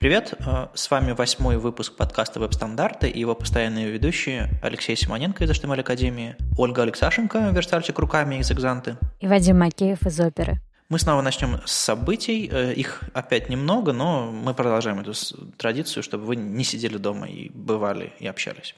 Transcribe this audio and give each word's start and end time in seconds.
Привет, 0.00 0.34
э, 0.38 0.68
с 0.74 0.92
вами 0.92 1.10
восьмой 1.10 1.56
выпуск 1.56 1.96
подкаста 1.96 2.38
«Веб-стандарты» 2.38 3.08
и 3.08 3.18
его 3.18 3.34
постоянные 3.34 3.90
ведущие 3.90 4.48
Алексей 4.62 4.94
Симоненко 4.94 5.42
из 5.42 5.50
HTML 5.50 5.80
Академии, 5.80 6.36
Ольга 6.56 6.82
Алексашенко, 6.82 7.50
верстальщик 7.52 7.98
руками 7.98 8.36
из 8.36 8.48
«Экзанты» 8.52 8.96
и 9.18 9.26
Вадим 9.26 9.58
Макеев 9.58 10.06
из 10.06 10.20
«Оперы». 10.20 10.60
Мы 10.88 11.00
снова 11.00 11.20
начнем 11.20 11.60
с 11.64 11.72
событий. 11.72 12.48
Э, 12.48 12.72
их 12.74 13.02
опять 13.12 13.48
немного, 13.48 13.92
но 13.92 14.30
мы 14.30 14.54
продолжаем 14.54 15.00
эту 15.00 15.14
традицию, 15.56 16.04
чтобы 16.04 16.26
вы 16.26 16.36
не 16.36 16.62
сидели 16.62 16.96
дома 16.96 17.26
и 17.26 17.48
бывали 17.48 18.12
и 18.20 18.28
общались. 18.28 18.76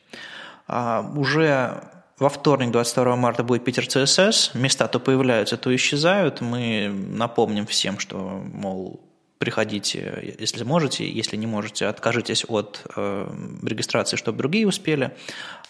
А, 0.68 1.02
уже 1.14 1.82
во 2.18 2.30
вторник, 2.30 2.70
22 2.70 3.16
марта, 3.16 3.44
будет 3.44 3.62
Питер 3.62 3.86
ЦСС. 3.86 4.54
Места 4.54 4.88
то 4.88 4.98
появляются, 4.98 5.58
то 5.58 5.74
исчезают. 5.76 6.40
Мы 6.40 6.88
напомним 6.88 7.66
всем, 7.66 7.98
что, 7.98 8.42
мол, 8.54 9.09
приходите, 9.40 10.36
если 10.38 10.64
можете, 10.64 11.10
если 11.10 11.34
не 11.38 11.46
можете, 11.46 11.86
откажитесь 11.86 12.44
от 12.46 12.82
э, 12.94 13.26
регистрации, 13.62 14.18
чтобы 14.18 14.36
другие 14.36 14.68
успели. 14.68 15.16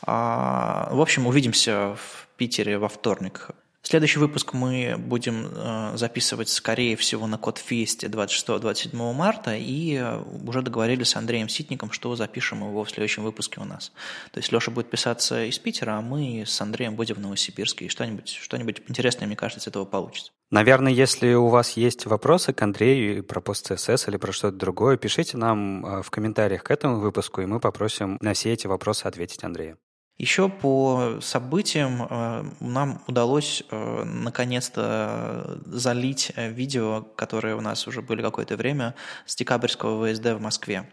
А, 0.02 0.88
в 0.90 1.00
общем, 1.00 1.28
увидимся 1.28 1.94
в 1.94 2.28
Питере 2.36 2.78
во 2.78 2.88
вторник. 2.88 3.50
Следующий 3.82 4.18
выпуск 4.18 4.52
мы 4.52 4.96
будем 4.98 5.46
э, 5.46 5.96
записывать, 5.96 6.50
скорее 6.50 6.96
всего, 6.96 7.26
на 7.26 7.38
Кодфесте 7.38 8.08
26-27 8.08 9.12
марта, 9.14 9.56
и 9.56 9.94
э, 9.94 10.22
уже 10.46 10.60
договорились 10.60 11.08
с 11.08 11.16
Андреем 11.16 11.48
Ситником, 11.48 11.90
что 11.90 12.14
запишем 12.14 12.60
его 12.60 12.84
в 12.84 12.90
следующем 12.90 13.22
выпуске 13.22 13.58
у 13.58 13.64
нас. 13.64 13.92
То 14.32 14.38
есть 14.38 14.52
Леша 14.52 14.70
будет 14.70 14.90
писаться 14.90 15.44
из 15.44 15.58
Питера, 15.58 15.92
а 15.92 16.02
мы 16.02 16.44
с 16.46 16.60
Андреем 16.60 16.94
будем 16.94 17.16
в 17.16 17.20
Новосибирске, 17.20 17.86
и 17.86 17.88
что-нибудь 17.88 18.28
что 18.28 18.60
интересное, 18.60 19.26
мне 19.26 19.36
кажется, 19.36 19.60
из 19.60 19.66
этого 19.68 19.86
получится. 19.86 20.30
Наверное, 20.50 20.92
если 20.92 21.32
у 21.32 21.46
вас 21.46 21.72
есть 21.72 22.04
вопросы 22.04 22.52
к 22.52 22.60
Андрею 22.60 23.24
про 23.24 23.40
пост 23.40 23.70
CSS 23.70 24.10
или 24.10 24.18
про 24.18 24.32
что-то 24.32 24.58
другое, 24.58 24.98
пишите 24.98 25.38
нам 25.38 25.86
э, 25.86 26.02
в 26.02 26.10
комментариях 26.10 26.64
к 26.64 26.70
этому 26.70 27.00
выпуску, 27.00 27.40
и 27.40 27.46
мы 27.46 27.60
попросим 27.60 28.18
на 28.20 28.34
все 28.34 28.52
эти 28.52 28.66
вопросы 28.66 29.06
ответить 29.06 29.42
Андрею. 29.42 29.78
Еще 30.20 30.50
по 30.50 31.16
событиям 31.22 32.06
э, 32.10 32.44
нам 32.60 33.02
удалось 33.06 33.62
э, 33.70 34.04
наконец-то 34.04 35.58
залить 35.64 36.32
э, 36.36 36.50
видео, 36.50 37.06
которые 37.16 37.56
у 37.56 37.62
нас 37.62 37.86
уже 37.86 38.02
были 38.02 38.20
какое-то 38.20 38.58
время, 38.58 38.94
с 39.24 39.34
декабрьского 39.34 40.06
ВСД 40.06 40.26
в 40.34 40.38
Москве. 40.38 40.86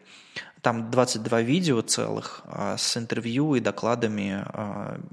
Там 0.61 0.91
22 0.91 1.41
видео 1.41 1.81
целых 1.81 2.43
с 2.77 2.97
интервью 2.97 3.55
и 3.55 3.59
докладами 3.59 4.45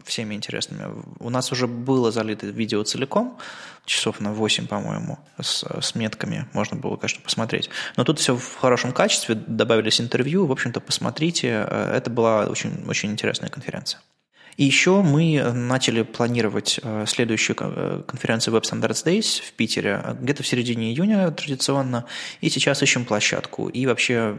всеми 0.05 0.35
интересными. 0.35 0.87
У 1.21 1.31
нас 1.31 1.53
уже 1.53 1.67
было 1.67 2.11
залито 2.11 2.47
видео 2.47 2.83
целиком, 2.83 3.39
часов 3.85 4.21
на 4.21 4.33
8, 4.33 4.67
по-моему, 4.67 5.19
с, 5.41 5.65
с 5.81 5.95
метками. 5.95 6.49
Можно 6.53 6.77
было, 6.77 6.97
конечно, 6.97 7.23
посмотреть. 7.23 7.71
Но 7.97 8.05
тут 8.05 8.19
все 8.19 8.37
в 8.37 8.57
хорошем 8.57 8.93
качестве, 8.93 9.35
добавились 9.35 10.01
интервью. 10.01 10.47
В 10.47 10.53
общем-то, 10.53 10.81
посмотрите. 10.81 11.49
Это 11.49 12.11
была 12.11 12.47
очень, 12.47 12.85
очень 12.89 13.11
интересная 13.11 13.51
конференция. 13.51 14.01
И 14.57 14.65
еще 14.65 15.03
мы 15.03 15.43
начали 15.53 16.03
планировать 16.03 16.79
э, 16.83 17.05
следующую 17.09 17.57
э, 17.59 18.03
конференцию 18.07 18.55
Web 18.55 18.63
Standards 18.63 19.05
Days 19.05 19.43
в 19.43 19.53
Питере 19.53 20.17
где-то 20.21 20.43
в 20.43 20.47
середине 20.47 20.93
июня 20.93 21.31
традиционно. 21.33 22.05
И 22.41 22.49
сейчас 22.51 22.83
ищем 22.83 23.05
площадку. 23.05 23.69
И 23.69 23.87
вообще 23.87 24.37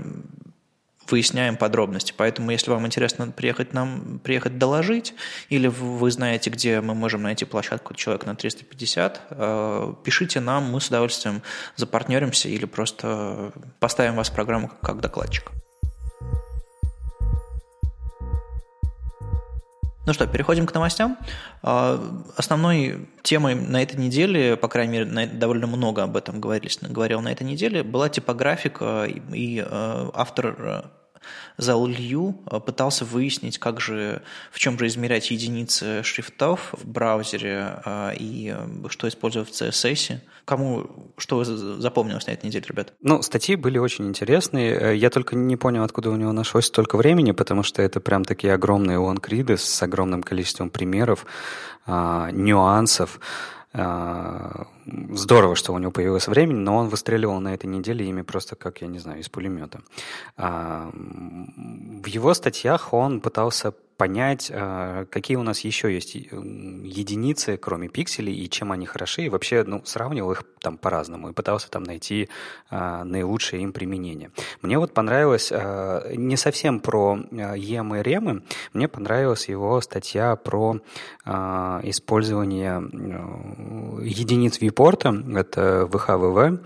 выясняем 1.09 1.57
подробности. 1.57 2.13
Поэтому, 2.15 2.51
если 2.51 2.71
вам 2.71 2.85
интересно 2.85 3.27
приехать 3.27 3.73
нам, 3.73 4.19
приехать 4.23 4.57
доложить, 4.57 5.13
или 5.49 5.67
вы 5.67 6.11
знаете, 6.11 6.49
где 6.49 6.81
мы 6.81 6.95
можем 6.95 7.23
найти 7.23 7.45
площадку 7.45 7.93
человек 7.93 8.25
на 8.25 8.35
350, 8.35 9.21
э, 9.29 9.93
пишите 10.03 10.39
нам, 10.39 10.71
мы 10.71 10.81
с 10.81 10.87
удовольствием 10.87 11.41
запартнеримся 11.75 12.49
или 12.49 12.65
просто 12.65 13.51
поставим 13.79 14.15
вас 14.15 14.29
в 14.29 14.33
программу 14.33 14.71
как 14.81 15.01
докладчик. 15.01 15.51
Ну 20.05 20.13
что, 20.13 20.27
переходим 20.27 20.67
к 20.67 20.73
новостям. 20.73 21.17
А, 21.63 21.99
основной 22.35 23.09
темой 23.23 23.55
на 23.55 23.81
этой 23.81 23.95
неделе, 23.99 24.55
по 24.55 24.67
крайней 24.67 24.99
мере, 24.99 25.27
довольно 25.27 25.67
много 25.67 26.03
об 26.03 26.15
этом 26.15 26.39
говорились, 26.39 26.77
говорил 26.81 27.21
на 27.21 27.31
этой 27.31 27.43
неделе, 27.43 27.83
была 27.83 28.09
типографика 28.09 29.05
и 29.05 29.65
э, 29.65 30.09
автор 30.13 30.55
э, 30.59 30.83
Зал 31.57 31.87
Лью 31.87 32.37
э, 32.51 32.59
пытался 32.59 33.05
выяснить, 33.05 33.57
как 33.57 33.79
же, 33.79 34.21
в 34.51 34.59
чем 34.59 34.77
же 34.77 34.87
измерять 34.87 35.31
единицы 35.31 36.03
шрифтов 36.03 36.73
в 36.73 36.87
браузере 36.87 37.81
э, 37.85 38.15
и 38.17 38.53
э, 38.55 38.87
что 38.89 39.07
использовать 39.07 39.49
в 39.49 39.53
CSS. 39.53 40.19
Кому 40.45 40.87
что 41.17 41.43
запомнилось 41.43 42.27
на 42.27 42.31
этой 42.31 42.45
неделе, 42.47 42.65
ребят? 42.67 42.93
Ну, 43.01 43.21
статьи 43.21 43.55
были 43.55 43.77
очень 43.77 44.07
интересные. 44.07 44.97
Я 44.97 45.09
только 45.09 45.35
не 45.35 45.55
понял, 45.55 45.83
откуда 45.83 46.11
у 46.11 46.15
него 46.15 46.33
нашлось 46.33 46.65
столько 46.65 46.97
времени, 46.97 47.31
потому 47.31 47.63
что 47.63 47.81
это 47.81 47.99
прям 47.99 48.23
такие 48.25 48.53
огромные 48.53 48.97
лонгриды 48.97 49.57
с 49.57 49.81
огромным 49.81 50.21
количеством 50.21 50.69
примеров, 50.69 51.25
нюансов. 51.87 53.19
А, 53.77 54.67
здорово, 54.85 55.55
что 55.55 55.73
у 55.73 55.77
него 55.77 55.91
появилось 55.91 56.27
времени, 56.27 56.59
но 56.59 56.77
он 56.77 56.87
выстреливал 56.87 57.39
на 57.41 57.53
этой 57.53 57.65
неделе 57.65 58.07
ими 58.07 58.21
просто 58.21 58.55
как, 58.55 58.81
я 58.81 58.87
не 58.87 58.99
знаю, 58.99 59.19
из 59.19 59.27
пулемета. 59.27 59.81
А, 60.37 60.89
в 60.93 62.05
его 62.07 62.33
статьях 62.33 62.93
он 62.93 63.19
пытался 63.19 63.73
понять, 63.97 64.51
а, 64.53 65.05
какие 65.05 65.37
у 65.37 65.43
нас 65.43 65.61
еще 65.61 65.93
есть 65.93 66.15
единицы, 66.15 67.57
кроме 67.57 67.89
пикселей, 67.89 68.33
и 68.33 68.49
чем 68.49 68.71
они 68.71 68.85
хороши, 68.85 69.23
и 69.23 69.29
вообще 69.29 69.63
ну, 69.65 69.81
сравнивал 69.85 70.31
их 70.31 70.43
там 70.61 70.77
по-разному, 70.77 71.29
и 71.29 71.33
пытался 71.33 71.69
там 71.69 71.83
найти 71.83 72.29
наилучшее 72.71 73.61
им 73.61 73.71
применение. 73.71 74.31
Мне 74.61 74.79
вот 74.79 74.93
понравилось, 74.93 75.51
не 75.51 76.37
совсем 76.37 76.79
про 76.79 77.19
EM 77.31 77.99
и 77.99 78.01
REM, 78.01 78.43
мне 78.73 78.87
понравилась 78.87 79.47
его 79.47 79.79
статья 79.81 80.35
про 80.35 80.79
использование 81.25 82.81
единиц 84.03 84.59
вьюпорта, 84.59 85.13
это 85.35 85.87
а, 85.87 86.59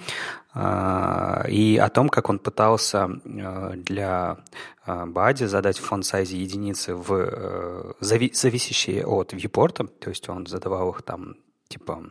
и 0.55 1.79
о 1.81 1.89
том, 1.89 2.09
как 2.09 2.29
он 2.29 2.39
пытался 2.39 3.03
а, 3.03 3.73
для 3.75 4.37
а, 4.83 5.05
Бади 5.05 5.43
задать 5.45 5.77
фонд 5.77 6.05
сайзе 6.05 6.37
единицы 6.37 6.95
в 6.95 7.13
э, 7.13 7.93
зависящие 7.99 9.05
от 9.05 9.33
вьюпорта, 9.33 9.85
то 9.85 10.09
есть 10.09 10.27
он 10.27 10.47
задавал 10.47 10.89
их 10.89 11.03
там 11.03 11.35
типа 11.67 12.03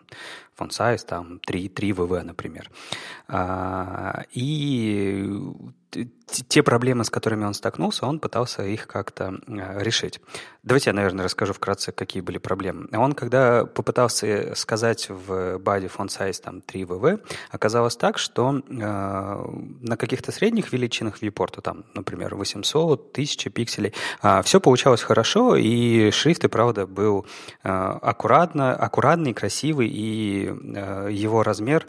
font 0.56 0.71
size, 0.71 1.04
там 1.04 1.41
3, 1.41 1.69
3 1.69 1.91
VV, 1.91 2.22
например. 2.22 2.71
И 4.32 5.28
те 5.91 6.62
проблемы, 6.62 7.04
с 7.04 7.10
которыми 7.10 7.44
он 7.44 7.54
столкнулся, 7.54 8.06
он 8.06 8.19
пытался 8.19 8.62
их 8.62 8.87
как-то 8.87 9.38
э, 9.47 9.82
решить. 9.82 10.21
Давайте 10.62 10.91
я, 10.91 10.94
наверное, 10.94 11.25
расскажу 11.25 11.54
вкратце, 11.54 11.93
какие 11.93 12.21
были 12.21 12.38
проблемы. 12.38 12.88
Он, 12.93 13.15
когда 13.15 13.65
попытался 13.65 14.54
сказать 14.54 15.09
в 15.09 15.56
body 15.56 15.91
font 15.91 16.09
size 16.09 16.43
там 16.43 16.60
3 16.60 16.82
VV, 16.82 17.21
оказалось 17.50 17.97
так, 17.97 18.19
что 18.19 18.60
э, 18.69 18.71
на 18.71 19.97
каких-то 19.97 20.31
средних 20.31 20.72
величинах 20.72 21.22
viewport, 21.22 21.60
там, 21.62 21.84
например, 21.94 22.34
800, 22.34 23.10
1000 23.12 23.50
пикселей, 23.50 23.94
э, 24.22 24.43
все 24.43 24.60
получалось 24.60 25.03
хорошо, 25.03 25.56
и 25.56 26.10
шрифт, 26.10 26.44
и 26.44 26.48
правда, 26.48 26.87
был 26.87 27.27
э, 27.65 27.69
аккуратно, 27.69 28.75
аккуратный, 28.75 29.32
красивый, 29.32 29.88
и 29.88 30.48
э, 30.48 31.09
его 31.10 31.43
размер 31.43 31.87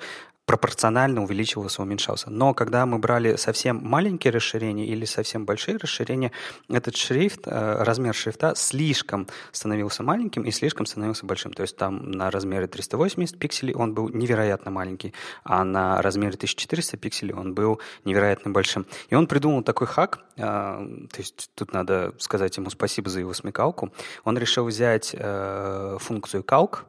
пропорционально 0.50 1.22
увеличивался, 1.22 1.84
уменьшался. 1.84 2.32
Но 2.32 2.56
когда 2.56 2.88
мы 2.88 2.98
брали 2.98 3.36
совсем 3.36 3.82
маленькие 3.84 4.34
расширения 4.34 4.88
или 4.88 5.06
совсем 5.06 5.46
большие 5.46 5.78
расширения, 5.78 6.32
этот 6.68 6.96
шрифт, 6.96 7.42
э, 7.46 7.84
размер 7.84 8.16
шрифта 8.16 8.54
слишком 8.56 9.28
становился 9.52 10.02
маленьким 10.02 10.42
и 10.46 10.52
слишком 10.52 10.88
становился 10.88 11.28
большим. 11.28 11.54
То 11.54 11.62
есть 11.62 11.78
там 11.78 12.10
на 12.10 12.32
размере 12.32 12.66
380 12.66 13.38
пикселей 13.38 13.76
он 13.76 13.94
был 13.94 14.10
невероятно 14.10 14.72
маленький, 14.72 15.14
а 15.44 15.64
на 15.64 16.02
размере 16.02 16.34
1400 16.34 16.98
пикселей 16.98 17.36
он 17.36 17.54
был 17.54 17.80
невероятно 18.04 18.50
большим. 18.50 18.88
И 19.12 19.16
он 19.16 19.28
придумал 19.28 19.62
такой 19.62 19.86
хак, 19.86 20.26
э, 20.36 20.42
то 20.42 21.20
есть 21.20 21.52
тут 21.54 21.74
надо 21.74 22.16
сказать 22.18 22.58
ему 22.58 22.72
спасибо 22.72 23.12
за 23.12 23.20
его 23.20 23.36
смекалку. 23.36 23.92
Он 24.24 24.36
решил 24.36 24.66
взять 24.66 25.12
э, 25.14 25.98
функцию 26.00 26.42
calc, 26.42 26.86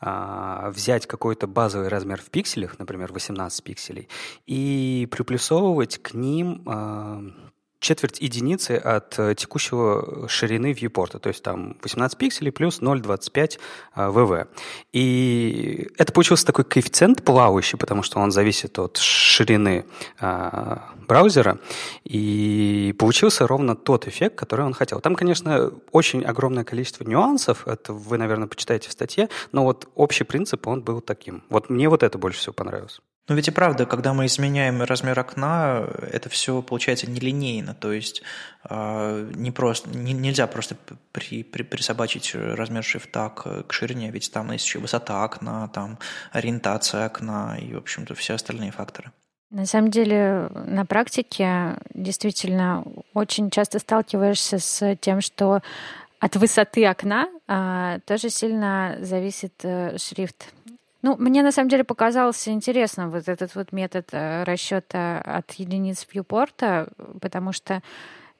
а, 0.00 0.70
взять 0.70 1.06
какой-то 1.06 1.46
базовый 1.46 1.88
размер 1.88 2.20
в 2.20 2.30
пикселях, 2.30 2.78
например, 2.78 3.12
18 3.12 3.62
пикселей, 3.62 4.08
и 4.46 5.08
приплюсовывать 5.10 5.98
к 5.98 6.14
ним 6.14 6.62
а, 6.66 7.22
четверть 7.84 8.20
единицы 8.20 8.72
от 8.72 9.18
э, 9.18 9.34
текущего 9.34 10.26
ширины 10.28 10.72
вьюпорта, 10.72 11.18
то 11.18 11.28
есть 11.28 11.42
там 11.42 11.76
18 11.82 12.18
пикселей 12.18 12.50
плюс 12.50 12.80
0,25 12.80 13.58
ВВ. 13.94 14.48
И 14.92 15.88
это 15.98 16.12
получился 16.12 16.46
такой 16.46 16.64
коэффициент 16.64 17.22
плавающий, 17.22 17.78
потому 17.78 18.02
что 18.02 18.18
он 18.18 18.32
зависит 18.32 18.78
от 18.78 18.96
ширины 18.96 19.84
а, 20.18 20.90
браузера, 21.06 21.58
и 22.04 22.94
получился 22.98 23.46
ровно 23.46 23.76
тот 23.76 24.08
эффект, 24.08 24.34
который 24.36 24.64
он 24.64 24.72
хотел. 24.72 25.00
Там, 25.00 25.14
конечно, 25.14 25.70
очень 25.92 26.24
огромное 26.24 26.64
количество 26.64 27.04
нюансов, 27.04 27.68
это 27.68 27.92
вы, 27.92 28.18
наверное, 28.18 28.48
почитаете 28.48 28.88
в 28.88 28.92
статье, 28.92 29.28
но 29.52 29.64
вот 29.64 29.88
общий 29.94 30.24
принцип, 30.24 30.66
он 30.66 30.82
был 30.82 31.00
таким. 31.00 31.42
Вот 31.50 31.70
мне 31.70 31.88
вот 31.88 32.02
это 32.02 32.18
больше 32.18 32.38
всего 32.38 32.52
понравилось. 32.54 33.00
Ну 33.26 33.34
ведь 33.34 33.48
и 33.48 33.50
правда, 33.50 33.86
когда 33.86 34.12
мы 34.12 34.26
изменяем 34.26 34.82
размер 34.82 35.18
окна, 35.18 35.88
это 36.12 36.28
все 36.28 36.60
получается 36.60 37.10
нелинейно, 37.10 37.74
то 37.74 37.90
есть 37.90 38.22
э, 38.68 39.32
не 39.34 39.50
просто, 39.50 39.88
не, 39.88 40.12
нельзя 40.12 40.46
просто 40.46 40.76
при, 41.12 41.42
при, 41.42 41.62
присобачить 41.62 42.34
размер 42.34 42.84
шрифта 42.84 43.30
к, 43.30 43.62
к 43.62 43.72
ширине, 43.72 44.10
ведь 44.10 44.30
там 44.30 44.52
есть 44.52 44.66
еще 44.66 44.78
высота 44.78 45.24
окна, 45.24 45.68
там 45.68 45.98
ориентация 46.32 47.06
окна 47.06 47.56
и, 47.58 47.72
в 47.72 47.78
общем-то, 47.78 48.14
все 48.14 48.34
остальные 48.34 48.72
факторы. 48.72 49.10
На 49.50 49.64
самом 49.64 49.90
деле, 49.90 50.50
на 50.52 50.84
практике 50.84 51.78
действительно 51.94 52.84
очень 53.14 53.50
часто 53.50 53.78
сталкиваешься 53.78 54.58
с 54.58 54.96
тем, 54.96 55.22
что 55.22 55.62
от 56.18 56.36
высоты 56.36 56.86
окна 56.86 57.28
а, 57.46 58.00
тоже 58.00 58.30
сильно 58.30 58.96
зависит 59.00 59.54
а, 59.62 59.96
шрифт 59.96 60.52
ну, 61.04 61.16
мне 61.18 61.42
на 61.42 61.52
самом 61.52 61.68
деле 61.68 61.84
показался 61.84 62.50
интересным 62.50 63.10
вот 63.10 63.28
этот 63.28 63.54
вот 63.54 63.72
метод 63.72 64.08
э, 64.12 64.42
расчета 64.44 65.20
от 65.20 65.52
единиц 65.52 66.06
вьюпорта, 66.10 66.88
потому 67.20 67.52
что 67.52 67.82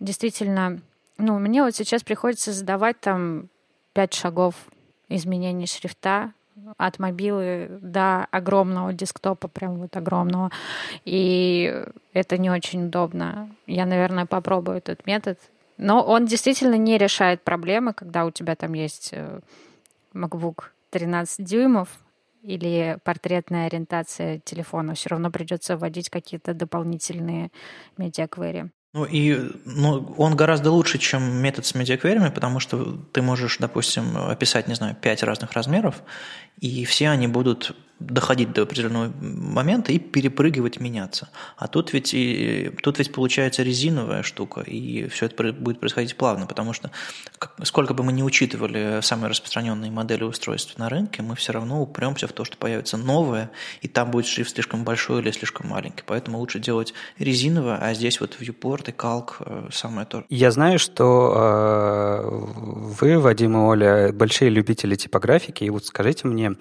действительно, 0.00 0.80
ну, 1.18 1.38
мне 1.38 1.62
вот 1.62 1.76
сейчас 1.76 2.02
приходится 2.02 2.54
задавать 2.54 2.98
там 3.00 3.50
пять 3.92 4.14
шагов 4.14 4.54
изменений 5.10 5.66
шрифта 5.66 6.32
от 6.78 6.98
мобилы 6.98 7.68
до 7.82 8.24
огромного 8.30 8.94
десктопа, 8.94 9.48
прям 9.48 9.74
вот 9.74 9.94
огромного. 9.94 10.50
И 11.04 11.84
это 12.14 12.38
не 12.38 12.48
очень 12.48 12.86
удобно. 12.86 13.50
Я, 13.66 13.84
наверное, 13.84 14.24
попробую 14.24 14.78
этот 14.78 15.04
метод. 15.04 15.38
Но 15.76 16.02
он 16.02 16.24
действительно 16.24 16.76
не 16.76 16.96
решает 16.96 17.42
проблемы, 17.42 17.92
когда 17.92 18.24
у 18.24 18.30
тебя 18.30 18.56
там 18.56 18.72
есть 18.72 19.10
э, 19.12 19.40
MacBook 20.14 20.70
13 20.88 21.44
дюймов, 21.44 21.90
или 22.44 22.98
портретная 23.04 23.66
ориентация 23.66 24.38
телефона. 24.38 24.94
Все 24.94 25.08
равно 25.10 25.30
придется 25.30 25.76
вводить 25.76 26.10
какие-то 26.10 26.54
дополнительные 26.54 27.50
медиаквери. 27.96 28.70
Ну 28.92 29.04
и 29.04 29.50
ну, 29.64 30.14
он 30.18 30.36
гораздо 30.36 30.70
лучше, 30.70 30.98
чем 30.98 31.42
метод 31.42 31.66
с 31.66 31.74
медиакверями, 31.74 32.28
потому 32.28 32.60
что 32.60 32.96
ты 33.12 33.22
можешь, 33.22 33.58
допустим, 33.58 34.16
описать, 34.16 34.68
не 34.68 34.74
знаю, 34.74 34.94
пять 34.94 35.24
разных 35.24 35.52
размеров, 35.52 36.02
и 36.60 36.84
все 36.84 37.08
они 37.08 37.26
будут 37.26 37.74
доходить 38.00 38.52
до 38.52 38.62
определенного 38.62 39.12
момента 39.20 39.92
и 39.92 39.98
перепрыгивать, 39.98 40.80
меняться. 40.80 41.28
А 41.56 41.68
тут 41.68 41.92
ведь, 41.92 42.12
и, 42.12 42.70
тут 42.82 42.98
ведь 42.98 43.12
получается 43.12 43.62
резиновая 43.62 44.22
штука, 44.22 44.60
и 44.60 45.08
все 45.08 45.26
это 45.26 45.52
будет 45.52 45.80
происходить 45.80 46.16
плавно, 46.16 46.46
потому 46.46 46.72
что 46.72 46.90
сколько 47.62 47.94
бы 47.94 48.02
мы 48.02 48.12
ни 48.12 48.22
учитывали 48.22 49.00
самые 49.02 49.30
распространенные 49.30 49.90
модели 49.90 50.24
устройств 50.24 50.76
на 50.78 50.88
рынке, 50.88 51.22
мы 51.22 51.36
все 51.36 51.52
равно 51.52 51.80
упремся 51.80 52.26
в 52.26 52.32
то, 52.32 52.44
что 52.44 52.56
появится 52.56 52.96
новое, 52.96 53.50
и 53.80 53.88
там 53.88 54.10
будет 54.10 54.26
шрифт 54.26 54.52
слишком 54.52 54.84
большой 54.84 55.22
или 55.22 55.30
слишком 55.30 55.68
маленький. 55.68 56.02
Поэтому 56.06 56.38
лучше 56.38 56.58
делать 56.58 56.94
резиновое, 57.18 57.76
а 57.76 57.94
здесь 57.94 58.20
вот 58.20 58.36
viewport 58.40 58.90
и 58.90 58.92
калк 58.92 59.36
э, 59.40 59.68
самое 59.72 60.06
то. 60.06 60.24
Я 60.28 60.50
знаю, 60.50 60.78
что 60.78 61.32
э, 61.36 62.28
вы, 63.00 63.18
Вадим 63.18 63.56
и 63.56 63.60
Оля, 63.60 64.12
большие 64.12 64.50
любители 64.50 64.94
типографики, 64.96 65.64
и 65.64 65.70
вот 65.70 65.86
скажите 65.86 66.26
мне, 66.26 66.54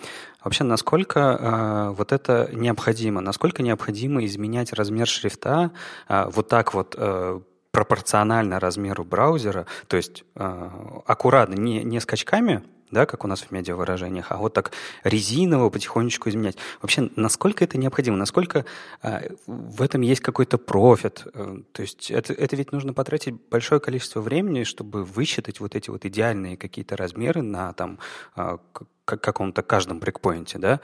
Вообще, 0.44 0.64
насколько 0.64 1.20
э, 1.20 1.94
вот 1.96 2.12
это 2.12 2.50
необходимо? 2.52 3.22
Насколько 3.22 3.64
необходимо 3.64 4.26
изменять 4.26 4.74
размер 4.74 5.08
шрифта 5.08 5.72
э, 6.10 6.26
вот 6.30 6.50
так 6.50 6.74
вот 6.74 6.96
э, 6.98 7.40
пропорционально 7.72 8.60
размеру 8.60 9.04
браузера, 9.04 9.66
то 9.88 9.98
есть 9.98 10.24
э, 10.36 10.70
аккуратно, 11.06 11.56
не, 11.56 11.84
не 11.84 12.00
скачками, 12.00 12.64
да, 12.94 13.06
как 13.06 13.26
у 13.26 13.28
нас 13.28 13.42
в 13.42 13.52
медиавыражениях, 13.52 14.28
а 14.32 14.38
вот 14.38 14.54
так 14.54 14.72
резиново 15.04 15.70
потихонечку 15.70 16.30
изменять. 16.30 16.58
Вообще, 16.82 17.10
насколько 17.16 17.64
это 17.64 17.78
необходимо? 17.78 18.18
Насколько 18.18 18.66
э, 19.02 19.30
в 19.48 19.82
этом 19.82 20.02
есть 20.02 20.22
какой-то 20.22 20.58
профит? 20.58 21.26
Э, 21.34 21.58
то 21.72 21.82
есть 21.82 22.12
это, 22.12 22.34
это 22.34 22.56
ведь 22.56 22.72
нужно 22.72 22.94
потратить 22.94 23.36
большое 23.50 23.82
количество 23.82 24.22
времени, 24.22 24.64
чтобы 24.64 25.04
высчитать 25.04 25.60
вот 25.60 25.76
эти 25.76 25.90
вот 25.90 26.06
идеальные 26.06 26.58
какие-то 26.58 26.96
размеры 26.96 27.42
на 27.42 27.74
там 27.74 28.00
э, 28.36 28.58
каком-то 29.06 29.64
каждом 29.64 30.00
брейкпоинте, 30.00 30.60
да, 30.60 30.80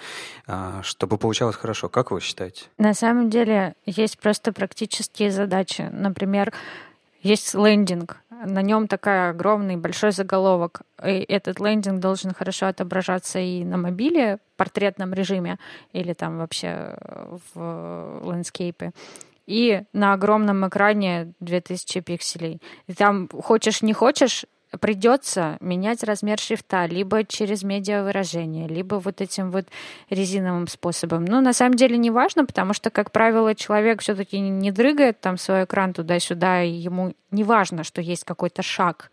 э, 0.47 0.81
чтобы 0.83 1.17
получалось 1.17 1.55
хорошо. 1.55 1.89
Как 1.89 2.11
вы 2.11 2.19
считаете? 2.21 2.65
На 2.77 2.93
самом 2.93 3.29
деле 3.29 3.75
есть 3.85 4.19
просто 4.19 4.51
практические 4.51 5.31
задачи. 5.31 5.89
Например, 5.91 6.53
есть 7.21 7.53
лендинг, 7.53 8.17
на 8.45 8.61
нем 8.61 8.87
такой 8.87 9.29
огромный 9.29 9.75
большой 9.75 10.11
заголовок. 10.11 10.81
И 11.05 11.25
этот 11.27 11.59
лендинг 11.59 11.99
должен 11.99 12.33
хорошо 12.33 12.67
отображаться 12.67 13.39
и 13.39 13.63
на 13.63 13.77
мобиле 13.77 14.37
в 14.37 14.57
портретном 14.57 15.13
режиме, 15.13 15.57
или 15.91 16.13
там 16.13 16.37
вообще 16.37 16.97
в 17.53 18.19
ландскейпе, 18.23 18.91
и 19.45 19.83
на 19.93 20.13
огромном 20.13 20.67
экране 20.67 21.33
2000 21.39 22.01
пикселей. 22.01 22.61
И 22.87 22.93
там 22.93 23.27
хочешь 23.27 23.81
не 23.81 23.93
хочешь, 23.93 24.45
придется 24.79 25.57
менять 25.61 26.03
размер 26.03 26.39
шрифта 26.39 26.85
либо 26.85 27.23
через 27.23 27.63
медиавыражение, 27.63 28.67
либо 28.67 28.95
вот 28.95 29.21
этим 29.21 29.51
вот 29.51 29.67
резиновым 30.09 30.67
способом. 30.67 31.25
Но 31.25 31.41
на 31.41 31.53
самом 31.53 31.75
деле 31.75 31.97
не 31.97 32.11
важно, 32.11 32.45
потому 32.45 32.73
что, 32.73 32.89
как 32.89 33.11
правило, 33.11 33.55
человек 33.55 34.01
все-таки 34.01 34.39
не 34.39 34.71
дрыгает 34.71 35.19
там 35.19 35.37
свой 35.37 35.63
экран 35.63 35.93
туда-сюда, 35.93 36.63
и 36.63 36.69
ему 36.69 37.13
не 37.31 37.43
важно, 37.43 37.83
что 37.83 38.01
есть 38.01 38.23
какой-то 38.23 38.61
шаг. 38.61 39.11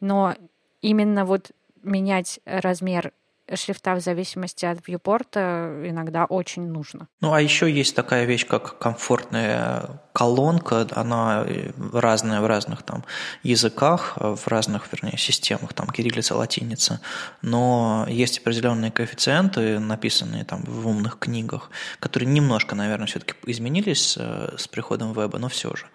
Но 0.00 0.34
именно 0.80 1.24
вот 1.24 1.52
менять 1.82 2.40
размер 2.44 3.12
шрифта 3.54 3.94
в 3.94 4.00
зависимости 4.00 4.66
от 4.66 4.86
вьюпорта 4.86 5.82
иногда 5.84 6.24
очень 6.26 6.68
нужно. 6.68 7.08
Ну, 7.20 7.32
а 7.32 7.40
еще 7.40 7.70
есть 7.70 7.94
такая 7.96 8.24
вещь, 8.24 8.46
как 8.46 8.78
комфортная 8.78 10.02
колонка, 10.18 10.84
она 10.96 11.46
разная 11.92 12.40
в 12.40 12.46
разных 12.46 12.82
там 12.82 13.04
языках, 13.44 14.14
в 14.16 14.48
разных, 14.48 14.92
вернее, 14.92 15.16
системах, 15.16 15.74
там 15.74 15.86
кириллица, 15.90 16.34
латиница, 16.34 17.00
но 17.40 18.04
есть 18.08 18.38
определенные 18.38 18.90
коэффициенты, 18.90 19.78
написанные 19.78 20.44
там 20.44 20.64
в 20.64 20.88
умных 20.88 21.20
книгах, 21.20 21.70
которые 22.00 22.28
немножко, 22.28 22.74
наверное, 22.74 23.06
все-таки 23.06 23.34
изменились 23.46 24.16
э, 24.18 24.56
с 24.58 24.66
приходом 24.66 25.12
веба, 25.12 25.38
но 25.38 25.48
все 25.48 25.72
же. 25.76 25.86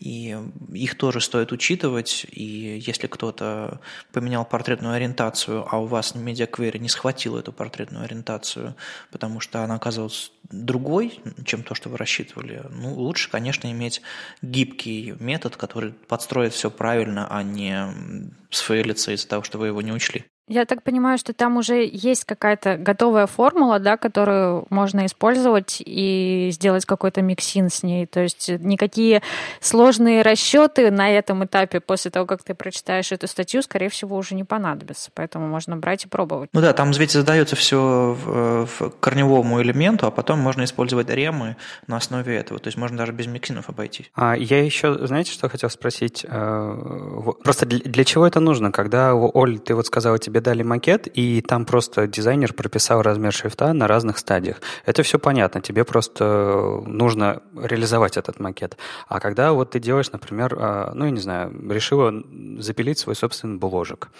И 0.00 0.36
их 0.72 0.96
тоже 0.96 1.20
стоит 1.20 1.52
учитывать, 1.52 2.26
и 2.30 2.82
если 2.84 3.06
кто-то 3.06 3.80
поменял 4.12 4.44
портретную 4.44 4.94
ориентацию, 4.94 5.64
а 5.70 5.78
у 5.78 5.86
вас 5.86 6.14
на 6.14 6.20
медиаквере 6.20 6.80
не 6.80 6.88
схватил 6.88 7.36
эту 7.36 7.52
портретную 7.52 8.04
ориентацию, 8.04 8.74
потому 9.12 9.38
что 9.38 9.62
она 9.62 9.76
оказалась 9.76 10.32
другой, 10.50 11.20
чем 11.44 11.62
то, 11.62 11.74
что 11.74 11.88
вы 11.88 11.96
рассчитывали, 11.96 12.62
ну, 12.70 12.94
лучше, 12.94 13.30
конечно, 13.30 13.67
иметь 13.72 14.02
гибкий 14.42 15.14
метод, 15.20 15.56
который 15.56 15.92
подстроит 15.92 16.52
все 16.52 16.70
правильно, 16.70 17.26
а 17.30 17.42
не 17.42 18.32
сфейлиться 18.50 19.12
из-за 19.12 19.28
того, 19.28 19.42
что 19.42 19.58
вы 19.58 19.68
его 19.68 19.82
не 19.82 19.92
учли. 19.92 20.26
Я 20.48 20.64
так 20.64 20.82
понимаю, 20.82 21.18
что 21.18 21.32
там 21.32 21.56
уже 21.58 21.88
есть 21.90 22.24
какая-то 22.24 22.76
готовая 22.76 23.26
формула, 23.26 23.78
да, 23.78 23.96
которую 23.96 24.66
можно 24.70 25.04
использовать 25.04 25.82
и 25.84 26.48
сделать 26.52 26.86
какой-то 26.86 27.20
миксин 27.20 27.68
с 27.68 27.82
ней. 27.82 28.06
То 28.06 28.20
есть 28.20 28.48
никакие 28.48 29.22
сложные 29.60 30.22
расчеты 30.22 30.90
на 30.90 31.10
этом 31.10 31.44
этапе 31.44 31.80
после 31.80 32.10
того, 32.10 32.26
как 32.26 32.42
ты 32.42 32.54
прочитаешь 32.54 33.12
эту 33.12 33.26
статью, 33.26 33.62
скорее 33.62 33.90
всего, 33.90 34.16
уже 34.16 34.34
не 34.34 34.44
понадобятся. 34.44 35.10
Поэтому 35.14 35.46
можно 35.46 35.76
брать 35.76 36.06
и 36.06 36.08
пробовать. 36.08 36.48
Ну 36.52 36.60
да, 36.60 36.72
там 36.72 36.92
ведь 36.92 37.12
задается 37.12 37.54
все 37.54 38.16
в, 38.24 38.66
в 38.66 38.90
корневому 39.00 39.60
элементу, 39.60 40.06
а 40.06 40.10
потом 40.10 40.38
можно 40.38 40.64
использовать 40.64 41.10
ремы 41.10 41.56
на 41.86 41.96
основе 41.98 42.36
этого. 42.36 42.58
То 42.58 42.68
есть 42.68 42.78
можно 42.78 42.96
даже 42.96 43.12
без 43.12 43.26
миксинов 43.26 43.68
обойтись. 43.68 44.10
А 44.14 44.34
я 44.34 44.64
еще, 44.64 45.06
знаете, 45.06 45.30
что 45.32 45.48
хотел 45.48 45.68
спросить? 45.68 46.24
Э, 46.28 47.32
просто 47.44 47.66
для 47.66 48.04
чего 48.04 48.26
это 48.26 48.40
нужно? 48.40 48.72
Когда, 48.72 49.14
Оль, 49.14 49.58
ты 49.58 49.74
вот 49.74 49.86
сказала 49.86 50.18
тебе 50.18 50.37
дали 50.40 50.62
макет, 50.62 51.06
и 51.06 51.40
там 51.40 51.64
просто 51.64 52.06
дизайнер 52.06 52.52
прописал 52.52 53.02
размер 53.02 53.32
шрифта 53.32 53.72
на 53.72 53.86
разных 53.86 54.18
стадиях. 54.18 54.60
Это 54.86 55.02
все 55.02 55.18
понятно, 55.18 55.60
тебе 55.60 55.84
просто 55.84 56.82
нужно 56.86 57.42
реализовать 57.54 58.16
этот 58.16 58.40
макет. 58.40 58.76
А 59.08 59.20
когда 59.20 59.52
вот 59.52 59.70
ты 59.70 59.80
делаешь, 59.80 60.12
например, 60.12 60.56
а, 60.58 60.92
ну, 60.94 61.04
я 61.04 61.10
не 61.10 61.20
знаю, 61.20 61.52
решила 61.70 62.12
запилить 62.58 62.98
свой 62.98 63.14
собственный 63.14 63.58
бложек, 63.58 64.10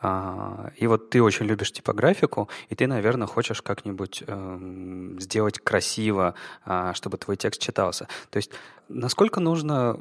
а, 0.00 0.70
и 0.76 0.86
вот 0.86 1.10
ты 1.10 1.22
очень 1.22 1.46
любишь 1.46 1.72
типографику, 1.72 2.48
и 2.68 2.74
ты, 2.74 2.86
наверное, 2.86 3.26
хочешь 3.26 3.62
как-нибудь 3.62 4.22
эм, 4.26 5.18
сделать 5.20 5.58
красиво, 5.58 6.34
а, 6.64 6.94
чтобы 6.94 7.16
твой 7.18 7.36
текст 7.36 7.60
читался. 7.60 8.08
То 8.30 8.36
есть 8.36 8.50
насколько 8.88 9.40
нужно 9.40 9.96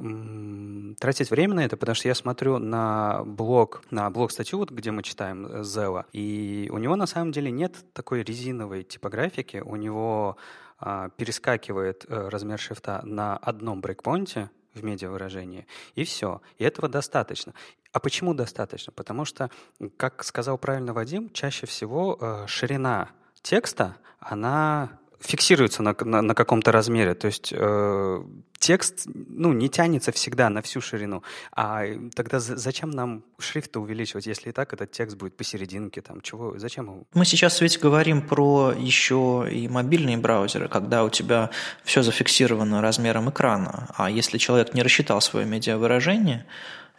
тратить 1.00 1.32
время 1.32 1.56
на 1.56 1.66
это, 1.66 1.78
потому 1.78 1.96
что 1.96 2.08
я 2.08 2.16
смотрю 2.16 2.58
на 2.60 3.24
блог, 3.26 3.82
на 3.92 4.10
блог-статью, 4.10 4.60
вот, 4.60 4.72
где 4.72 4.92
мы 4.92 5.04
читаем 5.04 5.64
э, 5.66 5.68
Зела, 5.68 6.06
и 6.14 6.70
у 6.72 6.78
него 6.78 6.96
на 6.96 7.06
самом 7.06 7.32
деле 7.32 7.52
нет 7.52 7.76
такой 7.94 8.24
резиновой 8.24 8.84
типографики, 8.84 9.58
у 9.66 9.76
него 9.76 10.38
а, 10.80 11.10
перескакивает 11.10 12.06
а, 12.08 12.30
размер 12.30 12.60
шрифта 12.60 13.02
на 13.04 13.38
одном 13.38 13.82
брейкпоинте 13.82 14.50
в 14.74 14.84
медиавыражении, 14.84 15.68
и 15.96 16.04
все. 16.04 16.42
И 16.58 16.64
этого 16.64 16.90
достаточно. 16.90 17.54
А 17.92 18.00
почему 18.00 18.34
достаточно? 18.34 18.92
Потому 18.92 19.24
что, 19.24 19.50
как 19.96 20.24
сказал 20.24 20.58
правильно 20.58 20.94
Вадим, 20.94 21.30
чаще 21.30 21.66
всего 21.66 22.18
э, 22.20 22.46
ширина 22.48 23.10
текста, 23.42 23.96
она 24.20 25.00
фиксируется 25.26 25.84
на, 25.84 25.96
на, 26.00 26.22
на 26.22 26.36
каком-то 26.36 26.72
размере. 26.72 27.14
То 27.14 27.28
есть 27.28 27.54
э, 27.56 28.24
текст 28.60 29.04
ну, 29.06 29.54
не 29.54 29.70
тянется 29.70 30.12
всегда 30.12 30.50
на 30.50 30.62
всю 30.62 30.82
ширину. 30.82 31.24
А 31.52 31.84
тогда 32.16 32.40
зачем 32.40 32.92
нам 32.92 33.24
шрифт 33.40 33.76
увеличивать, 33.78 34.28
если 34.28 34.50
и 34.50 34.52
так 34.52 34.74
этот 34.74 34.92
текст 34.92 35.18
будет 35.18 35.36
посерединке? 35.38 36.02
Там, 36.02 36.22
чего, 36.22 36.58
зачем 36.58 36.86
его? 36.86 37.04
Мы 37.14 37.26
сейчас 37.26 37.62
ведь 37.62 37.80
говорим 37.80 38.22
про 38.22 38.74
еще 38.78 39.48
и 39.52 39.68
мобильные 39.68 40.18
браузеры, 40.18 40.68
когда 40.68 41.04
у 41.04 41.10
тебя 41.10 41.50
все 41.84 42.02
зафиксировано 42.02 42.82
размером 42.82 43.30
экрана. 43.30 43.94
А 43.96 44.10
если 44.10 44.38
человек 44.38 44.74
не 44.74 44.84
рассчитал 44.84 45.22
свое 45.22 45.46
медиавыражение 45.46 46.46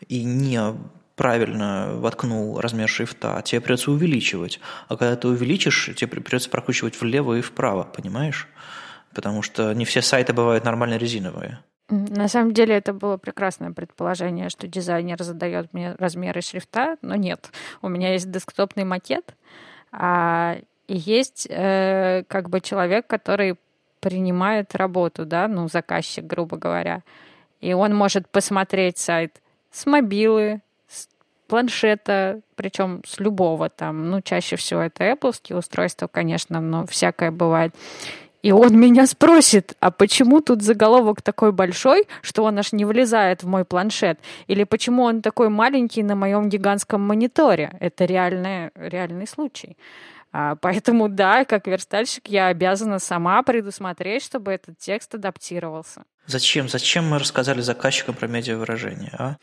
и 0.08 0.24
не 0.24 0.60
правильно 1.16 1.94
воткнул 1.94 2.60
размер 2.60 2.88
шрифта, 2.88 3.42
тебе 3.44 3.60
придется 3.60 3.90
увеличивать. 3.90 4.60
А 4.88 4.96
когда 4.96 5.16
ты 5.16 5.28
увеличишь, 5.28 5.90
тебе 5.96 6.08
придется 6.08 6.50
прокручивать 6.50 7.00
влево 7.00 7.34
и 7.34 7.40
вправо, 7.40 7.84
понимаешь? 7.84 8.48
Потому 9.14 9.42
что 9.42 9.72
не 9.72 9.84
все 9.84 10.02
сайты 10.02 10.32
бывают 10.32 10.64
нормально 10.64 10.96
резиновые. 10.98 11.58
На 11.88 12.28
самом 12.28 12.52
деле 12.52 12.74
это 12.74 12.92
было 12.92 13.16
прекрасное 13.16 13.70
предположение, 13.70 14.50
что 14.50 14.66
дизайнер 14.66 15.22
задает 15.22 15.72
мне 15.72 15.94
размеры 15.98 16.40
шрифта, 16.42 16.96
но 17.00 17.14
нет. 17.14 17.50
У 17.80 17.88
меня 17.88 18.12
есть 18.12 18.30
десктопный 18.30 18.84
макет, 18.84 19.34
а, 19.92 20.58
есть 20.88 21.46
э, 21.48 22.24
как 22.28 22.50
бы 22.50 22.60
человек, 22.60 23.06
который 23.06 23.56
принимает 24.00 24.74
работу, 24.74 25.24
да, 25.24 25.48
ну, 25.48 25.68
заказчик, 25.68 26.24
грубо 26.24 26.56
говоря. 26.56 27.02
И 27.60 27.72
он 27.72 27.94
может 27.94 28.28
посмотреть 28.28 28.98
сайт 28.98 29.40
с 29.70 29.86
мобилы, 29.86 30.60
планшета, 31.46 32.40
причем 32.54 33.02
с 33.06 33.20
любого 33.20 33.68
там, 33.68 34.10
ну, 34.10 34.20
чаще 34.20 34.56
всего 34.56 34.80
это 34.80 35.04
Apple 35.04 35.54
устройства, 35.54 36.06
конечно, 36.06 36.60
но 36.60 36.86
всякое 36.86 37.30
бывает. 37.30 37.74
И 38.46 38.52
он 38.52 38.78
меня 38.78 39.06
спросит, 39.06 39.74
а 39.80 39.90
почему 39.90 40.40
тут 40.40 40.62
заголовок 40.62 41.20
такой 41.20 41.50
большой, 41.50 42.06
что 42.22 42.44
он 42.44 42.58
аж 42.58 42.72
не 42.72 42.84
влезает 42.84 43.42
в 43.42 43.48
мой 43.48 43.64
планшет? 43.64 44.20
Или 44.46 44.62
почему 44.62 45.02
он 45.02 45.20
такой 45.20 45.48
маленький 45.48 46.04
на 46.04 46.14
моем 46.14 46.48
гигантском 46.48 47.00
мониторе? 47.00 47.76
Это 47.80 48.04
реальный, 48.04 48.70
реальный 48.76 49.26
случай. 49.26 49.76
А, 50.32 50.56
поэтому 50.56 51.08
да, 51.08 51.44
как 51.44 51.66
верстальщик 51.66 52.28
я 52.28 52.48
обязана 52.48 52.98
сама 52.98 53.42
предусмотреть, 53.42 54.22
чтобы 54.22 54.52
этот 54.52 54.78
текст 54.78 55.14
адаптировался. 55.14 56.04
Зачем? 56.26 56.68
Зачем 56.68 57.08
мы 57.08 57.18
рассказали 57.18 57.60
заказчикам 57.60 58.14
про 58.14 58.26
медиавыражение, 58.26 59.12
а? 59.16 59.36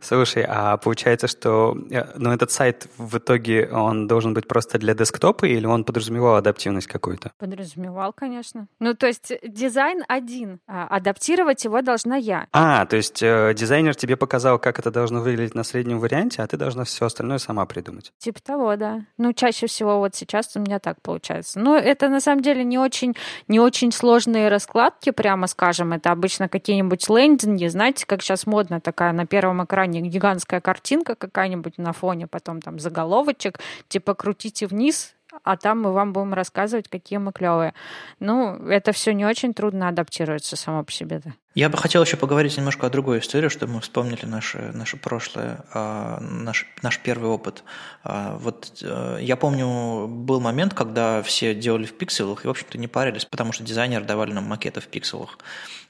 Слушай, 0.00 0.44
а 0.48 0.76
получается, 0.76 1.26
что 1.26 1.76
э, 1.90 2.04
ну, 2.16 2.30
этот 2.30 2.52
сайт 2.52 2.86
в 2.96 3.18
итоге 3.18 3.68
он 3.68 4.06
должен 4.06 4.34
быть 4.34 4.46
просто 4.46 4.78
для 4.78 4.94
десктопа 4.94 5.46
или 5.46 5.66
он 5.66 5.82
подразумевал 5.82 6.36
адаптивность 6.36 6.86
какую-то? 6.86 7.32
Подразумевал, 7.38 8.12
конечно. 8.12 8.68
Ну, 8.78 8.94
то 8.94 9.08
есть 9.08 9.32
дизайн 9.42 10.04
один, 10.06 10.60
а 10.68 10.86
адаптировать 10.86 11.64
его 11.64 11.82
должна 11.82 12.16
я. 12.16 12.46
А, 12.52 12.86
то 12.86 12.96
есть 12.96 13.20
э, 13.20 13.52
дизайнер 13.54 13.96
тебе 13.96 14.16
показал, 14.16 14.60
как 14.60 14.78
это 14.78 14.92
должно 14.92 15.20
выглядеть 15.20 15.56
на 15.56 15.64
среднем 15.64 15.98
варианте, 15.98 16.42
а 16.42 16.46
ты 16.46 16.56
должна 16.56 16.84
все 16.84 17.06
остальное 17.06 17.38
сама 17.38 17.66
придумать. 17.66 18.12
Типа 18.18 18.40
того, 18.40 18.76
да. 18.76 19.04
Ну, 19.16 19.32
чаще 19.32 19.66
всего 19.66 19.98
вот 19.98 20.14
сейчас 20.14 20.27
у 20.56 20.60
меня 20.60 20.78
так 20.78 21.00
получается. 21.02 21.58
Ну, 21.58 21.74
это 21.74 22.08
на 22.08 22.20
самом 22.20 22.42
деле 22.42 22.64
не 22.64 22.78
очень, 22.78 23.14
не 23.48 23.60
очень 23.60 23.92
сложные 23.92 24.48
раскладки, 24.48 25.10
прямо 25.10 25.46
скажем. 25.46 25.92
Это 25.92 26.10
обычно 26.10 26.48
какие-нибудь 26.48 27.08
лендинги, 27.08 27.66
знаете, 27.66 28.06
как 28.06 28.22
сейчас 28.22 28.46
модно 28.46 28.80
такая 28.80 29.12
на 29.12 29.26
первом 29.26 29.64
экране 29.64 30.00
гигантская 30.00 30.60
картинка 30.60 31.14
какая-нибудь 31.14 31.78
на 31.78 31.92
фоне, 31.92 32.26
потом 32.26 32.60
там 32.60 32.78
заголовочек, 32.78 33.60
типа 33.88 34.14
крутите 34.14 34.66
вниз, 34.66 35.14
а 35.44 35.56
там 35.56 35.82
мы 35.82 35.92
вам 35.92 36.12
будем 36.12 36.34
рассказывать, 36.34 36.88
какие 36.88 37.18
мы 37.18 37.32
клевые. 37.32 37.74
Ну, 38.20 38.54
это 38.68 38.92
все 38.92 39.12
не 39.12 39.24
очень 39.26 39.54
трудно 39.54 39.88
адаптируется 39.88 40.56
само 40.56 40.84
по 40.84 40.92
себе. 40.92 41.20
Да. 41.24 41.32
Я 41.54 41.70
бы 41.70 41.78
хотел 41.78 42.02
еще 42.02 42.16
поговорить 42.16 42.56
немножко 42.56 42.86
о 42.86 42.90
другой 42.90 43.20
истории, 43.20 43.48
чтобы 43.48 43.72
мы 43.74 43.80
вспомнили 43.80 44.26
наше, 44.26 44.70
наше 44.74 44.96
прошлое, 44.96 45.64
а, 45.72 46.20
наш, 46.20 46.66
наш 46.82 46.98
первый 46.98 47.30
опыт. 47.30 47.64
А, 48.04 48.36
вот 48.36 48.78
э, 48.82 49.18
я 49.22 49.36
помню, 49.36 50.06
был 50.06 50.40
момент, 50.40 50.74
когда 50.74 51.22
все 51.22 51.54
делали 51.54 51.86
в 51.86 51.96
пикселах 51.96 52.44
и, 52.44 52.48
в 52.48 52.50
общем-то, 52.50 52.76
не 52.76 52.86
парились, 52.86 53.24
потому 53.24 53.52
что 53.52 53.64
дизайнеры 53.64 54.04
давали 54.04 54.32
нам 54.32 54.44
макеты 54.44 54.80
в 54.80 54.86
пикселах. 54.88 55.38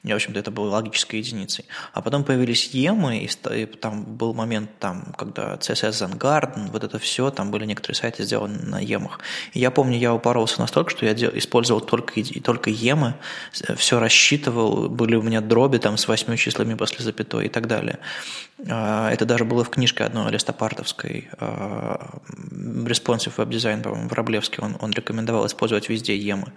И, 0.05 0.13
в 0.13 0.15
общем-то, 0.15 0.39
это 0.39 0.53
было 0.53 0.71
логической 0.71 1.19
единицей. 1.19 1.65
А 1.93 2.03
потом 2.03 2.23
появились 2.23 2.71
емы, 2.73 3.19
и, 3.19 3.67
там 3.67 4.05
был 4.05 4.33
момент, 4.33 4.71
там, 4.79 5.13
когда 5.19 5.57
CSS 5.57 5.91
Zen 5.91 6.71
вот 6.71 6.85
это 6.85 6.99
все, 7.01 7.31
там 7.31 7.51
были 7.51 7.65
некоторые 7.65 7.97
сайты 7.97 8.23
сделаны 8.23 8.61
на 8.63 8.79
емах. 8.79 9.19
И 9.55 9.59
я 9.59 9.73
помню, 9.73 9.99
я 9.99 10.15
упоролся 10.15 10.61
настолько, 10.61 10.91
что 10.91 11.05
я 11.05 11.15
использовал 11.15 11.81
только, 11.81 12.23
только 12.45 12.71
емы, 12.71 13.15
все 13.77 13.99
рассчитывал, 13.99 14.89
были 14.89 15.17
у 15.17 15.23
меня 15.23 15.41
дроби 15.59 15.79
там 15.79 15.97
с 15.97 16.07
восьми 16.09 16.37
числами 16.37 16.75
после 16.75 17.05
запятой 17.05 17.47
и 17.47 17.49
так 17.49 17.67
далее. 17.67 17.99
А, 18.71 19.11
это 19.11 19.25
даже 19.25 19.45
было 19.45 19.65
в 19.65 19.71
книжке 19.71 20.05
одной 20.05 20.31
листопартовской 20.31 21.29
а, 21.39 22.21
Responsive 22.87 23.37
Web 23.37 23.49
Design, 23.49 23.83
по-моему, 23.83 24.09
Враблевский, 24.09 24.63
он, 24.63 24.77
он 24.81 24.93
рекомендовал 24.93 25.47
использовать 25.47 25.89
везде 25.89 26.17
емы. 26.17 26.53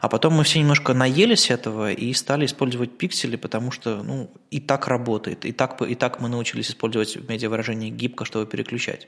А 0.00 0.08
потом 0.08 0.34
мы 0.34 0.42
все 0.42 0.58
немножко 0.58 0.94
наелись 0.94 1.50
этого 1.50 1.92
и 1.92 2.12
стали 2.12 2.46
использовать 2.46 2.98
пиксели, 2.98 3.36
потому 3.36 3.70
что 3.70 4.02
ну, 4.02 4.30
и 4.50 4.60
так 4.60 4.88
работает, 4.88 5.44
и 5.44 5.52
так, 5.52 5.80
и 5.82 5.94
так 5.94 6.20
мы 6.20 6.28
научились 6.28 6.70
использовать 6.70 7.16
медиавыражение 7.28 7.90
гибко, 7.90 8.24
чтобы 8.24 8.46
переключать. 8.46 9.06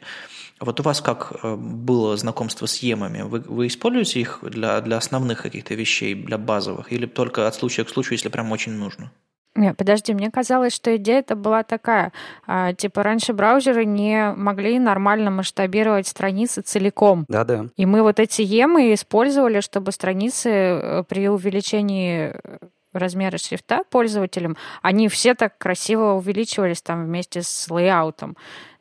Вот 0.60 0.80
у 0.80 0.82
вас 0.82 1.00
как 1.00 1.32
э, 1.42 1.54
было 1.56 2.16
знакомство 2.16 2.66
с 2.66 2.78
емами? 2.78 3.22
Вы, 3.22 3.40
вы 3.40 3.66
используете 3.66 4.20
их 4.20 4.38
для, 4.42 4.80
для 4.80 4.96
основных 4.96 5.42
каких-то 5.42 5.74
вещей, 5.74 6.14
для 6.14 6.38
базовых, 6.38 6.92
или 6.92 7.06
только 7.06 7.46
от 7.46 7.54
случая 7.54 7.84
к 7.84 7.90
случаю, 7.90 8.14
если 8.14 8.28
прям 8.28 8.50
очень 8.52 8.72
нужно? 8.72 9.10
Нет, 9.56 9.76
подожди, 9.76 10.12
мне 10.12 10.30
казалось, 10.30 10.74
что 10.74 10.94
идея 10.96 11.20
это 11.20 11.34
была 11.34 11.62
такая. 11.62 12.12
А, 12.46 12.74
типа 12.74 13.02
раньше 13.02 13.32
браузеры 13.32 13.84
не 13.84 14.32
могли 14.36 14.78
нормально 14.78 15.30
масштабировать 15.30 16.06
страницы 16.06 16.60
целиком. 16.60 17.24
Да-да. 17.28 17.66
И 17.76 17.86
мы 17.86 18.02
вот 18.02 18.20
эти 18.20 18.42
емы 18.42 18.92
использовали, 18.92 19.60
чтобы 19.60 19.92
страницы 19.92 20.50
э, 20.50 21.04
при 21.08 21.28
увеличении 21.28 22.34
э, 22.34 22.58
размера 22.92 23.38
шрифта 23.38 23.82
пользователям, 23.90 24.56
они 24.82 25.08
все 25.08 25.34
так 25.34 25.56
красиво 25.58 26.12
увеличивались 26.12 26.82
там 26.82 27.04
вместе 27.04 27.42
с 27.42 27.70
лейаутом. 27.70 28.36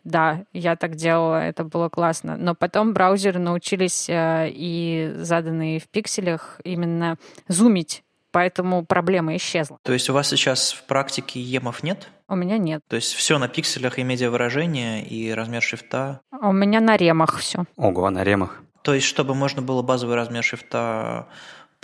Да, 0.06 0.46
я 0.54 0.76
так 0.76 0.96
делала, 0.96 1.44
это 1.44 1.64
было 1.64 1.90
классно. 1.90 2.38
Но 2.38 2.56
потом 2.56 2.94
браузеры 2.94 3.40
научились 3.40 4.08
э, 4.08 4.50
и 4.50 5.14
заданные 5.18 5.80
в 5.80 5.90
пикселях 5.90 6.62
именно 6.64 7.18
зумить 7.48 8.04
поэтому 8.36 8.86
проблема 8.86 9.38
исчезла. 9.38 9.80
То 9.82 9.94
есть 9.94 10.10
у 10.10 10.14
вас 10.14 10.28
сейчас 10.28 10.74
в 10.74 10.84
практике 10.84 11.40
емов 11.40 11.84
нет? 11.84 12.10
У 12.28 12.36
меня 12.36 12.58
нет. 12.58 12.82
То 12.90 12.98
есть 12.98 13.14
все 13.14 13.38
на 13.38 13.48
пикселях 13.48 13.98
и 13.98 14.04
медиавыражение, 14.04 15.06
и 15.06 15.32
размер 15.32 15.62
шрифта? 15.62 16.20
У 16.42 16.52
меня 16.52 16.82
на 16.82 16.98
ремах 16.98 17.38
все. 17.38 17.64
Ого, 17.78 18.10
на 18.10 18.26
ремах. 18.26 18.62
То 18.82 18.94
есть, 18.94 19.08
чтобы 19.08 19.36
можно 19.36 19.62
было 19.62 19.84
базовый 19.84 20.18
размер 20.18 20.44
шрифта 20.44 21.30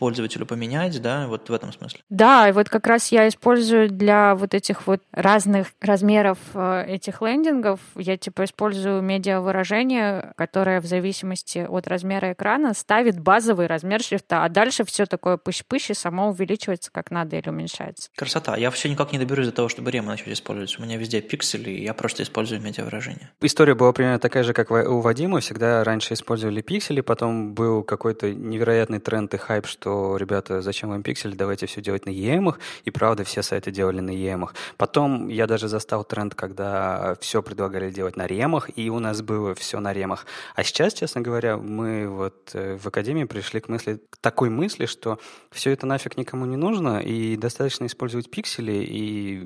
пользователю 0.02 0.48
поменять, 0.48 1.00
да, 1.00 1.28
вот 1.28 1.48
в 1.48 1.54
этом 1.54 1.72
смысле. 1.72 2.00
Да, 2.10 2.50
и 2.50 2.52
вот 2.54 2.70
как 2.70 2.88
раз 2.88 3.12
я 3.12 3.28
использую 3.28 3.88
для 3.88 4.34
вот 4.34 4.56
этих 4.56 4.88
вот 4.88 5.04
разных 5.12 5.68
размеров 5.80 6.40
э, 6.56 6.86
этих 6.88 7.22
лендингов, 7.22 7.80
я 7.94 8.18
типа 8.18 8.46
использую 8.46 9.04
медиавыражение, 9.04 10.34
которое 10.38 10.82
в 10.82 10.88
зависимости 10.88 11.68
от 11.70 11.88
размера 11.88 12.34
экрана 12.34 12.74
ставит 12.74 13.20
базовый 13.20 13.68
размер 13.68 14.02
шрифта, 14.02 14.44
а 14.44 14.50
дальше 14.50 14.86
все 14.86 15.06
такое 15.06 15.38
пыщ-пыщ 15.38 15.92
и 15.92 15.94
само 15.94 16.30
увеличивается 16.30 16.90
как 16.92 17.12
надо 17.12 17.36
или 17.36 17.50
уменьшается. 17.50 18.10
Красота. 18.18 18.58
Я 18.58 18.72
все 18.72 18.90
никак 18.90 19.12
не 19.12 19.20
доберусь 19.20 19.46
до 19.46 19.52
того, 19.52 19.70
чтобы 19.70 19.92
ремы 19.92 20.08
начать 20.08 20.30
использовать. 20.30 20.80
У 20.80 20.82
меня 20.82 20.98
везде 20.98 21.22
пиксели, 21.22 21.70
и 21.70 21.84
я 21.84 21.94
просто 21.94 22.24
использую 22.24 22.60
медиавыражение. 22.60 23.30
История 23.42 23.76
была 23.76 23.94
примерно 23.94 24.18
такая 24.18 24.42
же, 24.44 24.54
как 24.54 24.72
у 24.72 25.00
Вадима. 25.02 25.42
Всегда 25.42 25.84
раньше 25.84 26.16
использовали 26.16 26.62
пиксели, 26.62 27.02
потом 27.02 27.54
был 27.54 27.84
какой-то 27.84 28.34
невероятный 28.34 29.00
тренд 29.00 29.32
и 29.36 29.38
хайп, 29.38 29.68
что 29.68 29.91
что, 29.92 30.16
ребята, 30.16 30.62
зачем 30.62 30.90
вам 30.90 31.04
пиксель, 31.04 31.36
давайте 31.36 31.66
все 31.66 31.82
делать 31.82 32.06
на 32.06 32.12
EM, 32.12 32.56
и 32.86 32.92
правда 32.92 33.24
все 33.24 33.44
сайты 33.44 33.72
делали 33.72 34.00
на 34.00 34.12
EM. 34.12 34.50
Потом 34.78 35.28
я 35.28 35.48
даже 35.48 35.68
застал 35.68 36.06
тренд, 36.06 36.34
когда 36.34 37.16
все 37.20 37.42
предлагали 37.44 37.92
делать 37.92 38.16
на 38.16 38.26
ремах, 38.26 38.70
и 38.78 38.90
у 38.90 39.00
нас 39.00 39.22
было 39.22 39.54
все 39.54 39.80
на 39.80 39.92
ремах. 39.92 40.26
А 40.56 40.64
сейчас, 40.64 40.94
честно 40.94 41.20
говоря, 41.20 41.58
мы 41.58 42.08
вот 42.08 42.52
э, 42.54 42.78
в 42.78 42.88
Академии 42.88 43.26
пришли 43.26 43.60
к 43.60 43.68
мысли, 43.68 44.00
к 44.10 44.18
такой 44.18 44.50
мысли, 44.50 44.86
что 44.86 45.20
все 45.52 45.72
это 45.72 45.86
нафиг 45.86 46.18
никому 46.18 46.46
не 46.46 46.58
нужно, 46.58 47.00
и 47.00 47.36
достаточно 47.36 47.86
использовать 47.86 48.32
пиксели, 48.32 48.86
и 48.88 49.44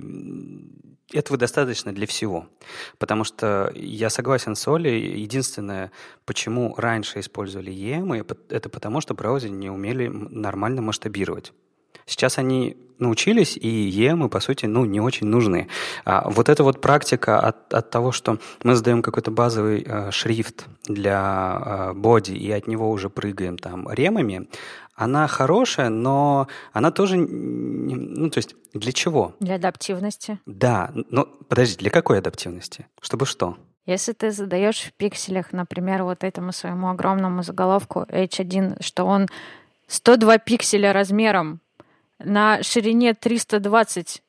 этого 1.14 1.38
достаточно 1.38 1.94
для 1.94 2.08
всего. 2.08 2.48
Потому 2.98 3.24
что 3.24 3.72
я 3.76 4.10
согласен 4.10 4.56
с 4.56 4.68
Олей. 4.68 5.20
Единственное, 5.22 5.92
почему 6.26 6.74
раньше 6.78 7.20
использовали 7.20 7.72
EM, 7.72 8.26
это 8.50 8.70
потому, 8.70 9.02
что 9.02 9.14
браузеры 9.14 9.54
не 9.54 9.70
умели 9.70 10.08
нормально 10.08 10.82
масштабировать. 10.82 11.54
Сейчас 12.06 12.38
они 12.38 12.78
научились, 13.00 13.58
и 13.58 13.90
EM, 13.90 14.30
по 14.30 14.40
сути, 14.40 14.68
ну, 14.68 14.86
не 14.86 15.02
очень 15.02 15.28
нужны. 15.28 15.68
А 16.06 16.30
вот 16.30 16.50
эта 16.50 16.64
вот 16.64 16.80
практика 16.80 17.40
от, 17.40 17.74
от 17.74 17.90
того, 17.90 18.12
что 18.12 18.38
мы 18.64 18.76
задаем 18.76 19.02
какой-то 19.02 19.32
базовый 19.32 19.84
э, 19.86 20.12
шрифт 20.12 20.66
для 20.86 21.62
э, 21.66 21.94
боди, 21.94 22.32
и 22.32 22.52
от 22.52 22.68
него 22.68 22.90
уже 22.92 23.10
прыгаем 23.10 23.58
там 23.58 23.92
ремами, 23.92 24.48
она 24.96 25.28
хорошая, 25.28 25.90
но 25.90 26.48
она 26.72 26.90
тоже, 26.90 27.18
ну, 27.94 28.30
то 28.30 28.40
есть 28.40 28.56
для 28.74 28.92
чего? 28.92 29.36
Для 29.40 29.56
адаптивности. 29.56 30.40
Да, 30.46 30.92
но 30.94 31.26
подожди, 31.26 31.78
для 31.78 31.90
какой 31.90 32.20
адаптивности? 32.20 32.88
Чтобы 33.02 33.26
что? 33.26 33.58
Если 33.86 34.14
ты 34.14 34.32
задаешь 34.32 34.82
в 34.82 34.94
пикселях, 34.94 35.54
например, 35.54 36.04
вот 36.04 36.24
этому 36.24 36.52
своему 36.52 36.90
огромному 36.90 37.44
заголовку 37.44 38.06
H1, 38.10 38.82
что 38.82 39.06
он 39.06 39.28
102 39.88 40.40
пикселя 40.40 40.92
размером 40.92 41.62
на 42.18 42.64
ширине 42.64 43.14
320, 43.14 44.24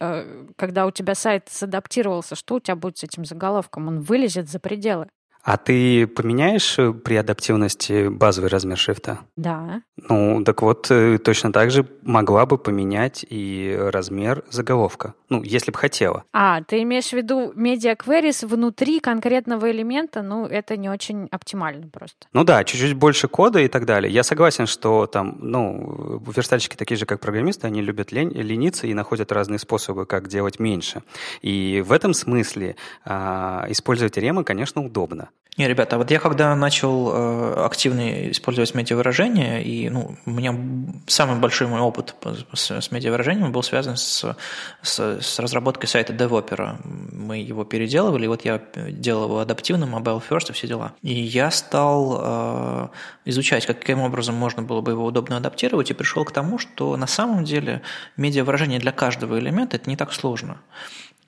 э, 0.00 0.46
когда 0.56 0.86
у 0.86 0.90
тебя 0.90 1.14
сайт 1.14 1.48
садаптировался, 1.50 2.34
что 2.34 2.54
у 2.54 2.60
тебя 2.60 2.76
будет 2.76 2.98
с 2.98 3.04
этим 3.04 3.26
заголовком? 3.26 3.88
Он 3.88 4.00
вылезет 4.00 4.48
за 4.48 4.58
пределы. 4.58 5.08
А 5.42 5.56
ты 5.56 6.06
поменяешь 6.06 6.78
э, 6.78 6.92
при 6.92 7.16
адаптивности 7.16 8.08
базовый 8.08 8.48
размер 8.48 8.78
шрифта? 8.78 9.18
Да. 9.36 9.82
Ну, 9.96 10.44
так 10.44 10.62
вот, 10.62 10.88
э, 10.90 11.18
точно 11.18 11.52
так 11.52 11.72
же 11.72 11.84
могла 12.02 12.46
бы 12.46 12.58
поменять 12.58 13.26
и 13.28 13.76
размер 13.76 14.44
заголовка. 14.50 15.14
Ну, 15.28 15.42
если 15.42 15.72
бы 15.72 15.78
хотела. 15.78 16.24
А, 16.32 16.62
ты 16.62 16.82
имеешь 16.82 17.08
в 17.08 17.12
виду 17.14 17.52
media 17.56 17.96
queries 17.96 18.46
внутри 18.46 19.00
конкретного 19.00 19.72
элемента? 19.72 20.22
Ну, 20.22 20.46
это 20.46 20.76
не 20.76 20.88
очень 20.88 21.26
оптимально 21.32 21.88
просто. 21.88 22.28
Ну 22.32 22.44
да, 22.44 22.62
чуть-чуть 22.62 22.94
больше 22.94 23.26
кода 23.26 23.58
и 23.58 23.68
так 23.68 23.84
далее. 23.84 24.12
Я 24.12 24.22
согласен, 24.22 24.66
что 24.66 25.06
там, 25.06 25.38
ну, 25.40 26.22
верстальщики 26.24 26.76
такие 26.76 26.96
же, 26.96 27.06
как 27.06 27.18
программисты, 27.18 27.66
они 27.66 27.82
любят 27.82 28.12
лень, 28.12 28.30
лениться 28.30 28.86
и 28.86 28.94
находят 28.94 29.32
разные 29.32 29.58
способы, 29.58 30.06
как 30.06 30.28
делать 30.28 30.60
меньше. 30.60 31.02
И 31.40 31.82
в 31.84 31.90
этом 31.90 32.14
смысле 32.14 32.76
а, 33.04 33.66
использовать 33.68 34.16
ремы, 34.16 34.44
конечно, 34.44 34.84
удобно. 34.84 35.30
Не, 35.58 35.68
ребята, 35.68 35.98
вот 35.98 36.10
я 36.10 36.18
когда 36.18 36.56
начал 36.56 37.10
э, 37.12 37.64
активно 37.66 38.30
использовать 38.30 38.74
медиавыражение, 38.74 39.62
и 39.62 39.90
ну, 39.90 40.16
у 40.24 40.30
меня 40.30 40.58
самый 41.06 41.38
большой 41.38 41.66
мой 41.66 41.80
опыт 41.80 42.14
с, 42.54 42.70
с 42.70 42.90
медиавыражением 42.90 43.52
был 43.52 43.62
связан 43.62 43.98
с, 43.98 44.34
с, 44.80 45.20
с 45.20 45.38
разработкой 45.38 45.90
сайта 45.90 46.14
DevOpera. 46.14 46.80
Мы 46.84 47.36
его 47.36 47.64
переделывали, 47.64 48.24
и 48.24 48.28
вот 48.28 48.46
я 48.46 48.62
делал 48.74 49.24
его 49.24 49.40
адаптивным, 49.40 49.94
mobile 49.94 50.22
first 50.26 50.48
и 50.48 50.52
все 50.54 50.66
дела. 50.66 50.94
И 51.02 51.12
я 51.12 51.50
стал 51.50 52.20
э, 52.22 52.88
изучать, 53.26 53.66
каким 53.66 54.00
образом 54.00 54.34
можно 54.34 54.62
было 54.62 54.80
бы 54.80 54.92
его 54.92 55.04
удобно 55.04 55.36
адаптировать, 55.36 55.90
и 55.90 55.94
пришел 55.94 56.24
к 56.24 56.32
тому, 56.32 56.56
что 56.56 56.96
на 56.96 57.06
самом 57.06 57.44
деле 57.44 57.82
медиавыражение 58.16 58.80
для 58.80 58.92
каждого 58.92 59.38
элемента– 59.38 59.76
это 59.78 59.90
не 59.90 59.96
так 59.96 60.14
сложно. 60.14 60.62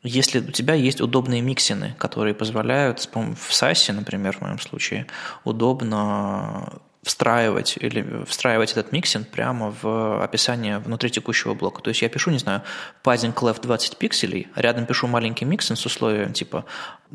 Если 0.06 0.40
у 0.40 0.50
тебя 0.50 0.74
есть 0.74 1.00
удобные 1.00 1.40
mixin 1.40 1.79
ы, 1.79 1.94
которые 1.98 2.34
позволяют 2.34 3.00
в 3.00 3.50
Sass, 3.50 3.90
например, 3.90 4.36
в 4.36 4.42
моем 4.42 4.58
случае, 4.58 5.06
удобно 5.44 6.78
встраивать 7.04 7.76
или 7.80 8.24
встраивать 8.26 8.72
этот 8.72 8.92
mixin 8.92 9.28
прямо 9.28 9.74
в 9.82 10.22
описание 10.22 10.78
внутри 10.78 11.10
текущего 11.10 11.54
блока. 11.54 11.82
То 11.82 11.88
есть 11.88 12.02
я 12.02 12.08
пишу, 12.08 12.30
не 12.30 12.38
знаю, 12.38 12.62
padding 13.02 13.34
left 13.34 13.62
20 13.62 13.96
пикселей, 13.96 14.48
рядом 14.56 14.86
пишу 14.86 15.06
маленький 15.06 15.44
mixin 15.44 15.78
с 15.78 15.86
условием 15.86 16.32
типа 16.32 16.64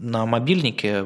на 0.02 0.26
мобильнике 0.26 1.06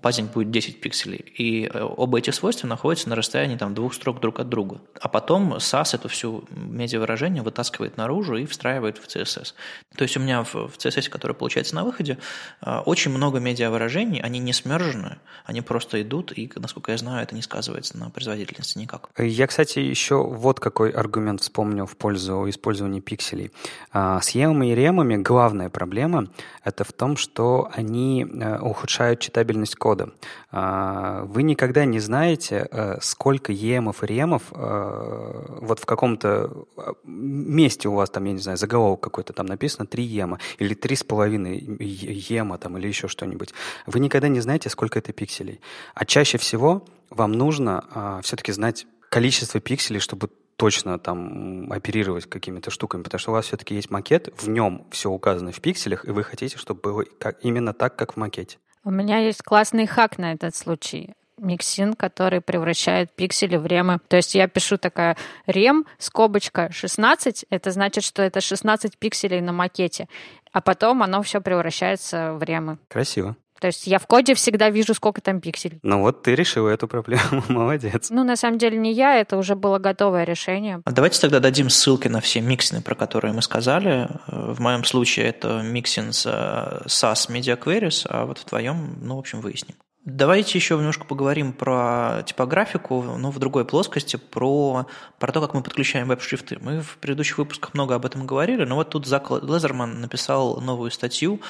padding 0.00 0.32
будет 0.32 0.50
10 0.50 0.80
пикселей, 0.80 1.24
и 1.36 1.70
э, 1.72 1.82
оба 1.82 2.18
эти 2.18 2.30
свойства 2.30 2.66
находятся 2.66 3.08
на 3.08 3.16
расстоянии 3.16 3.56
там, 3.56 3.74
двух 3.74 3.94
строк 3.94 4.20
друг 4.20 4.40
от 4.40 4.48
друга. 4.48 4.80
А 5.00 5.08
потом 5.08 5.54
Sass 5.54 5.94
эту 5.94 6.08
всю 6.08 6.44
медиавыражение 6.50 7.42
вытаскивает 7.42 7.96
наружу 7.96 8.36
и 8.36 8.46
встраивает 8.46 8.98
в 8.98 9.06
CSS. 9.06 9.54
То 9.96 10.02
есть 10.02 10.16
у 10.16 10.20
меня 10.20 10.44
в, 10.44 10.54
CSS, 10.54 11.10
который 11.10 11.34
получается 11.34 11.74
на 11.74 11.84
выходе, 11.84 12.18
э, 12.64 12.78
очень 12.78 13.10
много 13.10 13.38
медиавыражений, 13.38 14.20
они 14.20 14.38
не 14.38 14.52
смержены, 14.52 15.18
они 15.44 15.60
просто 15.60 16.00
идут, 16.00 16.32
и, 16.36 16.50
насколько 16.56 16.92
я 16.92 16.98
знаю, 16.98 17.22
это 17.22 17.34
не 17.34 17.42
сказывается 17.42 17.98
на 17.98 18.10
производительности 18.10 18.78
никак. 18.78 19.10
Я, 19.18 19.46
кстати, 19.46 19.78
еще 19.78 20.24
вот 20.24 20.58
какой 20.58 20.90
аргумент 20.90 21.42
вспомнил 21.42 21.86
в 21.86 21.96
пользу 21.96 22.48
использования 22.48 23.00
пикселей. 23.00 23.50
А, 23.92 24.20
с 24.20 24.30
емами 24.30 24.72
и 24.72 24.74
ремами 24.74 25.16
главная 25.16 25.68
проблема– 25.68 26.28
это 26.64 26.84
в 26.84 26.92
том, 26.92 27.16
что 27.16 27.70
они 27.74 28.21
Э, 28.24 28.58
ухудшают 28.60 29.20
читабельность 29.20 29.76
кода. 29.76 30.10
А, 30.50 31.24
вы 31.24 31.42
никогда 31.42 31.84
не 31.84 32.00
знаете, 32.00 32.68
э, 32.70 32.98
сколько 33.00 33.52
емов 33.52 34.02
и 34.02 34.06
ремов 34.06 34.42
э, 34.52 35.58
вот 35.60 35.78
в 35.78 35.86
каком-то 35.86 36.66
месте 37.04 37.88
у 37.88 37.94
вас 37.94 38.10
там, 38.10 38.24
я 38.24 38.32
не 38.32 38.38
знаю, 38.38 38.58
заголовок 38.58 39.00
какой-то 39.00 39.32
там 39.32 39.46
написано 39.46 39.86
3 39.86 40.02
ема 40.04 40.38
или 40.58 40.74
3,5 40.76 41.76
ема 41.80 42.58
там 42.58 42.78
или 42.78 42.88
еще 42.88 43.08
что-нибудь. 43.08 43.54
Вы 43.86 44.00
никогда 44.00 44.28
не 44.28 44.40
знаете, 44.40 44.68
сколько 44.70 44.98
это 44.98 45.12
пикселей. 45.12 45.60
А 45.94 46.04
чаще 46.04 46.38
всего 46.38 46.84
вам 47.10 47.32
нужно 47.32 47.84
а, 47.92 48.20
все-таки 48.22 48.52
знать 48.52 48.86
количество 49.08 49.60
пикселей, 49.60 50.00
чтобы 50.00 50.30
точно 50.62 50.96
там 51.00 51.72
оперировать 51.72 52.26
какими-то 52.26 52.70
штуками, 52.70 53.02
потому 53.02 53.18
что 53.18 53.32
у 53.32 53.34
вас 53.34 53.46
все-таки 53.46 53.74
есть 53.74 53.90
макет, 53.90 54.28
в 54.40 54.48
нем 54.48 54.86
все 54.92 55.10
указано 55.10 55.50
в 55.50 55.60
пикселях, 55.60 56.04
и 56.04 56.12
вы 56.12 56.22
хотите, 56.22 56.56
чтобы 56.56 56.80
было 56.80 57.04
как, 57.18 57.38
именно 57.42 57.72
так, 57.72 57.96
как 57.96 58.12
в 58.12 58.16
макете. 58.16 58.58
У 58.84 58.92
меня 58.92 59.18
есть 59.18 59.42
классный 59.42 59.88
хак 59.88 60.18
на 60.18 60.32
этот 60.32 60.54
случай 60.54 61.14
миксин, 61.36 61.94
который 61.94 62.40
превращает 62.40 63.10
пиксели 63.10 63.56
в 63.56 63.66
ремы. 63.66 63.98
То 64.06 64.14
есть 64.14 64.36
я 64.36 64.46
пишу 64.46 64.78
такая 64.78 65.16
рем, 65.46 65.84
скобочка 65.98 66.70
16, 66.70 67.46
это 67.50 67.72
значит, 67.72 68.04
что 68.04 68.22
это 68.22 68.40
16 68.40 68.96
пикселей 68.98 69.40
на 69.40 69.52
макете, 69.52 70.06
а 70.52 70.60
потом 70.60 71.02
оно 71.02 71.22
все 71.22 71.40
превращается 71.40 72.34
в 72.34 72.42
ремы. 72.44 72.78
Красиво. 72.86 73.34
То 73.62 73.68
есть 73.68 73.86
я 73.86 74.00
в 74.00 74.08
коде 74.08 74.34
всегда 74.34 74.70
вижу, 74.70 74.92
сколько 74.92 75.20
там 75.20 75.40
пикселей. 75.40 75.78
Ну 75.84 76.00
вот 76.00 76.24
ты 76.24 76.34
решила 76.34 76.68
эту 76.68 76.88
проблему, 76.88 77.44
молодец. 77.48 78.10
Ну, 78.10 78.24
на 78.24 78.34
самом 78.34 78.58
деле 78.58 78.76
не 78.76 78.92
я, 78.92 79.20
это 79.20 79.36
уже 79.36 79.54
было 79.54 79.78
готовое 79.78 80.24
решение. 80.24 80.82
А 80.84 80.90
давайте 80.90 81.20
тогда 81.20 81.38
дадим 81.38 81.70
ссылки 81.70 82.08
на 82.08 82.20
все 82.20 82.40
миксины, 82.40 82.82
про 82.82 82.96
которые 82.96 83.32
мы 83.32 83.40
сказали. 83.40 84.08
В 84.26 84.60
моем 84.60 84.82
случае 84.82 85.26
это 85.26 85.62
миксин 85.62 86.12
с 86.12 86.26
SAS 86.26 87.30
Media 87.30 87.56
Queries, 87.56 88.04
а 88.10 88.26
вот 88.26 88.38
в 88.38 88.44
твоем, 88.44 88.98
ну, 89.00 89.14
в 89.14 89.20
общем, 89.20 89.40
выясним. 89.40 89.76
Давайте 90.04 90.58
еще 90.58 90.74
немножко 90.74 91.04
поговорим 91.04 91.52
про 91.52 92.24
типографику, 92.26 93.02
но 93.02 93.30
в 93.30 93.38
другой 93.38 93.64
плоскости, 93.64 94.16
про, 94.16 94.86
про 95.20 95.30
то, 95.30 95.40
как 95.40 95.54
мы 95.54 95.62
подключаем 95.62 96.08
веб-шрифты. 96.08 96.58
Мы 96.60 96.80
в 96.80 96.98
предыдущих 96.98 97.38
выпусках 97.38 97.72
много 97.72 97.94
об 97.94 98.04
этом 98.04 98.26
говорили, 98.26 98.64
но 98.64 98.74
вот 98.74 98.90
тут 98.90 99.06
Зак 99.06 99.30
Лезерман 99.30 100.00
написал 100.00 100.60
новую 100.60 100.90
статью 100.90 101.40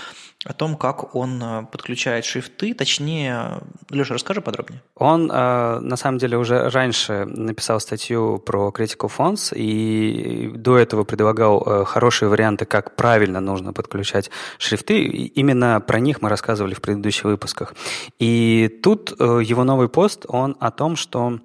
о 0.44 0.52
том, 0.52 0.76
как 0.76 1.14
он 1.14 1.40
э, 1.40 1.66
подключает 1.70 2.24
шрифты, 2.24 2.74
точнее, 2.74 3.60
Леша, 3.90 4.14
расскажи 4.14 4.40
подробнее. 4.40 4.82
Он, 4.96 5.30
э, 5.30 5.78
на 5.80 5.96
самом 5.96 6.18
деле, 6.18 6.36
уже 6.36 6.68
раньше 6.68 7.24
написал 7.26 7.78
статью 7.78 8.38
про 8.38 8.70
Critical 8.70 9.10
Fonts 9.16 9.54
и 9.54 10.50
до 10.54 10.78
этого 10.78 11.04
предлагал 11.04 11.62
э, 11.64 11.84
хорошие 11.84 12.28
варианты, 12.28 12.64
как 12.64 12.96
правильно 12.96 13.40
нужно 13.40 13.72
подключать 13.72 14.30
шрифты. 14.58 15.02
Именно 15.02 15.80
про 15.80 16.00
них 16.00 16.22
мы 16.22 16.28
рассказывали 16.28 16.74
в 16.74 16.80
предыдущих 16.80 17.24
выпусках. 17.24 17.74
И 18.18 18.80
тут 18.82 19.12
его 19.20 19.62
новый 19.62 19.88
пост, 19.88 20.24
он 20.28 20.56
о 20.58 20.72
том, 20.72 20.96
что 20.96 21.38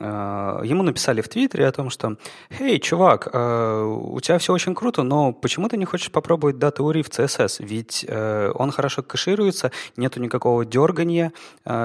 ему 0.00 0.82
написали 0.82 1.20
в 1.20 1.28
Твиттере 1.28 1.66
о 1.66 1.72
том, 1.72 1.90
что 1.90 2.16
«Эй, 2.60 2.78
чувак, 2.78 3.28
э, 3.32 3.82
у 3.82 4.20
тебя 4.20 4.38
все 4.38 4.52
очень 4.52 4.74
круто, 4.74 5.02
но 5.02 5.32
почему 5.32 5.68
ты 5.68 5.76
не 5.76 5.84
хочешь 5.84 6.10
попробовать 6.10 6.56
URI 6.56 7.02
в 7.02 7.08
CSS? 7.08 7.64
Ведь 7.64 8.04
э, 8.08 8.52
он 8.54 8.70
хорошо 8.70 9.02
кэшируется, 9.02 9.70
нету 9.96 10.20
никакого 10.20 10.64
дергания 10.64 11.32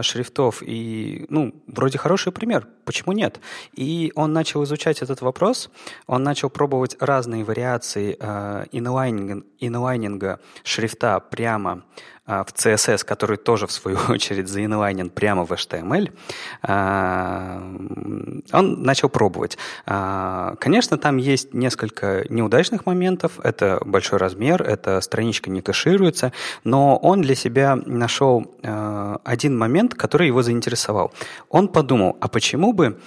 шрифтов, 0.01 0.61
и, 0.61 1.25
ну, 1.29 1.53
вроде 1.67 1.97
хороший 1.97 2.31
пример, 2.31 2.67
почему 2.85 3.13
нет?» 3.13 3.39
И 3.73 4.11
он 4.15 4.33
начал 4.33 4.63
изучать 4.63 5.01
этот 5.01 5.21
вопрос, 5.21 5.69
он 6.07 6.23
начал 6.23 6.49
пробовать 6.49 6.97
разные 6.99 7.43
вариации 7.43 8.13
инлайнинга, 8.71 10.39
шрифта 10.63 11.19
прямо 11.19 11.83
в 12.29 12.53
CSS, 12.53 13.03
который 13.05 13.37
тоже, 13.37 13.65
в 13.67 13.71
свою 13.71 13.97
очередь, 14.09 14.47
заинлайнен 14.47 15.09
прямо 15.09 15.45
в 15.45 15.51
HTML, 15.51 16.11
а, 16.61 17.61
он 18.53 18.83
начал 18.83 19.09
пробовать. 19.09 19.57
А, 19.85 20.55
конечно, 20.59 20.97
там 20.97 21.17
есть 21.17 21.53
несколько 21.53 22.25
неудачных 22.29 22.85
моментов. 22.85 23.39
Это 23.43 23.81
большой 23.83 24.19
размер, 24.19 24.61
эта 24.61 25.01
страничка 25.01 25.49
не 25.49 25.61
кэшируется, 25.61 26.31
но 26.63 26.97
он 26.97 27.21
для 27.21 27.35
себя 27.35 27.75
нашел 27.75 28.45
один 28.61 29.57
момент, 29.57 29.95
который 29.95 30.27
его 30.27 30.41
заинтересовал. 30.41 31.11
Он 31.49 31.67
подумал, 31.67 32.17
а 32.21 32.27
почему 32.27 32.73
бы 32.73 32.99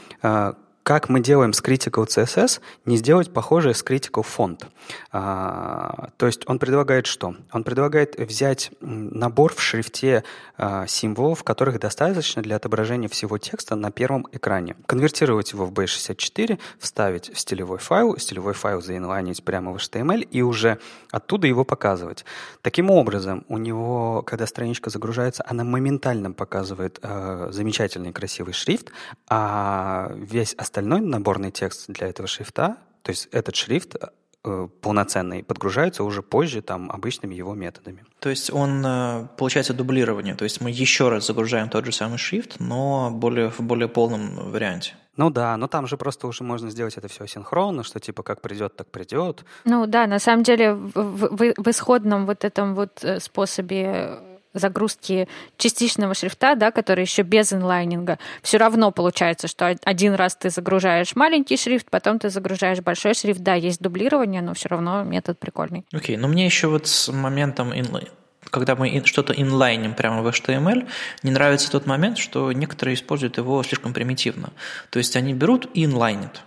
как 0.83 1.09
мы 1.09 1.21
делаем 1.21 1.53
с 1.53 1.63
Critical 1.63 2.07
CSS, 2.07 2.61
не 2.87 2.97
сделать 2.97 3.33
похожее 3.33 3.75
с 3.75 3.85
Critical 3.85 4.25
Font. 4.25 4.65
А, 5.13 6.11
то 6.17 6.27
есть 6.27 6.43
он 6.49 6.59
предлагает 6.59 7.07
что? 7.07 7.37
Он 7.53 7.63
предлагает 7.63 8.19
взять 8.19 8.73
набор 8.81 9.55
в 9.55 9.61
шрифте 9.61 10.25
а, 10.57 10.87
символов, 10.87 11.45
которых 11.45 11.79
достаточно 11.79 12.43
для 12.43 12.57
отображения 12.57 13.09
всего 13.09 13.39
текста 13.39 13.77
на 13.77 13.93
первом 13.93 14.27
экране. 14.33 14.77
Конвертировать 14.87 15.53
его 15.53 15.67
в 15.67 15.73
B64, 15.73 16.59
вставить 16.79 17.33
в 17.33 17.39
стилевой 17.39 17.79
файл, 17.79 18.19
стилевой 18.19 18.55
файл 18.55 18.83
заинлайнить 18.83 19.45
прямо 19.45 19.73
в 19.73 19.77
HTML 19.77 20.23
и 20.23 20.43
уже 20.43 20.79
оттуда 21.11 21.47
его 21.47 21.65
показывать. 21.65 22.25
Таким 22.61 22.91
образом, 22.91 23.45
у 23.49 23.59
него, 23.59 24.23
когда 24.23 24.47
страничка 24.47 24.91
загружается, 24.91 25.45
она 25.47 25.63
моментально 25.63 26.33
показывает 26.33 26.99
э, 27.03 27.49
замечательный 27.53 28.13
красивый 28.13 28.53
шрифт, 28.53 28.91
а 29.29 30.13
весь 30.17 30.55
остальной 30.55 30.72
остальной 30.73 31.01
наборный 31.01 31.51
текст 31.51 31.89
для 31.89 32.09
этого 32.09 32.27
шрифта, 32.27 32.79
то 33.03 33.11
есть 33.11 33.29
этот 33.33 33.57
шрифт 33.57 33.97
Э, 34.45 34.67
полноценный 34.81 35.45
подгружаются 35.45 36.03
уже 36.03 36.21
позже 36.21 36.63
там 36.63 36.91
обычными 36.91 37.33
его 37.33 37.55
методами. 37.55 38.05
То 38.19 38.29
есть 38.29 38.53
он 38.53 38.85
э, 38.85 39.29
получается 39.37 39.73
дублирование, 39.73 40.35
то 40.35 40.43
есть 40.43 40.61
мы 40.61 40.69
еще 40.69 41.11
раз 41.11 41.29
загружаем 41.29 41.69
тот 41.69 41.85
же 41.85 41.93
самый 41.93 42.19
шрифт, 42.19 42.59
но 42.59 43.13
более, 43.13 43.51
в 43.51 43.61
более 43.61 43.87
полном 43.87 44.51
варианте. 44.51 44.95
Ну 45.17 45.31
да, 45.31 45.57
но 45.57 45.69
там 45.69 45.87
же 45.87 45.97
просто 45.97 46.27
уже 46.27 46.43
можно 46.43 46.71
сделать 46.71 46.97
это 46.97 47.07
все 47.07 47.25
синхронно, 47.27 47.85
что 47.85 48.01
типа 48.01 48.25
как 48.25 48.41
придет, 48.41 48.75
так 48.75 48.91
придет. 48.91 49.45
Ну 49.65 49.87
да, 49.87 50.09
на 50.09 50.19
самом 50.19 50.43
деле 50.43 50.75
в, 50.75 50.91
в, 50.97 51.55
в 51.57 51.69
исходном 51.69 52.27
вот 52.27 52.45
этом 52.45 52.75
вот 52.75 53.05
э, 53.05 53.21
способе 53.21 54.19
загрузки 54.55 55.29
частичного 55.57 56.15
шрифта, 56.15 56.55
да, 56.55 56.71
который 56.71 57.03
еще 57.03 57.23
без 57.23 57.53
инлайнинга, 57.53 58.19
все 58.43 58.59
равно 58.59 58.91
получается, 58.91 59.49
что 59.49 59.75
один 59.85 60.15
раз 60.15 60.37
ты 60.37 60.51
загружаешь 60.51 61.17
маленький 61.17 61.57
шрифт, 61.57 61.91
потом 61.91 62.19
ты 62.19 62.31
загружаешь 62.31 62.81
большой 62.81 63.15
шрифт. 63.15 63.41
Да, 63.41 63.55
есть 63.55 63.81
дублирование, 63.81 64.43
но 64.43 64.55
все 64.55 64.69
равно 64.69 65.03
метод 65.03 65.39
прикольный. 65.39 65.85
Окей, 65.93 66.17
okay, 66.17 66.19
но 66.19 66.29
мне 66.29 66.45
еще 66.45 66.69
вот 66.69 66.87
с 66.87 67.11
моментом 67.11 67.73
inline 67.73 68.09
когда 68.51 68.77
мы 68.77 69.03
что-то 69.07 69.33
инлайним 69.33 69.95
прямо 69.95 70.21
в 70.21 70.27
HTML, 70.27 70.87
не 71.23 71.31
нравится 71.31 71.71
тот 71.71 71.87
момент, 71.87 72.19
что 72.19 72.53
некоторые 72.53 72.97
используют 72.97 73.39
его 73.39 73.63
слишком 73.63 73.95
примитивно. 73.95 74.53
То 74.91 74.99
есть 74.99 75.17
они 75.17 75.33
берут 75.33 75.71
и 75.73 75.87
инлайнят, 75.87 76.43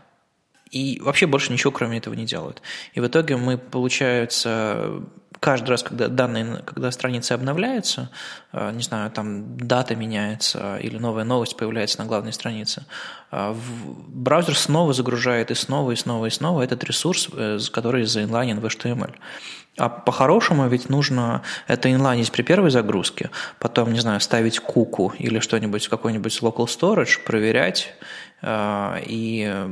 и 0.70 1.00
вообще 1.02 1.26
больше 1.26 1.52
ничего 1.52 1.72
кроме 1.72 1.98
этого 1.98 2.14
не 2.14 2.26
делают. 2.26 2.62
И 2.94 3.00
в 3.00 3.08
итоге 3.08 3.38
мы, 3.38 3.58
получается, 3.58 5.04
каждый 5.46 5.70
раз, 5.70 5.84
когда 5.84 6.08
данные, 6.08 6.64
когда 6.66 6.90
страницы 6.90 7.34
обновляются, 7.34 8.10
э, 8.52 8.72
не 8.72 8.82
знаю, 8.82 9.12
там 9.12 9.58
дата 9.58 9.96
меняется 9.96 10.78
или 10.78 10.98
новая 10.98 11.24
новость 11.24 11.56
появляется 11.56 12.00
на 12.00 12.06
главной 12.06 12.34
странице, 12.34 12.84
э, 13.32 13.56
браузер 14.08 14.58
снова 14.58 14.94
загружает 14.94 15.52
и 15.52 15.56
снова, 15.56 15.92
и 15.92 15.96
снова, 15.96 16.26
и 16.26 16.32
снова 16.32 16.64
этот 16.64 16.84
ресурс, 16.84 17.30
э, 17.32 17.60
который 17.72 18.06
заинлайнен 18.06 18.60
в 18.60 18.66
HTML. 18.66 19.14
А 19.78 19.90
по-хорошему 19.90 20.68
ведь 20.68 20.90
нужно 20.90 21.42
это 21.68 21.94
инлайнить 21.94 22.32
при 22.32 22.42
первой 22.42 22.72
загрузке, 22.72 23.30
потом, 23.60 23.94
не 23.94 24.00
знаю, 24.00 24.22
ставить 24.22 24.60
куку 24.60 25.14
или 25.20 25.40
что-нибудь, 25.40 25.90
какой-нибудь 25.90 26.40
local 26.42 26.66
storage, 26.66 27.24
проверять, 27.24 27.94
и 28.44 29.68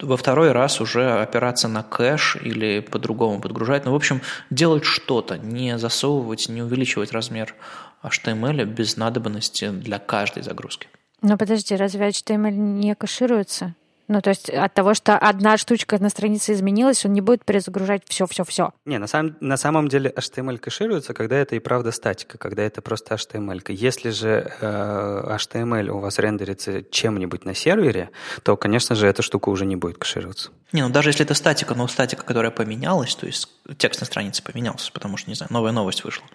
во 0.00 0.16
второй 0.16 0.52
раз 0.52 0.80
уже 0.80 1.20
опираться 1.20 1.68
на 1.68 1.82
кэш 1.82 2.36
или 2.42 2.80
по-другому 2.80 3.40
подгружать. 3.40 3.84
Ну, 3.84 3.92
в 3.92 3.94
общем, 3.94 4.20
делать 4.50 4.84
что-то, 4.84 5.38
не 5.38 5.78
засовывать, 5.78 6.48
не 6.48 6.62
увеличивать 6.62 7.12
размер 7.12 7.54
HTML 8.02 8.64
без 8.64 8.96
надобности 8.96 9.70
для 9.70 9.98
каждой 9.98 10.42
загрузки. 10.42 10.88
Но 11.22 11.36
подожди, 11.36 11.76
разве 11.76 12.08
HTML 12.08 12.50
не 12.50 12.94
кэшируется? 12.94 13.74
Ну, 14.10 14.20
то 14.20 14.30
есть 14.30 14.50
от 14.50 14.74
того, 14.74 14.92
что 14.92 15.16
одна 15.16 15.56
штучка 15.56 15.96
на 16.02 16.08
странице 16.08 16.52
изменилась, 16.52 17.06
он 17.06 17.12
не 17.12 17.20
будет 17.20 17.44
перезагружать 17.44 18.02
все-все-все. 18.08 18.72
Не, 18.84 18.98
на 18.98 19.06
самом, 19.06 19.36
на 19.38 19.56
самом 19.56 19.86
деле 19.86 20.10
HTML 20.10 20.58
кэшируется, 20.58 21.14
когда 21.14 21.36
это 21.36 21.54
и 21.54 21.60
правда 21.60 21.92
статика, 21.92 22.36
когда 22.36 22.64
это 22.64 22.82
просто 22.82 23.14
HTML. 23.14 23.62
Если 23.68 24.10
же 24.10 24.52
э, 24.60 25.36
HTML 25.36 25.90
у 25.90 26.00
вас 26.00 26.18
рендерится 26.18 26.82
чем-нибудь 26.82 27.44
на 27.44 27.54
сервере, 27.54 28.10
то, 28.42 28.56
конечно 28.56 28.96
же, 28.96 29.06
эта 29.06 29.22
штука 29.22 29.48
уже 29.48 29.64
не 29.64 29.76
будет 29.76 29.98
кэшироваться. 29.98 30.50
Не, 30.72 30.82
ну 30.82 30.88
даже 30.88 31.10
если 31.10 31.24
это 31.24 31.34
статика, 31.34 31.76
но 31.76 31.86
статика, 31.86 32.24
которая 32.24 32.50
поменялась, 32.50 33.14
то 33.14 33.26
есть 33.26 33.48
текст 33.76 34.00
на 34.00 34.06
странице 34.06 34.42
поменялся, 34.42 34.90
потому 34.90 35.18
что, 35.18 35.30
не 35.30 35.36
знаю, 35.36 35.52
новая 35.52 35.70
новость 35.70 36.02
вышла. 36.02 36.26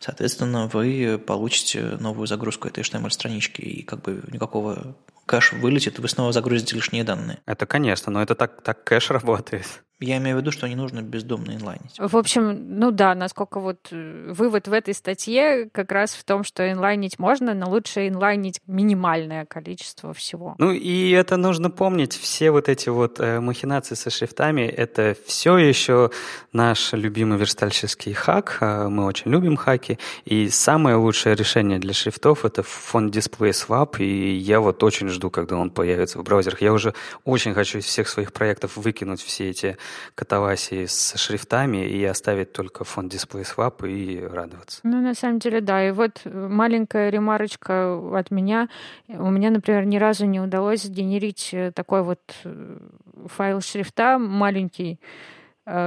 Соответственно, 0.00 0.66
вы 0.66 1.22
получите 1.24 1.96
новую 2.00 2.26
загрузку 2.26 2.66
этой 2.66 2.82
HTML-странички, 2.82 3.60
и 3.60 3.82
как 3.84 4.02
бы 4.02 4.20
никакого 4.32 4.96
кэш 5.30 5.52
вылетит, 5.52 5.98
и 5.98 6.02
вы 6.02 6.08
снова 6.08 6.32
загрузите 6.32 6.74
лишние 6.74 7.04
данные. 7.04 7.38
Это, 7.46 7.64
конечно, 7.64 8.10
но 8.10 8.20
это 8.20 8.34
так, 8.34 8.62
так 8.62 8.82
кэш 8.82 9.10
работает. 9.10 9.84
Я 10.00 10.16
имею 10.16 10.38
в 10.38 10.40
виду, 10.40 10.50
что 10.50 10.66
не 10.66 10.76
нужно 10.76 11.02
бездумно 11.02 11.52
инлайнить. 11.52 11.96
В 11.98 12.16
общем, 12.16 12.78
ну 12.78 12.90
да, 12.90 13.14
насколько 13.14 13.60
вот 13.60 13.88
э, 13.90 14.32
вывод 14.32 14.66
в 14.66 14.72
этой 14.72 14.94
статье 14.94 15.68
как 15.72 15.92
раз 15.92 16.14
в 16.14 16.24
том, 16.24 16.42
что 16.42 16.70
инлайнить 16.70 17.18
можно, 17.18 17.52
но 17.52 17.68
лучше 17.68 18.08
инлайнить 18.08 18.60
минимальное 18.66 19.44
количество 19.44 20.14
всего. 20.14 20.54
Ну 20.56 20.72
и 20.72 21.10
это 21.10 21.36
нужно 21.36 21.70
помнить. 21.70 22.16
Все 22.16 22.50
вот 22.50 22.70
эти 22.70 22.88
вот 22.88 23.20
э, 23.20 23.40
махинации 23.40 23.94
со 23.94 24.08
шрифтами, 24.08 24.62
это 24.62 25.14
все 25.26 25.58
еще 25.58 26.10
наш 26.54 26.94
любимый 26.94 27.38
верстальщический 27.38 28.14
хак. 28.14 28.56
Э, 28.62 28.88
мы 28.88 29.04
очень 29.04 29.30
любим 29.30 29.56
хаки. 29.56 29.98
И 30.24 30.48
самое 30.48 30.96
лучшее 30.96 31.34
решение 31.34 31.78
для 31.78 31.92
шрифтов— 31.92 32.44
это 32.46 32.62
фон 32.62 33.10
Display 33.10 33.50
Swap. 33.50 33.98
И 33.98 34.34
я 34.36 34.60
вот 34.60 34.82
очень 34.82 35.08
жду, 35.08 35.28
когда 35.28 35.56
он 35.58 35.68
появится 35.68 36.18
в 36.18 36.22
браузерах. 36.22 36.62
Я 36.62 36.72
уже 36.72 36.94
очень 37.24 37.52
хочу 37.52 37.78
из 37.78 37.84
всех 37.84 38.08
своих 38.08 38.32
проектов 38.32 38.78
выкинуть 38.78 39.20
все 39.20 39.50
эти 39.50 39.76
катавасии 40.14 40.86
с 40.86 41.16
шрифтами 41.16 41.86
и 41.86 42.04
оставить 42.04 42.52
только 42.52 42.84
фон 42.84 43.08
Display 43.08 43.44
Swap 43.44 43.88
и 43.88 44.20
радоваться. 44.20 44.80
Ну, 44.82 45.00
на 45.00 45.14
самом 45.14 45.38
деле, 45.38 45.60
да. 45.60 45.86
И 45.86 45.90
вот 45.90 46.22
маленькая 46.24 47.10
ремарочка 47.10 47.98
от 48.16 48.30
меня. 48.30 48.68
У 49.08 49.30
меня, 49.30 49.50
например, 49.50 49.84
ни 49.84 49.96
разу 49.96 50.26
не 50.26 50.40
удалось 50.40 50.82
сгенерить 50.82 51.50
э, 51.52 51.72
такой 51.72 52.02
вот 52.02 52.20
э, 52.44 52.78
файл 53.26 53.60
шрифта 53.60 54.18
маленький, 54.18 54.98
Э, 55.00 55.39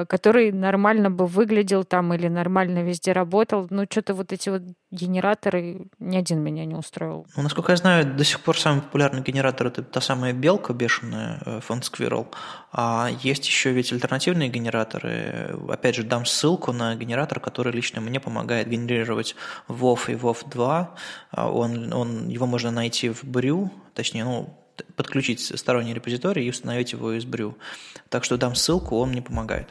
который 0.08 0.52
нормально 0.52 1.10
бы 1.10 1.26
выглядел 1.26 1.84
там 1.84 2.14
или 2.14 2.28
нормально 2.28 2.84
везде 2.84 3.12
работал. 3.12 3.68
Ну, 3.70 3.86
что-то 3.90 4.14
вот 4.14 4.32
эти 4.32 4.50
вот 4.50 4.62
генераторы, 4.92 5.88
ни 6.00 6.18
один 6.18 6.40
меня 6.40 6.66
не 6.66 6.76
устроил. 6.76 7.26
Ну, 7.36 7.44
насколько 7.44 7.72
я 7.72 7.76
знаю, 7.76 8.06
до 8.06 8.24
сих 8.24 8.40
пор 8.40 8.58
самый 8.58 8.82
популярный 8.82 9.22
генератор– 9.22 9.68
это 9.68 9.84
та 9.84 10.02
самая 10.02 10.34
белка 10.34 10.74
бешеная, 10.74 11.42
э, 11.46 11.60
фонд 11.62 11.84
Squirrel. 11.84 12.28
А 12.72 13.10
есть 13.22 13.46
еще 13.46 13.72
ведь 13.72 13.92
альтернативные 13.92 14.50
генераторы. 14.50 15.58
Опять 15.70 15.96
же, 15.96 16.04
дам 16.04 16.26
ссылку 16.26 16.72
на 16.72 16.96
генератор, 16.96 17.40
который 17.40 17.74
лично 17.74 18.02
мне 18.02 18.20
помогает 18.20 18.70
генерировать 18.70 19.36
WoW 19.68 20.00
и 20.08 20.14
WoW 20.14 20.38
2. 20.50 20.96
А 21.32 21.52
он, 21.52 21.92
он, 21.92 22.28
его 22.30 22.46
можно 22.46 22.72
найти 22.72 23.10
в 23.10 23.24
Brew, 23.24 23.70
точнее, 23.94 24.24
ну, 24.24 24.63
подключить 24.96 25.42
сторонний 25.42 25.94
репозиторий 25.94 26.46
и 26.46 26.50
установить 26.50 26.94
его 26.94 27.14
из 27.14 27.26
Brew. 27.26 27.56
Так 28.10 28.24
что 28.24 28.38
дам 28.38 28.56
ссылку, 28.56 28.98
он 28.98 29.10
мне 29.10 29.22
помогает. 29.22 29.70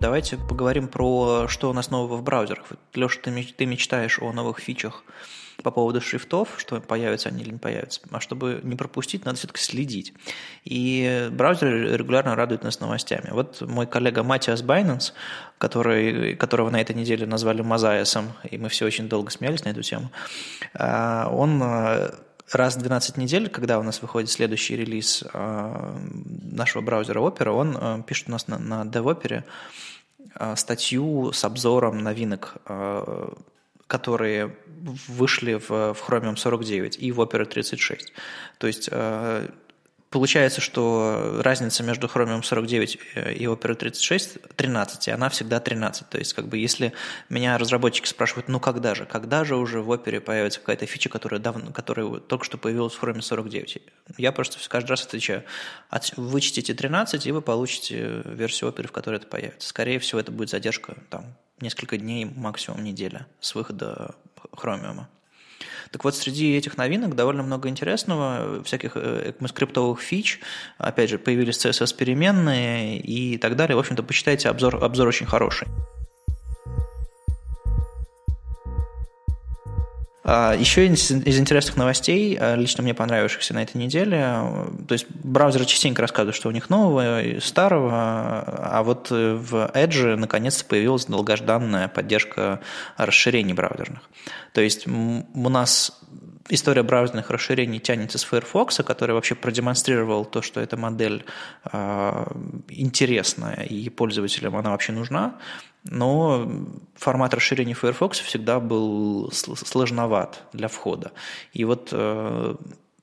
Давайте 0.00 0.38
поговорим 0.38 0.88
про 0.88 1.46
что 1.48 1.68
у 1.68 1.74
нас 1.74 1.90
нового 1.90 2.16
в 2.16 2.22
браузерах. 2.22 2.64
Леша, 2.94 3.20
ты, 3.22 3.42
ты 3.42 3.66
мечтаешь 3.66 4.18
о 4.18 4.32
новых 4.32 4.58
фичах 4.58 5.04
по 5.62 5.70
поводу 5.70 6.00
шрифтов, 6.00 6.54
что 6.58 6.80
появятся 6.80 7.28
они 7.28 7.42
или 7.42 7.52
не 7.52 7.58
появятся. 7.58 8.00
А 8.10 8.20
чтобы 8.20 8.60
не 8.62 8.76
пропустить, 8.76 9.24
надо 9.24 9.38
все-таки 9.38 9.60
следить. 9.60 10.12
И 10.64 11.28
браузер 11.32 11.96
регулярно 11.96 12.34
радует 12.34 12.62
нас 12.62 12.80
новостями. 12.80 13.28
Вот 13.30 13.60
мой 13.60 13.86
коллега 13.86 14.22
Матиас 14.22 14.62
Байнанс, 14.62 15.14
который, 15.58 16.36
которого 16.36 16.70
на 16.70 16.80
этой 16.80 16.94
неделе 16.94 17.26
назвали 17.26 17.62
Мазаесом, 17.62 18.32
и 18.50 18.58
мы 18.58 18.68
все 18.68 18.86
очень 18.86 19.08
долго 19.08 19.30
смеялись 19.30 19.64
на 19.64 19.70
эту 19.70 19.82
тему, 19.82 20.10
а, 20.74 21.28
он 21.30 21.60
а, 21.62 22.14
раз 22.52 22.76
в 22.76 22.80
12 22.80 23.16
недель, 23.16 23.48
когда 23.48 23.78
у 23.78 23.82
нас 23.82 24.02
выходит 24.02 24.30
следующий 24.30 24.76
релиз 24.76 25.24
а, 25.32 25.96
нашего 26.52 26.82
браузера 26.82 27.20
Opera, 27.20 27.50
он 27.50 28.02
пишет 28.02 28.28
у 28.28 28.32
нас 28.32 28.48
на, 28.48 28.58
на 28.58 28.82
DevOpera 28.84 29.44
статью 30.54 31.32
с 31.32 31.44
обзором 31.44 31.98
новинок 31.98 32.56
которые 33.90 34.54
вышли 35.08 35.54
в, 35.54 35.68
в 35.68 36.08
Chromium 36.08 36.36
49 36.36 36.96
и 36.96 37.10
в 37.10 37.20
Opera 37.20 37.44
36. 37.44 38.12
То 38.58 38.68
есть 38.68 38.88
э, 38.92 39.48
получается, 40.10 40.60
что 40.60 41.40
разница 41.42 41.82
между 41.82 42.06
Chromium 42.06 42.44
49 42.44 42.98
и 43.34 43.44
Opera 43.46 43.74
36 43.74 44.38
13, 44.54 45.08
и 45.08 45.10
она 45.10 45.28
всегда 45.28 45.58
13. 45.58 46.08
То 46.08 46.18
есть, 46.18 46.34
как 46.34 46.46
бы, 46.46 46.56
если 46.58 46.92
меня 47.28 47.58
разработчики 47.58 48.06
спрашивают, 48.06 48.46
ну 48.46 48.60
когда 48.60 48.94
же, 48.94 49.06
когда 49.06 49.42
же 49.42 49.56
уже 49.56 49.80
в 49.80 49.90
Opera 49.90 50.20
появится 50.20 50.60
какая-то 50.60 50.86
фича, 50.86 51.08
которая, 51.08 51.40
давно, 51.40 51.72
которая 51.72 52.20
только 52.20 52.44
что 52.44 52.58
появилась 52.58 52.94
в 52.94 53.02
Chromium 53.02 53.22
49, 53.22 53.78
я 54.18 54.30
просто 54.30 54.56
каждый 54.68 54.90
раз 54.90 55.04
отвечаю, 55.04 55.42
вычтите 56.16 56.74
13, 56.74 57.26
и 57.26 57.32
вы 57.32 57.42
получите 57.42 58.22
версию 58.24 58.70
Opera, 58.70 58.86
в 58.86 58.92
которой 58.92 59.16
это 59.16 59.26
появится. 59.26 59.68
Скорее 59.68 59.98
всего, 59.98 60.20
это 60.20 60.30
будет 60.30 60.50
задержка 60.50 60.94
там 61.10 61.34
несколько 61.60 61.96
дней, 61.96 62.24
максимум 62.24 62.84
неделя 62.84 63.26
с 63.40 63.54
выхода 63.54 64.14
Chromium. 64.52 65.06
Так 65.90 66.04
вот, 66.04 66.14
среди 66.14 66.56
этих 66.56 66.76
новинок 66.76 67.16
довольно 67.16 67.42
много 67.42 67.68
интересного, 67.68 68.62
всяких 68.62 68.92
э, 68.94 69.32
фич, 69.96 70.40
опять 70.78 71.10
же, 71.10 71.18
появились 71.18 71.64
CSS-переменные 71.64 72.98
и 72.98 73.38
так 73.38 73.56
далее. 73.56 73.76
В 73.76 73.80
общем-то, 73.80 74.02
почитайте, 74.02 74.48
обзор, 74.48 74.82
обзор 74.82 75.08
очень 75.08 75.26
хороший. 75.26 75.66
Еще 80.22 80.86
из, 80.86 81.10
из 81.10 81.38
интересных 81.38 81.76
новостей, 81.78 82.36
а, 82.38 82.54
лично 82.54 82.82
мне 82.82 82.92
понравившихся 82.92 83.54
на 83.54 83.62
этой 83.62 83.78
неделе, 83.78 84.18
то 84.86 84.92
есть 84.92 85.06
браузеры 85.10 85.64
частенько 85.64 86.02
рассказывают, 86.02 86.36
что 86.36 86.50
у 86.50 86.52
них 86.52 86.68
нового 86.68 87.22
и 87.22 87.40
старого, 87.40 87.90
а 87.92 88.82
вот 88.84 89.10
в 89.10 89.70
Edge 89.74 90.16
наконец-то 90.16 90.66
появилась 90.66 91.06
долгожданная 91.06 91.88
поддержка 91.88 92.60
расширений 92.98 93.54
браузерных. 93.54 94.02
То 94.52 94.60
есть 94.60 94.86
у 94.86 95.48
нас 95.48 95.98
история 96.50 96.82
браузерных 96.82 97.30
расширений 97.30 97.78
тянется 97.78 98.18
с 98.18 98.24
Firefox, 98.24 98.76
который 98.84 99.12
вообще 99.12 99.34
продемонстрировал 99.34 100.24
то, 100.24 100.42
что 100.42 100.60
эта 100.60 100.76
модель 100.76 101.24
э, 101.72 102.26
интересная 102.68 103.62
и 103.62 103.88
пользователям 103.88 104.56
она 104.56 104.70
вообще 104.70 104.92
нужна, 104.92 105.36
но 105.84 106.50
формат 106.94 107.34
расширений 107.34 107.74
Firefox 107.74 108.18
всегда 108.18 108.60
был 108.60 109.30
сложноват 109.32 110.44
для 110.52 110.68
входа. 110.68 111.12
И 111.52 111.64
вот 111.64 111.88
э, 111.92 112.54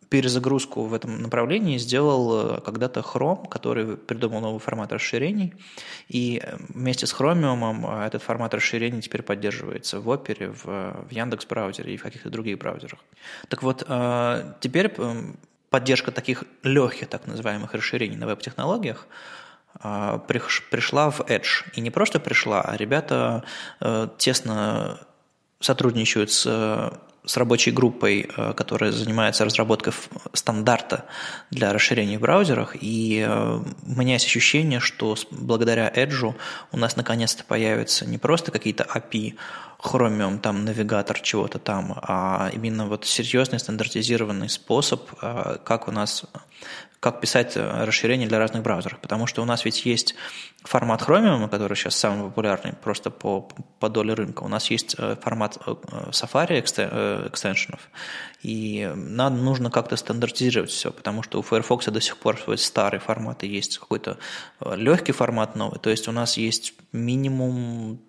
перезагрузку 0.09 0.83
в 0.83 0.93
этом 0.93 1.21
направлении 1.21 1.77
сделал 1.77 2.57
э, 2.57 2.61
когда-то 2.61 2.99
Chrome, 2.99 3.47
который 3.49 3.97
придумал 3.97 4.41
новый 4.41 4.59
формат 4.59 4.91
расширений. 4.91 5.53
И 6.07 6.41
вместе 6.69 7.07
с 7.07 7.13
Chromium 7.13 8.03
э, 8.03 8.05
этот 8.05 8.21
формат 8.21 8.53
расширений 8.53 9.01
теперь 9.01 9.23
поддерживается 9.23 9.99
в 9.99 10.09
Opera, 10.09 10.53
в, 10.53 11.07
в 11.07 11.11
Яндекс 11.11 11.45
браузере 11.45 11.95
и 11.95 11.97
в 11.97 12.03
каких-то 12.03 12.29
других 12.29 12.59
браузерах. 12.59 12.99
Так 13.49 13.63
вот, 13.63 13.79
теперь 14.59 14.93
поддержка 15.69 16.11
таких 16.11 16.43
легких, 16.63 17.07
так 17.07 17.27
называемых 17.27 17.73
расширений 17.73 18.17
на 18.17 18.27
веб-технологиях 18.27 19.07
пришла 20.69 21.09
в 21.09 21.21
Edge. 21.21 21.65
И 21.73 21.81
не 21.81 21.91
просто 21.91 22.19
пришла, 22.19 22.61
а 22.61 22.75
ребята 22.77 23.43
тесно 24.17 24.99
сотрудничают 25.59 26.31
с 26.31 26.91
с 27.27 27.37
рабочей 27.37 27.71
группой, 27.71 28.29
э, 28.35 28.53
которая 28.53 28.91
занимается 28.91 29.45
разработкой 29.45 29.93
стандарта 30.33 31.05
для 31.51 31.73
расширений 31.73 32.17
в 32.17 32.21
браузерах, 32.21 32.75
и 32.79 33.25
э, 33.27 33.59
у 33.59 33.99
меня 33.99 34.13
есть 34.13 34.25
ощущение, 34.25 34.79
что 34.79 35.15
благодаря 35.31 35.89
Edge 35.89 36.33
у 36.71 36.77
нас 36.77 36.95
наконец-то 36.95 37.43
появятся 37.43 38.05
не 38.05 38.17
просто 38.17 38.51
какие-то 38.51 38.83
API, 38.83 39.35
Chromium, 39.79 40.39
там, 40.39 40.65
навигатор 40.65 41.19
чего-то 41.19 41.59
там, 41.59 41.99
а 42.01 42.49
именно 42.51 42.87
вот 42.87 43.05
серьезный 43.05 43.59
стандартизированный 43.59 44.49
способ, 44.49 45.07
э, 45.21 45.57
как 45.63 45.87
у 45.87 45.91
нас 45.91 46.23
как 46.99 47.21
писать 47.21 47.55
э, 47.55 47.85
расширения 47.85 48.27
для 48.27 48.39
разных 48.39 48.63
браузеров. 48.63 48.99
Потому 48.99 49.27
что 49.27 49.41
у 49.41 49.45
нас 49.45 49.65
ведь 49.65 49.85
есть 49.85 50.15
формат 50.63 51.01
Chromium, 51.01 51.47
который 51.49 51.75
сейчас 51.75 51.95
самый 51.95 52.25
популярный 52.25 52.73
просто 52.73 53.11
по, 53.11 53.47
по 53.79 53.89
доле 53.89 54.13
рынка. 54.13 54.43
У 54.43 54.47
нас 54.47 54.71
есть 54.71 54.95
э, 54.97 55.15
формат 55.21 55.57
э, 55.65 55.75
Safari 56.11 56.59
экстеншенов. 56.59 57.89
И 58.41 58.91
нам 58.95 59.43
нужно 59.43 59.69
как-то 59.69 59.95
стандартизировать 59.95 60.71
все, 60.71 60.91
потому 60.91 61.23
что 61.23 61.39
у 61.39 61.41
Firefox 61.41 61.85
до 61.85 62.01
сих 62.01 62.17
пор 62.17 62.39
свой 62.39 62.57
старый 62.57 62.99
формат 62.99 63.43
и 63.43 63.47
есть 63.47 63.77
какой-то 63.77 64.17
легкий 64.75 65.11
формат 65.11 65.55
новый. 65.55 65.79
То 65.79 65.89
есть 65.89 66.07
у 66.07 66.11
нас 66.11 66.37
есть 66.37 66.73
минимум 66.91 67.99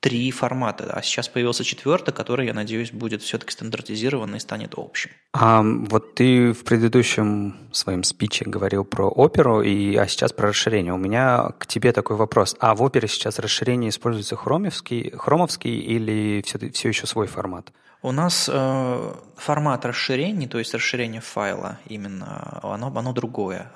три 0.00 0.30
формата, 0.30 0.90
а 0.92 1.02
сейчас 1.02 1.28
появился 1.28 1.64
четвертый, 1.64 2.12
который, 2.12 2.46
я 2.46 2.54
надеюсь, 2.54 2.92
будет 2.92 3.22
все-таки 3.22 3.52
стандартизирован 3.52 4.36
и 4.36 4.38
станет 4.38 4.74
общим. 4.76 5.10
А 5.32 5.62
вот 5.62 6.14
ты 6.14 6.52
в 6.52 6.64
предыдущем 6.64 7.56
своем 7.72 8.04
спиче 8.04 8.44
говорил 8.44 8.84
про 8.84 9.08
оперу, 9.08 9.62
и, 9.62 9.96
а 9.96 10.06
сейчас 10.06 10.32
про 10.32 10.48
расширение. 10.48 10.92
У 10.92 10.98
меня 10.98 11.50
к 11.58 11.66
тебе 11.66 11.92
такой 11.92 12.16
вопрос. 12.16 12.56
А 12.60 12.74
в 12.74 12.82
опере 12.82 13.08
сейчас 13.08 13.38
расширение 13.38 13.90
используется 13.90 14.36
хромовский, 14.36 15.12
хромовский 15.16 15.78
или 15.78 16.42
все, 16.44 16.58
все 16.70 16.88
еще 16.88 17.06
свой 17.06 17.26
формат? 17.26 17.72
У 18.02 18.12
нас 18.12 18.48
э, 18.52 19.14
формат 19.36 19.84
расширений, 19.84 20.46
то 20.46 20.58
есть 20.58 20.72
расширение 20.74 21.20
файла 21.20 21.78
именно, 21.86 22.60
оно, 22.62 22.92
оно 22.94 23.12
другое. 23.12 23.72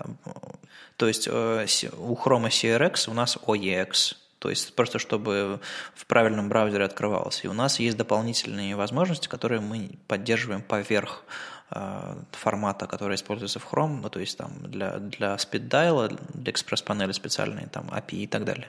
То 0.97 1.09
есть 1.09 1.27
э, 1.27 1.67
у 1.99 2.15
Chrome 2.15 2.49
CRX 2.49 3.11
у 3.11 3.15
нас 3.15 3.37
OEX, 3.37 4.15
то 4.41 4.49
есть 4.49 4.75
просто 4.75 4.99
чтобы 4.99 5.61
в 5.95 6.07
правильном 6.07 6.49
браузере 6.49 6.85
открывалось. 6.85 7.45
И 7.45 7.49
у 7.49 7.53
нас 7.53 7.79
есть 7.79 7.97
дополнительные 7.97 8.75
возможности, 8.75 9.29
которые 9.29 9.61
мы 9.61 9.91
поддерживаем 10.09 10.63
поверх 10.63 11.25
э, 11.71 12.15
формата, 12.33 12.87
который 12.87 13.17
используется 13.17 13.59
в 13.59 13.71
Chrome, 13.71 14.01
ну, 14.03 14.09
то 14.09 14.19
есть 14.19 14.39
там 14.39 14.51
для, 14.63 14.99
для 14.99 15.35
speed 15.35 16.19
для 16.35 16.53
экспресс-панели 16.53 17.13
специальные, 17.13 17.67
там 17.67 17.91
API 17.91 18.23
и 18.23 18.27
так 18.27 18.45
далее. 18.45 18.69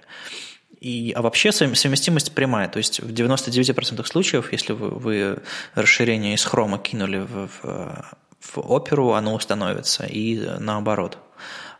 И, 0.81 1.13
а 1.15 1.21
вообще 1.21 1.53
совместимость 1.53 2.35
прямая, 2.35 2.67
то 2.67 2.77
есть 2.77 2.99
в 2.99 3.13
99% 3.13 4.05
случаев, 4.05 4.51
если 4.51 4.73
вы, 4.73 4.89
вы 4.89 5.39
расширение 5.73 6.33
из 6.33 6.45
Chrome 6.45 6.81
кинули 6.81 7.19
в, 7.19 7.47
в, 7.47 8.05
в 8.41 8.57
Opera, 8.57 9.17
оно 9.17 9.35
установится, 9.35 10.05
и 10.05 10.37
наоборот. 10.59 11.17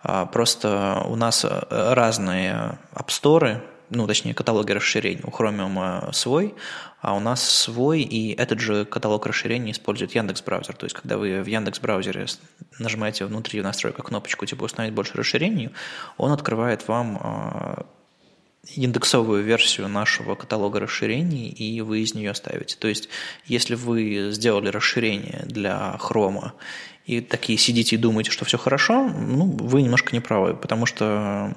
А 0.04 0.26
просто 0.26 1.04
у 1.08 1.16
нас 1.16 1.46
разные 1.70 2.80
апсторы, 2.94 3.62
ну, 3.92 4.08
точнее, 4.08 4.34
каталоги 4.34 4.72
расширений. 4.72 5.22
У 5.24 5.30
Chromium 5.30 6.12
свой, 6.14 6.56
а 7.02 7.16
у 7.16 7.20
нас 7.20 7.48
свой, 7.48 8.02
и 8.02 8.34
этот 8.34 8.60
же 8.60 8.86
каталог 8.86 9.26
расширений 9.26 9.72
использует 9.72 10.16
Яндекс 10.16 10.42
браузер. 10.42 10.76
То 10.76 10.86
есть, 10.86 10.96
когда 10.96 11.18
вы 11.18 11.42
в 11.42 11.46
Яндекс 11.46 11.80
браузере 11.80 12.26
нажимаете 12.80 13.26
внутри 13.26 13.62
настройка 13.62 14.02
кнопочку 14.02 14.46
типа 14.46 14.64
«Установить 14.64 14.94
больше 14.94 15.18
расширений», 15.18 15.70
он 16.18 16.32
открывает 16.32 16.88
вам 16.88 17.20
а, 17.22 17.86
индексовую 18.76 19.44
версию 19.44 19.88
нашего 19.88 20.36
каталога 20.36 20.80
расширений, 20.80 21.50
и 21.50 21.82
вы 21.82 22.02
из 22.02 22.14
нее 22.14 22.34
ставите. 22.34 22.78
То 22.78 22.88
есть, 22.88 23.10
если 23.46 23.76
вы 23.76 24.30
сделали 24.32 24.70
расширение 24.70 25.44
для 25.46 25.98
хрома 25.98 26.54
и 27.12 27.20
такие 27.20 27.60
сидите 27.60 27.96
и 27.96 28.00
думаете, 28.00 28.32
что 28.32 28.46
все 28.46 28.58
хорошо, 28.58 29.04
ну, 29.04 29.46
вы 29.46 29.82
немножко 29.82 30.14
не 30.14 30.22
правы, 30.22 30.56
потому 30.56 30.86
что 30.86 31.54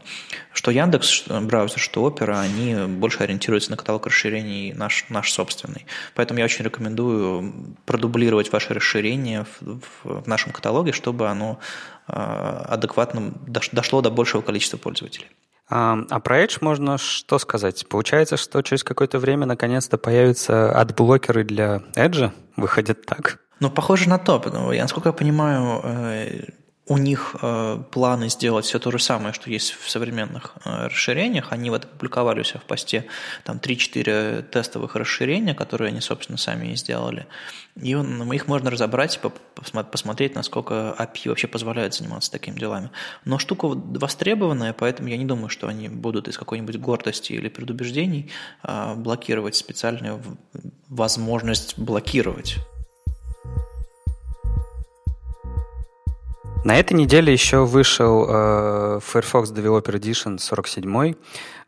что 0.52 0.70
Яндекс 0.72 1.24
браузер, 1.28 1.78
что 1.78 2.08
Opera, 2.08 2.40
они 2.40 2.74
больше 2.88 3.22
ориентируются 3.22 3.70
на 3.70 3.76
каталог 3.76 4.06
расширений 4.06 4.72
наш, 4.72 5.06
наш 5.10 5.32
собственный. 5.32 5.86
Поэтому 6.14 6.40
я 6.40 6.44
очень 6.44 6.64
рекомендую 6.64 7.76
продублировать 7.86 8.52
ваше 8.52 8.74
расширение 8.74 9.44
в, 9.44 9.80
в, 10.02 10.22
в 10.22 10.26
нашем 10.26 10.52
каталоге, 10.52 10.92
чтобы 10.92 11.28
оно 11.28 11.60
э, 12.08 12.12
адекватно 12.12 13.32
дошло 13.72 14.00
до 14.00 14.10
большего 14.10 14.42
количества 14.42 14.76
пользователей. 14.76 15.26
А, 15.68 15.96
про 16.20 16.42
Edge 16.42 16.58
можно 16.60 16.98
что 16.98 17.38
сказать? 17.38 17.86
Получается, 17.88 18.36
что 18.36 18.62
через 18.62 18.84
какое-то 18.84 19.18
время 19.18 19.46
наконец-то 19.46 19.98
появятся 19.98 20.72
адблокеры 20.72 21.44
для 21.44 21.82
Edge? 21.94 22.30
Выходит 22.56 23.06
так? 23.06 23.40
Ну, 23.60 23.70
похоже 23.70 24.08
на 24.08 24.18
то, 24.18 24.40
потому 24.40 24.72
я, 24.72 24.82
насколько 24.82 25.08
я 25.08 25.12
понимаю, 25.12 25.80
э, 25.84 26.44
у 26.86 26.98
них 26.98 27.36
э, 27.40 27.82
планы 27.92 28.28
сделать 28.28 28.66
все 28.66 28.78
то 28.78 28.90
же 28.90 28.98
самое, 28.98 29.32
что 29.32 29.48
есть 29.48 29.72
в 29.72 29.88
современных 29.88 30.54
э, 30.64 30.88
расширениях. 30.88 31.50
Они 31.50 31.70
вот 31.70 31.84
опубликовали 31.84 32.40
у 32.40 32.44
себя 32.44 32.60
в 32.60 32.64
посте 32.64 33.06
там 33.42 33.56
3-4 33.56 34.42
тестовых 34.42 34.94
расширения, 34.94 35.54
которые 35.54 35.88
они, 35.88 36.02
собственно, 36.02 36.36
сами 36.36 36.72
и 36.72 36.76
сделали. 36.76 37.26
И 37.80 37.94
он, 37.94 38.18
ну, 38.18 38.32
их 38.34 38.48
можно 38.48 38.70
разобрать 38.70 39.18
посмотреть, 39.90 40.34
насколько 40.34 40.94
API 40.98 41.30
вообще 41.30 41.46
позволяет 41.46 41.94
заниматься 41.94 42.30
такими 42.30 42.58
делами. 42.58 42.90
Но 43.24 43.38
штука 43.38 43.66
востребованная, 43.68 44.74
поэтому 44.74 45.08
я 45.08 45.16
не 45.16 45.24
думаю, 45.24 45.48
что 45.48 45.68
они 45.68 45.88
будут 45.88 46.28
из 46.28 46.36
какой-нибудь 46.36 46.76
гордости 46.76 47.32
или 47.32 47.48
предубеждений 47.48 48.30
блокировать 48.96 49.56
специальную 49.56 50.22
возможность 50.88 51.78
блокировать. 51.78 52.58
На 56.64 56.78
этой 56.78 56.94
неделе 56.94 57.30
еще 57.30 57.66
вышел 57.66 58.26
э, 58.26 59.00
Firefox 59.02 59.52
Developer 59.52 60.00
Edition 60.00 60.38
47. 60.38 61.14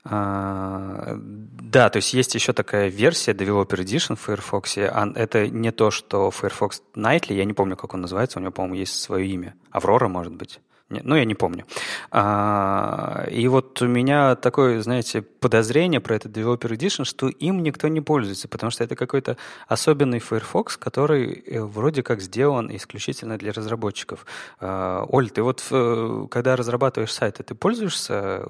Э, 0.07 1.19
да, 1.19 1.91
то 1.91 1.97
есть 1.99 2.15
есть 2.15 2.35
еще 2.35 2.55
такая 2.55 2.89
версия 2.89 3.33
Developer 3.33 3.79
Edition 3.79 4.17
в 4.17 4.21
Firefox. 4.21 4.79
Это 4.79 5.49
не 5.49 5.71
то, 5.71 5.91
что 5.91 6.31
Firefox 6.31 6.83
Nightly, 6.95 7.35
я 7.35 7.45
не 7.45 7.53
помню, 7.53 7.77
как 7.77 7.93
он 7.93 8.01
называется, 8.01 8.39
у 8.39 8.43
него, 8.43 8.53
по-моему, 8.53 8.77
есть 8.77 8.99
свое 8.99 9.27
имя. 9.27 9.55
Аврора, 9.71 10.09
может 10.09 10.33
быть. 10.33 10.61
Ну, 10.89 11.17
я 11.17 11.25
не 11.25 11.35
помню. 11.35 11.65
А, 12.13 13.27
и 13.29 13.49
вот 13.49 13.83
у 13.83 13.89
меня 13.89 14.37
такое, 14.37 14.81
знаете, 14.83 15.21
подозрение 15.21 16.01
про 16.01 16.15
этот 16.15 16.37
Developer 16.37 16.71
Edition, 16.71 17.05
что 17.05 17.29
им 17.29 17.65
никто 17.65 17.89
не 17.89 18.01
пользуется, 18.01 18.47
потому 18.47 18.71
что 18.71 18.85
это 18.85 18.95
какой-то 18.95 19.37
особенный 19.67 20.21
Firefox, 20.21 20.77
который 20.77 21.43
э, 21.45 21.61
вроде 21.61 22.05
как 22.05 22.21
сделан 22.21 22.75
исключительно 22.75 23.37
для 23.37 23.53
разработчиков. 23.53 24.27
А, 24.61 25.05
Оль, 25.09 25.29
ты 25.31 25.43
вот 25.43 25.65
э, 25.73 26.27
когда 26.31 26.55
разрабатываешь 26.55 27.13
сайты, 27.13 27.43
ты 27.43 27.57
пользуешься 27.57 28.45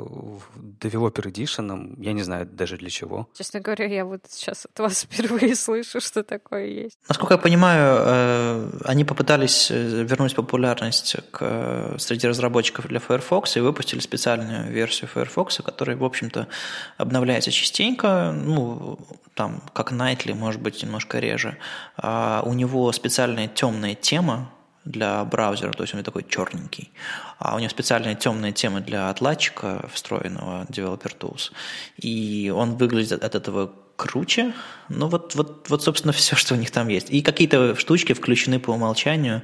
Developer 0.80 1.24
Edition? 1.24 1.94
Я 1.98 2.12
не 2.12 2.22
знаю 2.22 2.44
даже 2.44 2.76
для 2.76 2.90
чего. 2.90 3.28
Честно 3.32 3.60
говоря, 3.60 3.86
я 3.86 4.04
вот 4.04 4.20
сейчас 4.28 4.66
от 4.66 4.78
вас 4.78 5.02
впервые 5.10 5.56
слышу, 5.56 6.02
что 6.02 6.22
такое 6.22 6.66
есть. 6.66 6.98
Насколько 7.08 7.34
я 7.34 7.38
понимаю, 7.38 7.98
э, 8.04 8.70
они 8.84 9.04
попытались 9.06 9.70
вернуть 9.70 10.34
популярность 10.34 11.16
к 11.30 11.94
среди 11.98 12.25
разработчиков 12.28 12.86
для 12.86 13.00
Firefox 13.00 13.56
и 13.56 13.60
выпустили 13.60 14.00
специальную 14.00 14.70
версию 14.70 15.08
Firefox, 15.08 15.58
которая, 15.64 15.96
в 15.96 16.04
общем-то, 16.04 16.48
обновляется 16.96 17.50
частенько, 17.50 18.32
ну, 18.32 18.98
там, 19.34 19.62
как 19.72 19.92
Nightly, 19.92 20.34
может 20.34 20.60
быть, 20.60 20.82
немножко 20.82 21.18
реже. 21.18 21.58
А 21.96 22.42
у 22.44 22.52
него 22.52 22.90
специальная 22.92 23.48
темная 23.48 23.94
тема, 23.94 24.50
для 24.86 25.24
браузера, 25.24 25.72
то 25.72 25.82
есть 25.82 25.94
он 25.94 26.02
такой 26.04 26.24
черненький. 26.28 26.92
А 27.38 27.56
у 27.56 27.58
него 27.58 27.68
специальная 27.68 28.14
темная 28.14 28.52
тема 28.52 28.80
для 28.80 29.10
отладчика, 29.10 29.84
встроенного 29.92 30.64
Developer 30.68 31.12
Tools. 31.18 31.50
И 31.96 32.52
он 32.54 32.76
выглядит 32.76 33.24
от 33.24 33.34
этого 33.34 33.72
круче. 33.96 34.54
Ну 34.88 35.08
вот, 35.08 35.34
вот, 35.34 35.68
вот, 35.68 35.82
собственно, 35.82 36.12
все, 36.12 36.36
что 36.36 36.54
у 36.54 36.56
них 36.56 36.70
там 36.70 36.88
есть. 36.88 37.10
И 37.10 37.20
какие-то 37.20 37.74
штучки 37.74 38.12
включены 38.12 38.60
по 38.60 38.70
умолчанию. 38.70 39.42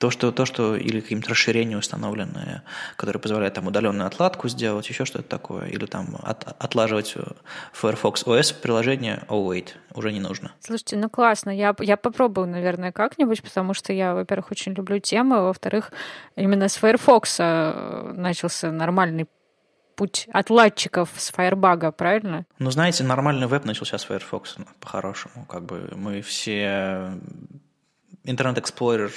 То, 0.00 0.10
что, 0.10 0.32
то, 0.32 0.46
что 0.46 0.76
или 0.76 1.00
какие-то 1.00 1.28
расширения 1.28 1.76
установленные, 1.76 2.62
которые 2.96 3.20
позволяют 3.20 3.54
там 3.54 3.66
удаленную 3.66 4.06
отладку 4.06 4.48
сделать, 4.48 4.88
еще 4.88 5.04
что-то 5.04 5.28
такое, 5.28 5.66
или 5.66 5.84
там 5.84 6.16
от, 6.22 6.56
отлаживать 6.58 7.14
Firefox 7.74 8.24
OS 8.24 8.54
приложение, 8.62 9.24
oh 9.28 9.46
wait, 9.46 9.74
уже 9.94 10.10
не 10.10 10.20
нужно. 10.20 10.52
Слушайте, 10.60 10.96
ну 10.96 11.10
классно, 11.10 11.50
я, 11.50 11.76
я 11.80 11.98
попробую, 11.98 12.46
наверное, 12.46 12.92
как-нибудь, 12.92 13.42
потому 13.42 13.74
что 13.74 13.92
я, 13.92 14.14
во-первых, 14.14 14.50
очень 14.50 14.72
люблю 14.72 14.98
тему, 15.00 15.34
а 15.34 15.42
во-вторых, 15.42 15.92
именно 16.34 16.68
с 16.68 16.76
Firefox 16.76 17.36
э, 17.38 18.12
начался 18.16 18.72
нормальный 18.72 19.28
путь 19.96 20.28
отладчиков 20.32 21.10
с 21.14 21.30
Firebug, 21.30 21.92
правильно? 21.92 22.46
Ну, 22.58 22.70
знаете, 22.70 23.04
нормальный 23.04 23.46
веб 23.46 23.66
начался 23.66 23.98
с 23.98 24.04
Firefox, 24.04 24.56
по-хорошему. 24.80 25.44
Как 25.44 25.66
бы 25.66 25.92
мы 25.94 26.22
все 26.22 27.20
Internet 28.24 28.56
Explorer 28.56 29.10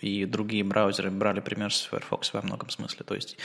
и 0.00 0.24
другие 0.24 0.64
браузеры 0.64 1.10
брали 1.10 1.40
пример 1.40 1.72
с 1.72 1.82
Firefox 1.82 2.32
во 2.32 2.42
многом 2.42 2.70
смысле. 2.70 3.04
То 3.04 3.14
есть 3.14 3.36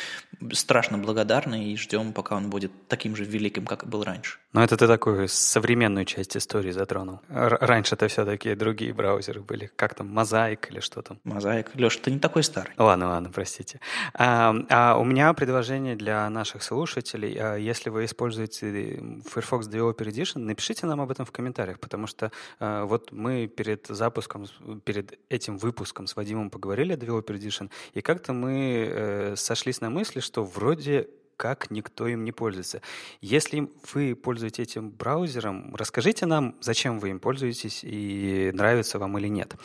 страшно 0.54 0.98
благодарны 0.98 1.72
и 1.72 1.78
ждем, 1.78 2.14
пока 2.14 2.36
он 2.36 2.50
будет 2.50 2.72
таким 2.88 3.16
же 3.16 3.26
великим, 3.26 3.66
как 3.66 3.84
и 3.84 3.86
был 3.86 4.04
раньше. 4.04 4.38
Но 4.54 4.64
это 4.64 4.78
ты 4.78 4.88
такую 4.88 5.28
современную 5.28 6.06
часть 6.06 6.38
истории 6.38 6.72
затронул. 6.72 7.22
Раньше-то 7.30 8.08
все-таки 8.08 8.56
другие 8.56 8.94
браузеры 8.94 9.42
были. 9.42 9.72
Как 9.76 9.96
там, 9.96 10.08
Мозаик 10.08 10.70
или 10.72 10.80
что 10.80 11.02
там? 11.02 11.20
Мозаик. 11.24 11.72
Леша, 11.74 12.00
ты 12.04 12.12
не 12.12 12.20
такой 12.20 12.44
старый. 12.44 12.74
Ладно, 12.78 13.10
ладно, 13.10 13.30
простите. 13.34 13.80
А, 14.14 14.56
а 14.70 14.98
у 14.98 15.04
меня 15.04 15.34
предложение 15.34 15.96
для 15.96 16.30
наших 16.30 16.62
слушателей. 16.62 17.36
А, 17.40 17.56
если 17.56 17.90
вы 17.90 18.06
используете 18.06 19.02
Firefox 19.26 19.68
Developer 19.68 20.06
Edition, 20.08 20.40
напишите 20.40 20.86
нам 20.86 21.02
об 21.02 21.10
этом 21.10 21.26
в 21.26 21.32
комментариях, 21.32 21.80
потому 21.80 22.06
что 22.06 22.32
а, 22.60 22.86
вот 22.86 23.12
мы 23.12 23.48
перед 23.48 23.88
запуском, 23.88 24.46
перед 24.86 24.93
этим 25.30 25.58
выпуском 25.58 26.08
с 26.08 26.16
Вадимом 26.16 26.50
поговорили 26.50 26.94
о 26.94 26.98
Developer 26.98 27.38
Edition, 27.38 27.70
и 27.94 28.02
как-то 28.02 28.34
мы 28.34 28.88
э, 28.90 29.36
сошлись 29.36 29.82
на 29.82 29.90
мысли, 29.90 30.20
что 30.20 30.44
вроде 30.44 31.08
как 31.38 31.72
никто 31.72 32.08
им 32.08 32.24
не 32.24 32.32
пользуется. 32.32 32.82
Если 33.22 33.68
вы 33.94 34.16
пользуетесь 34.16 34.60
этим 34.60 34.90
браузером, 34.90 35.76
расскажите 35.76 36.26
нам, 36.26 36.56
зачем 36.62 37.00
вы 37.00 37.10
им 37.10 37.20
пользуетесь 37.20 37.82
и 37.84 38.52
нравится 38.54 39.00
вам 39.00 39.18
или 39.18 39.28
нет. 39.28 39.56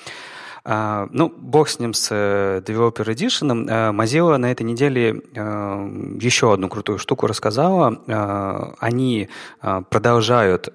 Uh, 0.64 1.08
ну, 1.12 1.28
бог 1.28 1.68
с 1.68 1.78
ним, 1.78 1.94
с 1.94 2.10
uh, 2.10 2.62
Developer 2.62 3.06
Edition. 3.06 3.66
Uh, 3.66 3.92
Mozilla 3.92 4.36
на 4.36 4.50
этой 4.50 4.64
неделе 4.64 5.22
еще 6.20 6.52
одну 6.52 6.68
крутую 6.68 6.98
штуку 6.98 7.26
рассказала. 7.26 8.74
Они 8.80 9.28
продолжают 9.60 10.68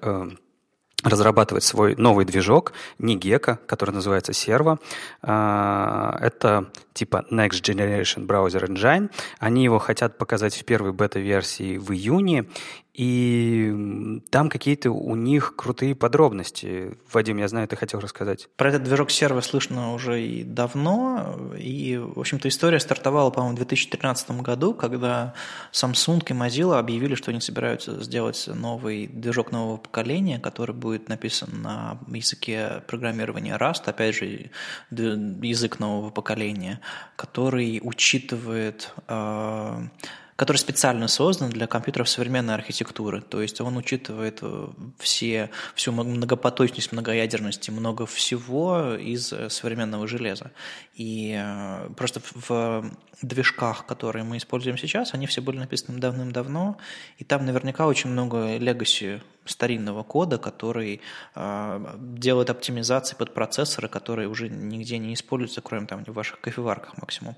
разрабатывать 1.04 1.62
свой 1.62 1.94
новый 1.96 2.24
движок, 2.24 2.72
не 2.98 3.16
Gecko, 3.16 3.58
который 3.66 3.92
называется 3.92 4.32
Servo. 4.32 4.78
А, 5.22 6.18
это 6.20 6.66
типа 6.94 7.26
Next 7.30 7.62
Generation 7.62 8.26
Browser 8.26 8.66
Engine. 8.66 9.10
Они 9.38 9.64
его 9.64 9.78
хотят 9.78 10.16
показать 10.16 10.54
в 10.54 10.64
первой 10.64 10.92
бета-версии 10.92 11.76
в 11.76 11.92
июне, 11.92 12.46
и 12.94 14.20
там 14.30 14.48
какие-то 14.48 14.92
у 14.92 15.16
них 15.16 15.56
крутые 15.56 15.96
подробности. 15.96 16.96
Вадим, 17.12 17.38
я 17.38 17.48
знаю, 17.48 17.66
ты 17.66 17.74
хотел 17.74 17.98
рассказать. 17.98 18.48
Про 18.56 18.68
этот 18.68 18.84
движок 18.84 19.10
серва 19.10 19.40
слышно 19.40 19.94
уже 19.94 20.22
и 20.22 20.44
давно. 20.44 21.36
И, 21.58 21.98
в 21.98 22.20
общем-то, 22.20 22.46
история 22.46 22.78
стартовала, 22.78 23.30
по-моему, 23.30 23.56
в 23.56 23.58
2013 23.58 24.42
году, 24.42 24.74
когда 24.74 25.34
Samsung 25.72 26.22
и 26.28 26.32
Mozilla 26.34 26.78
объявили, 26.78 27.16
что 27.16 27.32
они 27.32 27.40
собираются 27.40 28.00
сделать 28.00 28.46
новый 28.46 29.08
движок 29.08 29.50
нового 29.50 29.76
поколения, 29.76 30.38
который 30.38 30.74
будет 30.74 31.08
написан 31.08 31.62
на 31.62 31.98
языке 32.06 32.84
программирования 32.86 33.58
Rust, 33.58 33.82
опять 33.86 34.14
же, 34.14 34.50
язык 34.92 35.80
нового 35.80 36.10
поколения, 36.10 36.78
который 37.16 37.80
учитывает 37.82 38.92
э, 39.08 39.88
который 40.36 40.56
специально 40.56 41.06
создан 41.06 41.50
для 41.50 41.66
компьютеров 41.66 42.08
современной 42.08 42.54
архитектуры. 42.54 43.20
То 43.22 43.40
есть 43.40 43.60
он 43.60 43.76
учитывает 43.76 44.38
э, 44.42 44.68
все, 44.98 45.50
всю 45.74 45.92
многопоточность, 45.92 46.92
многоядерность 46.92 47.68
и 47.68 47.72
много 47.72 48.04
всего 48.06 48.94
из 48.94 49.32
э, 49.32 49.48
современного 49.48 50.08
железа. 50.08 50.50
И 50.94 51.34
э, 51.38 51.88
просто 51.96 52.20
в 52.34 52.90
движках, 53.22 53.86
которые 53.86 54.24
мы 54.24 54.38
используем 54.38 54.76
сейчас, 54.76 55.14
они 55.14 55.26
все 55.26 55.40
были 55.40 55.58
написаны 55.58 55.98
давным-давно, 55.98 56.78
и 57.18 57.24
там 57.24 57.46
наверняка 57.46 57.86
очень 57.86 58.10
много 58.10 58.56
легаси 58.56 59.22
старинного 59.44 60.02
кода, 60.02 60.38
который 60.38 61.00
э, 61.36 61.96
делает 61.98 62.50
оптимизации 62.50 63.14
под 63.14 63.34
процессоры, 63.34 63.88
которые 63.88 64.28
уже 64.28 64.48
нигде 64.48 64.98
не 64.98 65.14
используются, 65.14 65.60
кроме 65.60 65.86
там 65.86 66.04
в 66.04 66.12
ваших 66.12 66.40
кофеварках 66.40 66.96
максимум. 66.98 67.36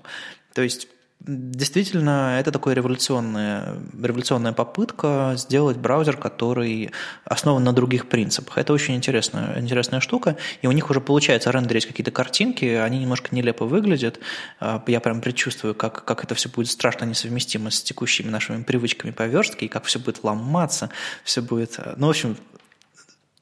То 0.53 0.63
есть 0.63 0.87
Действительно, 1.19 2.37
это 2.39 2.51
такая 2.51 2.75
революционная, 2.75 3.79
революционная 4.01 4.53
попытка 4.53 5.33
сделать 5.35 5.75
браузер, 5.75 6.15
который 6.15 6.91
основан 7.25 7.63
на 7.63 7.73
других 7.73 8.07
принципах. 8.07 8.59
Это 8.59 8.71
очень 8.71 8.95
интересная, 8.95 9.59
интересная 9.59 9.99
штука, 9.99 10.37
и 10.61 10.67
у 10.67 10.71
них 10.71 10.89
уже 10.91 11.01
получается 11.01 11.49
рендерить 11.51 11.87
какие-то 11.87 12.11
картинки, 12.11 12.65
они 12.65 12.99
немножко 12.99 13.35
нелепо 13.35 13.65
выглядят. 13.65 14.19
А, 14.59 14.81
я 14.85 14.99
прям 14.99 15.19
предчувствую, 15.19 15.73
как, 15.73 16.05
как 16.05 16.23
это 16.23 16.35
все 16.35 16.49
будет 16.49 16.69
страшно 16.69 17.05
несовместимо 17.05 17.71
с 17.71 17.81
текущими 17.81 18.29
нашими 18.29 18.61
привычками 18.61 19.09
по 19.11 19.23
и 19.23 19.67
как 19.67 19.85
все 19.85 19.99
будет 19.99 20.23
ломаться, 20.23 20.91
все 21.23 21.41
будет... 21.41 21.79
Ну, 21.97 22.07
в 22.07 22.09
общем, 22.11 22.37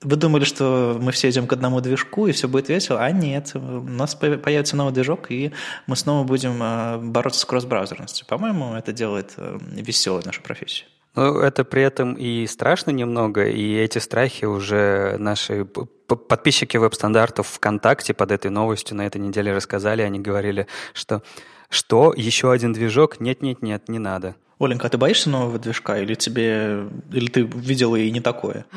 вы 0.06 0.16
думали, 0.18 0.44
что 0.44 0.98
мы 1.02 1.12
все 1.12 1.30
идем 1.30 1.48
к 1.48 1.54
одному 1.54 1.82
движку, 1.82 2.28
и 2.28 2.32
все 2.32 2.48
будет 2.48 2.70
весело, 2.70 3.00
а 3.02 3.12
нет. 3.12 3.52
У 3.56 3.82
нас 3.82 4.14
появится 4.16 4.76
новый 4.76 4.94
движок, 4.94 5.32
и 5.32 5.52
мы 5.88 5.96
снова 5.96 6.24
будем 6.26 6.60
а, 6.62 7.00
бороться 7.00 7.40
с 7.42 7.46
кросс-браузерностью. 7.46 8.28
По-моему, 8.28 8.76
это 8.76 8.94
делает 8.94 9.34
э, 9.38 9.58
веселой 9.72 10.22
нашу 10.24 10.42
профессию. 10.44 10.88
Ну, 11.16 11.40
это 11.40 11.64
при 11.64 11.82
этом 11.82 12.14
и 12.14 12.46
страшно 12.46 12.92
немного, 12.92 13.48
и 13.48 13.74
эти 13.74 13.98
страхи 13.98 14.46
уже 14.46 15.16
наши 15.18 15.66
подписчики 15.66 16.78
веб-стандартов 16.78 17.48
ВКонтакте 17.48 18.14
под 18.14 18.32
этой 18.32 18.52
новостью 18.52 18.98
на 18.98 19.08
этой 19.08 19.20
неделе 19.20 19.54
рассказали. 19.54 20.04
Они 20.04 20.20
говорили, 20.20 20.68
что 20.94 21.24
что, 21.70 22.14
еще 22.16 22.52
один 22.52 22.74
движок? 22.74 23.20
Нет-нет-нет, 23.20 23.90
не 23.90 23.98
надо. 23.98 24.36
Оленька, 24.60 24.88
а 24.88 24.90
ты 24.90 24.98
боишься 24.98 25.30
нового 25.30 25.58
движка, 25.58 25.98
или 25.98 26.14
тебе, 26.14 26.86
или 27.12 27.28
ты 27.28 27.42
видела 27.42 27.96
и 27.96 28.12
не 28.12 28.22
такое? 28.22 28.66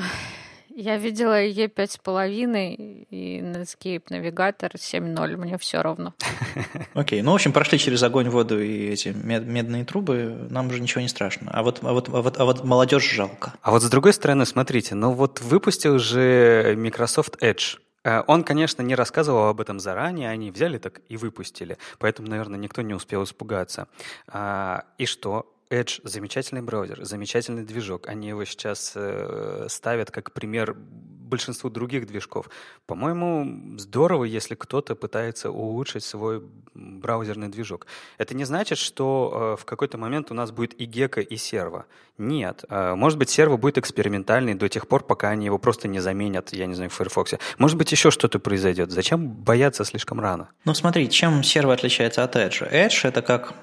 Я 0.81 0.97
видела 0.97 1.45
Е5,5 1.45 3.07
и 3.11 3.41
Netscape 3.41 4.05
навигатор 4.11 4.71
7.0, 4.77 5.37
мне 5.37 5.59
все 5.59 5.83
равно. 5.83 6.15
Окей, 6.95 7.19
okay. 7.19 7.23
ну, 7.25 7.33
в 7.33 7.35
общем, 7.35 7.53
прошли 7.53 7.81
через 7.81 8.01
огонь, 8.05 8.29
воду 8.29 8.63
и 8.63 8.87
эти 8.87 9.09
мед 9.09 9.45
медные 9.45 9.85
трубы, 9.85 10.47
нам 10.51 10.69
уже 10.69 10.79
ничего 10.79 11.01
не 11.01 11.09
страшно. 11.09 11.51
А 11.53 11.65
вот, 11.65 11.81
а 11.83 11.93
вот, 11.93 12.09
а 12.09 12.23
вот, 12.23 12.39
а 12.39 12.45
вот 12.45 12.63
молодежь 12.63 13.11
жалко. 13.11 13.55
А 13.61 13.73
вот 13.73 13.83
с 13.83 13.91
другой 13.91 14.13
стороны, 14.13 14.47
смотрите, 14.47 14.95
ну 14.95 15.11
вот 15.11 15.41
выпустил 15.41 15.99
же 15.99 16.77
Microsoft 16.77 17.43
Edge. 17.43 17.79
Э, 18.05 18.23
он, 18.29 18.45
конечно, 18.45 18.81
не 18.81 18.95
рассказывал 18.95 19.49
об 19.49 19.61
этом 19.61 19.81
заранее, 19.81 20.31
они 20.31 20.53
взяли 20.53 20.79
так 20.79 21.01
и 21.09 21.17
выпустили, 21.17 21.77
поэтому, 21.99 22.29
наверное, 22.29 22.57
никто 22.57 22.83
не 22.83 22.95
успел 22.95 23.25
испугаться. 23.25 23.89
А, 24.29 24.85
и 24.97 25.07
что? 25.07 25.53
Edge– 25.71 26.01
замечательный 26.05 26.63
браузер, 26.63 27.05
замечательный 27.05 27.65
движок. 27.65 28.09
Они 28.09 28.29
его 28.29 28.45
сейчас 28.45 28.93
э, 28.95 29.67
ставят 29.69 30.11
как 30.11 30.33
пример 30.33 30.75
большинству 30.75 31.71
других 31.71 32.07
движков. 32.07 32.49
По-моему, 32.87 33.79
здорово, 33.79 34.25
если 34.25 34.55
кто-то 34.55 34.97
пытается 34.97 35.51
улучшить 35.51 36.05
свой 36.05 36.43
браузерный 36.75 37.49
движок. 37.49 37.87
Это 38.17 38.35
не 38.35 38.45
значит, 38.45 38.79
что 38.79 39.57
э, 39.59 39.61
в 39.61 39.65
какой-то 39.65 39.99
момент 39.99 40.31
у 40.31 40.35
нас 40.35 40.51
будет 40.51 40.81
и 40.81 40.87
Гека, 40.87 41.21
и 41.21 41.37
Серво. 41.37 41.85
Нет. 42.17 42.65
Э, 42.71 42.95
может 42.95 43.19
быть, 43.19 43.29
Серво 43.29 43.59
будет 43.59 43.79
экспериментальный 43.79 44.55
до 44.55 44.69
тех 44.69 44.89
пор, 44.89 45.05
пока 45.05 45.29
они 45.29 45.47
его 45.47 45.59
просто 45.59 45.87
не 45.87 46.01
заменят, 46.01 46.53
я 46.53 46.67
не 46.67 46.75
знаю, 46.75 46.91
в 46.91 46.95
Firefox. 46.95 47.35
Может 47.59 47.77
быть, 47.77 47.93
еще 47.93 48.11
что-то 48.11 48.39
произойдет. 48.39 48.91
Зачем 48.91 49.29
бояться 49.29 49.85
слишком 49.85 50.21
рано? 50.21 50.49
Ну, 50.65 50.73
смотри, 50.73 51.11
чем 51.11 51.43
Серво 51.43 51.75
отличается 51.75 52.25
от 52.25 52.37
Edge? 52.37 52.71
Edge– 52.73 53.01
это 53.09 53.21
как 53.21 53.55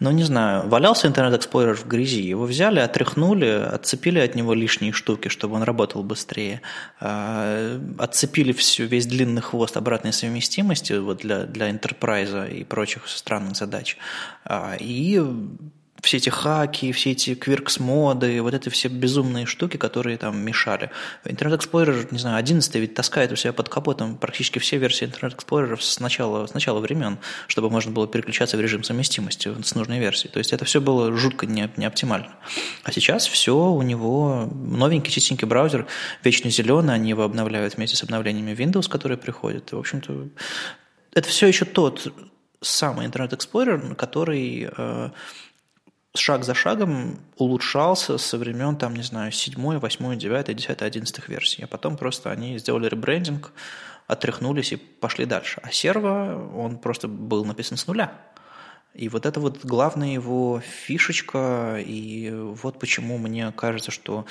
ну, 0.00 0.10
не 0.12 0.22
знаю, 0.24 0.68
валялся 0.68 1.08
Internet 1.08 1.41
Explorer 1.41 1.74
в 1.74 1.86
грязи, 1.86 2.22
его 2.22 2.44
взяли, 2.44 2.80
отряхнули, 2.80 3.46
отцепили 3.46 4.20
от 4.20 4.34
него 4.34 4.54
лишние 4.54 4.92
штуки, 4.92 5.28
чтобы 5.28 5.56
он 5.56 5.62
работал 5.62 6.02
быстрее, 6.02 6.62
а, 7.00 7.80
отцепили 7.98 8.52
всю, 8.52 8.84
весь 8.84 9.06
длинный 9.06 9.42
хвост 9.42 9.76
обратной 9.76 10.12
совместимости 10.12 10.92
вот 10.92 11.18
для, 11.18 11.44
для 11.44 11.70
enterprise 11.70 12.60
и 12.60 12.64
прочих 12.64 13.08
странных 13.08 13.56
задач, 13.56 13.96
а, 14.44 14.76
и 14.78 15.20
все 16.02 16.18
эти 16.18 16.28
хаки, 16.28 16.92
все 16.92 17.10
эти 17.10 17.34
quirks 17.34 17.87
mode 17.87 18.22
ы, 18.22 18.40
вот 18.40 18.54
это 18.54 18.70
все 18.70 18.88
безумные 18.88 19.46
штуки, 19.46 19.76
которые 19.76 20.16
там 20.16 20.38
мешали. 20.38 20.90
Internet 21.24 21.58
Explorer, 21.58 22.08
не 22.10 22.18
знаю, 22.18 22.36
11 22.36 22.74
ведь 22.76 22.94
таскает 22.94 23.32
у 23.32 23.36
себя 23.36 23.52
под 23.52 23.68
капотом 23.68 24.16
практически 24.16 24.58
все 24.58 24.78
версии 24.78 25.08
Internet 25.08 25.36
Explorer 25.36 25.80
с 25.80 25.98
начала, 26.00 26.46
с 26.46 26.54
начала 26.54 26.78
времен, 26.80 27.18
чтобы 27.46 27.70
можно 27.70 27.90
было 27.90 28.06
переключаться 28.06 28.56
в 28.56 28.60
режим 28.60 28.84
совместимости 28.84 29.52
с 29.62 29.74
нужной 29.74 29.98
версией. 29.98 30.32
То 30.32 30.38
есть 30.38 30.52
это 30.52 30.64
все 30.64 30.80
было 30.80 31.12
жутко 31.16 31.46
не, 31.46 31.70
не 31.76 31.84
оптимально. 31.84 32.36
А 32.84 32.92
сейчас 32.92 33.26
все 33.26 33.54
у 33.54 33.82
него 33.82 34.48
новенький, 34.52 35.12
чистенький 35.12 35.46
браузер, 35.46 35.86
вечно 36.22 36.50
зеленый, 36.50 36.94
они 36.94 37.10
его 37.10 37.24
обновляют 37.24 37.76
вместе 37.76 37.96
с 37.96 38.02
обновлениями 38.02 38.52
Windows, 38.52 38.88
которые 38.88 39.18
приходят. 39.18 39.72
И, 39.72 39.74
в 39.74 39.78
общем-то, 39.78 40.28
это 41.12 41.28
все 41.28 41.48
еще 41.48 41.64
тот 41.64 42.12
самый 42.60 43.06
Internet 43.06 43.30
Explorer, 43.30 43.94
который 43.94 44.68
э, 44.76 45.10
шаг 46.16 46.44
за 46.44 46.54
шагом 46.54 47.18
улучшался 47.36 48.18
со 48.18 48.38
времен, 48.38 48.76
там, 48.76 48.94
не 48.94 49.02
знаю, 49.02 49.32
7, 49.32 49.78
8, 49.78 50.18
9, 50.18 50.56
10, 50.56 50.82
11 50.82 51.28
версий. 51.28 51.62
А 51.62 51.66
потом 51.66 51.96
просто 51.96 52.30
они 52.30 52.58
сделали 52.58 52.88
ребрендинг, 52.88 53.52
отряхнулись 54.06 54.72
и 54.72 54.76
пошли 54.76 55.26
дальше. 55.26 55.60
А 55.62 55.70
серво, 55.70 56.50
он 56.56 56.78
просто 56.78 57.08
был 57.08 57.44
написан 57.44 57.76
с 57.76 57.86
нуля. 57.86 58.12
И 58.94 59.08
вот 59.08 59.26
это 59.26 59.38
вот 59.38 59.64
главная 59.64 60.12
его 60.12 60.60
фишечка, 60.60 61.78
и 61.78 62.32
вот 62.32 62.80
почему 62.80 63.18
мне 63.18 63.52
кажется, 63.52 63.90
что 63.90 64.24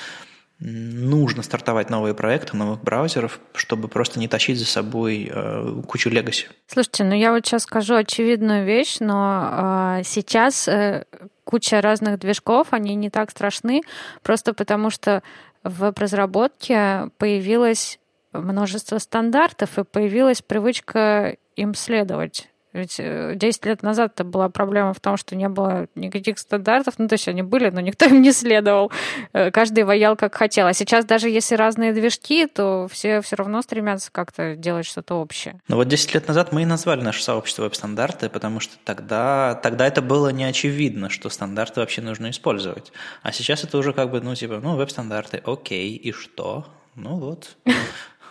нужно 0.60 1.44
стартовать 1.44 1.90
новые 1.90 2.16
проекты, 2.16 2.58
новых 2.58 2.84
браузеров, 2.84 3.40
чтобы 3.54 3.88
просто 3.88 4.20
не 4.20 4.28
тащить 4.28 4.58
за 4.58 4.66
собой 4.66 5.30
э, 5.32 5.82
кучу 5.88 6.10
легаси. 6.10 6.48
Слушайте, 6.66 7.04
ну 7.04 7.14
я 7.14 7.32
вот 7.32 7.46
сейчас 7.46 7.64
скажу 7.64 7.94
очевидную 7.96 8.66
вещь, 8.66 8.98
но 9.00 10.00
э, 10.00 10.04
сейчас 10.04 10.68
э, 10.68 11.06
куча 11.48 11.80
разных 11.82 12.20
движков, 12.20 12.68
они 12.72 12.94
не 12.96 13.10
так 13.10 13.32
страшны, 13.32 13.82
просто 14.22 14.54
потому 14.54 14.90
что 14.90 15.24
в 15.64 15.80
веб-разработке 15.80 17.10
появилось 17.18 18.00
множество 18.34 18.98
стандартов 18.98 19.80
и 19.80 19.86
появилась 19.86 20.42
привычка 20.42 21.38
им 21.56 21.74
следовать. 21.74 22.50
Ведь 22.78 22.98
10 22.98 23.66
э, 23.66 23.70
лет 23.70 23.84
назад 23.84 24.14
это 24.14 24.24
была 24.24 24.50
проблема 24.50 24.94
в 24.94 25.00
том, 25.00 25.18
что 25.18 25.36
не 25.36 25.50
было 25.50 25.88
никаких 25.96 26.40
стандартов. 26.40 26.96
Ну, 26.98 27.08
то 27.08 27.14
есть 27.14 27.28
они 27.28 27.42
были, 27.42 27.70
но 27.70 27.82
никто 27.82 28.06
им 28.10 28.22
не 28.22 28.32
следовал. 28.32 28.92
Э, 29.34 29.52
каждый 29.52 29.84
воял 29.84 30.16
как 30.16 30.36
хотел. 30.36 30.68
А 30.68 30.74
сейчас 30.74 31.06
даже 31.06 31.30
если 31.30 31.56
разные 31.56 31.94
движки, 31.94 32.48
то 32.48 32.88
все 32.92 33.22
все 33.22 33.36
равно 33.36 33.62
стремятся 33.62 34.12
как-то 34.12 34.56
делать 34.56 34.86
что-то 34.86 35.16
общее. 35.16 35.60
Ну 35.68 35.78
вот 35.78 35.88
10 35.88 36.14
лет 36.14 36.28
назад 36.28 36.52
мы 36.52 36.62
и 36.62 36.66
назвали 36.66 37.02
наше 37.02 37.24
сообщество 37.24 37.64
веб-стандарты, 37.64 38.30
потому 38.30 38.60
что 38.60 38.76
тогда, 38.84 39.56
тогда 39.56 39.88
это 39.88 40.02
было 40.02 40.30
не 40.30 40.44
очевидно, 40.44 41.10
что 41.10 41.30
стандарты 41.30 41.80
вообще 41.80 42.02
нужно 42.02 42.30
использовать. 42.30 42.92
А 43.24 43.32
сейчас 43.32 43.64
это 43.64 43.78
уже 43.78 43.94
как 43.94 44.12
бы, 44.12 44.22
ну, 44.22 44.36
типа, 44.36 44.60
ну, 44.62 44.76
веб-стандарты, 44.76 45.42
окей, 45.46 45.96
и 45.96 46.12
что? 46.12 46.68
Ну 46.96 47.18
вот. 47.18 47.56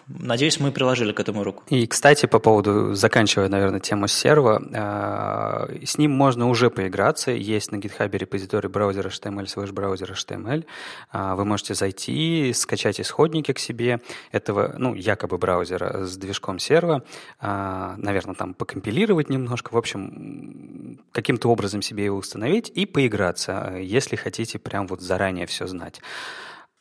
Надеюсь, 0.08 0.60
мы 0.60 0.70
приложили 0.70 1.12
к 1.12 1.18
этому 1.18 1.42
руку. 1.42 1.64
И, 1.68 1.84
кстати, 1.88 2.26
по 2.26 2.38
поводу, 2.38 2.94
заканчивая, 2.94 3.48
наверное, 3.48 3.80
тему 3.80 4.06
серва, 4.06 4.62
э, 4.62 5.84
с 5.84 5.98
ним 5.98 6.12
можно 6.12 6.48
уже 6.48 6.70
поиграться. 6.70 7.32
Есть 7.32 7.72
на 7.72 7.76
GitHub 7.76 8.16
репозиторий 8.16 8.68
браузера 8.68 9.08
HTML, 9.08 9.46
слэш 9.48 9.72
браузер 9.72 10.12
HTML. 10.12 10.64
Э, 11.12 11.34
вы 11.34 11.44
можете 11.44 11.74
зайти, 11.74 12.52
скачать 12.54 13.00
исходники 13.00 13.52
к 13.52 13.58
себе 13.58 14.00
этого, 14.30 14.76
ну, 14.78 14.94
якобы 14.94 15.38
браузера 15.38 16.04
с 16.04 16.16
движком 16.16 16.60
серва, 16.60 17.02
э, 17.40 17.94
наверное, 17.96 18.36
там 18.36 18.54
покомпилировать 18.54 19.28
немножко, 19.28 19.74
в 19.74 19.76
общем, 19.76 21.00
каким-то 21.10 21.50
образом 21.50 21.82
себе 21.82 22.04
его 22.04 22.16
установить 22.16 22.70
и 22.72 22.86
поиграться, 22.86 23.74
если 23.80 24.14
хотите 24.14 24.60
прям 24.60 24.86
вот 24.86 25.00
заранее 25.00 25.46
все 25.46 25.66
знать. 25.66 26.00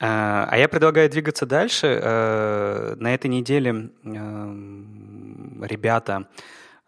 А, 0.06 0.48
а 0.52 0.58
я 0.58 0.70
предлагаю 0.70 1.10
двигаться 1.10 1.48
дальше. 1.48 2.00
Э, 2.02 2.96
на 2.98 3.14
этой 3.14 3.28
неделе 3.28 3.90
эм, 4.04 5.64
ребята 5.64 6.28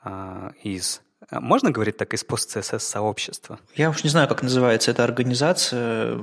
а, 0.04 0.52
из 0.62 1.02
можно 1.32 1.72
говорить 1.72 1.98
так, 1.98 2.14
из 2.14 2.24
пост-CSS 2.24 2.80
сообщества? 2.80 3.60
Я 3.76 3.90
уж 3.90 4.04
не 4.04 4.10
знаю, 4.10 4.28
как 4.30 4.44
называется 4.44 4.92
эта 4.92 5.04
организация, 5.04 6.20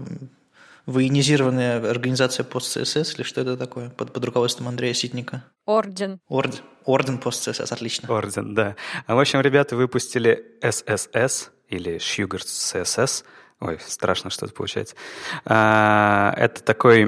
военизированная 0.87 1.91
организация 1.91 2.45
пост-CSS 2.45 3.17
или 3.17 3.23
что 3.25 3.41
это 3.41 3.57
такое 3.57 3.91
под, 3.91 4.13
под 4.13 4.25
руководством 4.25 4.69
Андрея 4.69 4.95
Ситника? 4.95 5.45
Орден. 5.67 6.21
Орден, 6.29 6.61
орден 6.85 7.19
пост-CSS, 7.19 7.73
отлично. 7.73 8.15
Орден, 8.15 8.55
да. 8.55 8.77
В 9.09 9.19
общем, 9.19 9.41
ребята 9.41 9.75
выпустили 9.75 10.45
SSS 10.63 11.49
или 11.69 11.97
Sugar 11.97 12.41
CSS– 12.41 13.25
Ой, 13.61 13.79
страшно 13.87 14.31
что-то 14.31 14.53
получается. 14.53 14.97
А, 15.45 16.35
это 16.37 16.63
такой 16.63 17.05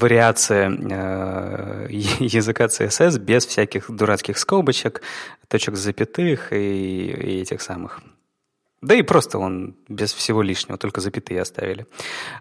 вариация 0.00 0.70
э, 0.70 1.86
языка 1.90 2.66
CSS 2.66 3.18
без 3.18 3.46
всяких 3.46 3.90
дурацких 3.90 4.38
скобочек, 4.38 5.02
точек 5.48 5.76
запятых 5.76 6.52
и, 6.52 7.06
и 7.10 7.40
этих 7.42 7.60
самых. 7.62 8.00
Да 8.80 8.94
и 8.94 9.02
просто 9.02 9.38
он 9.38 9.74
без 9.88 10.12
всего 10.12 10.40
лишнего, 10.40 10.78
только 10.78 11.00
запятые 11.00 11.42
оставили. 11.42 11.86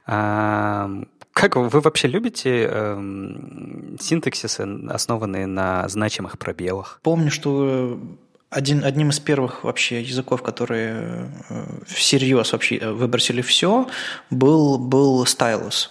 А, 0.05 0.89
как 1.33 1.55
вы 1.55 1.81
вообще 1.81 2.07
любите 2.07 2.67
э, 2.69 3.95
синтаксисы, 3.99 4.61
основанные 4.89 5.45
на 5.45 5.87
значимых 5.87 6.39
пробелах? 6.39 6.99
Помню, 7.03 7.31
что 7.31 7.99
один, 8.49 8.85
одним 8.85 9.09
из 9.09 9.19
первых 9.19 9.63
вообще 9.63 10.01
языков, 10.01 10.41
которые 10.41 11.29
э, 11.49 11.65
всерьез 11.85 12.53
вообще 12.53 12.77
э, 12.77 12.91
выбросили 12.91 13.41
все, 13.41 13.89
был, 14.29 14.77
был 14.77 15.23
Stylus. 15.25 15.89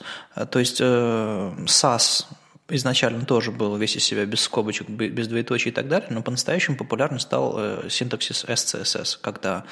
То 0.50 0.58
есть 0.58 0.78
э, 0.80 1.52
SAS 1.66 2.24
изначально 2.68 3.26
тоже 3.26 3.52
был 3.52 3.76
весь 3.76 3.96
из 3.96 4.04
себя 4.04 4.24
без 4.24 4.40
скобочек, 4.40 4.88
без 4.88 5.28
двоеточий 5.28 5.70
и 5.70 5.74
так 5.74 5.88
далее, 5.88 6.08
но 6.10 6.22
по-настоящему 6.22 6.76
популярным 6.76 7.20
стал 7.20 7.88
синтаксис 7.88 8.44
SCSS, 8.44 9.18
когда 9.20 9.64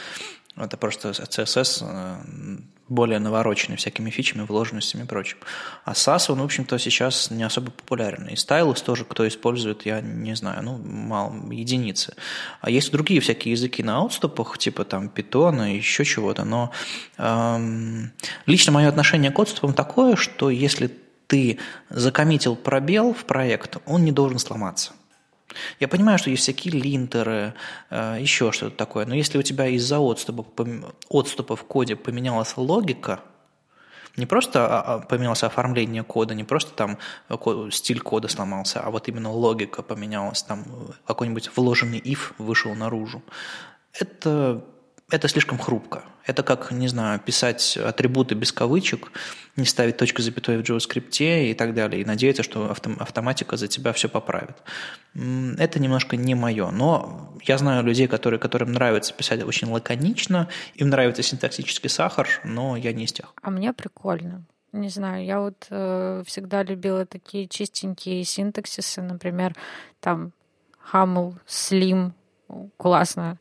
это 0.56 0.76
просто 0.76 1.10
CSS 1.10 1.84
более 2.88 3.18
навороченный 3.18 3.76
всякими 3.76 4.10
фичами, 4.10 4.42
вложенностями 4.42 5.04
и 5.04 5.06
прочим. 5.06 5.38
А 5.84 5.92
SAS, 5.92 6.30
он, 6.30 6.40
в 6.40 6.44
общем-то, 6.44 6.78
сейчас 6.78 7.30
не 7.30 7.42
особо 7.42 7.70
популярен. 7.70 8.28
И 8.28 8.34
Stylus 8.34 8.84
тоже, 8.84 9.04
кто 9.04 9.26
использует, 9.26 9.86
я 9.86 10.00
не 10.00 10.36
знаю, 10.36 10.62
ну, 10.62 10.78
мало, 10.78 11.32
единицы. 11.50 12.14
А 12.60 12.70
есть 12.70 12.92
другие 12.92 13.20
всякие 13.20 13.52
языки 13.52 13.82
на 13.82 14.04
отступах, 14.04 14.58
типа 14.58 14.84
там 14.84 15.10
Python 15.14 15.72
и 15.72 15.76
еще 15.76 16.04
чего-то, 16.04 16.44
но 16.44 16.72
эм, 17.16 18.12
лично 18.46 18.72
мое 18.72 18.88
отношение 18.88 19.30
к 19.30 19.38
отступам 19.38 19.72
такое, 19.72 20.16
что 20.16 20.50
если 20.50 20.90
ты 21.26 21.58
закоммитил 21.88 22.54
пробел 22.54 23.14
в 23.14 23.24
проект, 23.24 23.78
он 23.86 24.04
не 24.04 24.12
должен 24.12 24.38
сломаться. 24.38 24.92
Я 25.80 25.88
понимаю, 25.88 26.18
что 26.18 26.30
есть 26.30 26.42
всякие 26.42 26.74
линтеры, 26.74 27.54
э, 27.90 28.16
еще 28.20 28.52
что-то 28.52 28.76
такое, 28.76 29.06
но 29.06 29.14
если 29.14 29.38
у 29.38 29.42
тебя 29.42 29.66
из-за 29.68 29.98
отступа, 29.98 30.44
отступа 31.08 31.56
в 31.56 31.64
коде 31.64 31.96
поменялась 31.96 32.56
логика, 32.56 33.20
не 34.16 34.26
просто 34.26 34.66
а, 34.66 34.80
а, 34.80 34.98
поменялось 35.00 35.42
оформление 35.42 36.04
кода, 36.04 36.34
не 36.34 36.44
просто 36.44 36.72
там 36.72 36.98
стиль 37.70 38.00
кода 38.00 38.28
сломался, 38.28 38.80
а 38.80 38.90
вот 38.90 39.08
именно 39.08 39.30
логика 39.32 39.82
поменялась, 39.82 40.42
там 40.42 40.64
какой-нибудь 41.06 41.50
вложенный 41.56 41.98
if 41.98 42.32
вышел 42.38 42.74
наружу. 42.74 43.22
Это 43.92 44.64
это 45.10 45.28
слишком 45.28 45.58
хрупко. 45.58 46.02
Это 46.26 46.42
как, 46.42 46.72
не 46.72 46.88
знаю, 46.88 47.20
писать 47.20 47.76
атрибуты 47.76 48.34
без 48.34 48.52
кавычек, 48.52 49.12
не 49.56 49.66
ставить 49.66 49.98
точку 49.98 50.22
запятой 50.22 50.56
в 50.58 50.62
JavaScript 50.62 51.50
и 51.50 51.54
так 51.54 51.74
далее, 51.74 52.00
и 52.00 52.04
надеяться, 52.04 52.42
что 52.42 52.70
автоматика 52.70 53.56
за 53.56 53.68
тебя 53.68 53.92
все 53.92 54.08
поправит. 54.08 54.56
Это 55.14 55.78
немножко 55.78 56.16
не 56.16 56.34
мое, 56.34 56.70
но 56.70 57.34
я 57.42 57.58
знаю 57.58 57.84
людей, 57.84 58.08
которые, 58.08 58.40
которым 58.40 58.72
нравится 58.72 59.12
писать 59.12 59.44
очень 59.44 59.68
лаконично, 59.68 60.48
им 60.74 60.88
нравится 60.88 61.22
синтаксический 61.22 61.90
сахар, 61.90 62.28
но 62.42 62.76
я 62.76 62.92
не 62.92 63.04
из 63.04 63.12
тех. 63.12 63.34
А 63.42 63.50
мне 63.50 63.72
прикольно. 63.72 64.44
Не 64.72 64.88
знаю, 64.88 65.24
я 65.24 65.38
вот 65.38 65.66
э, 65.70 66.24
всегда 66.26 66.64
любила 66.64 67.06
такие 67.06 67.46
чистенькие 67.46 68.24
синтаксисы, 68.24 69.02
например, 69.02 69.54
там 70.00 70.32
Haml, 70.92 71.36
Slim, 71.46 72.10
классно. 72.76 73.38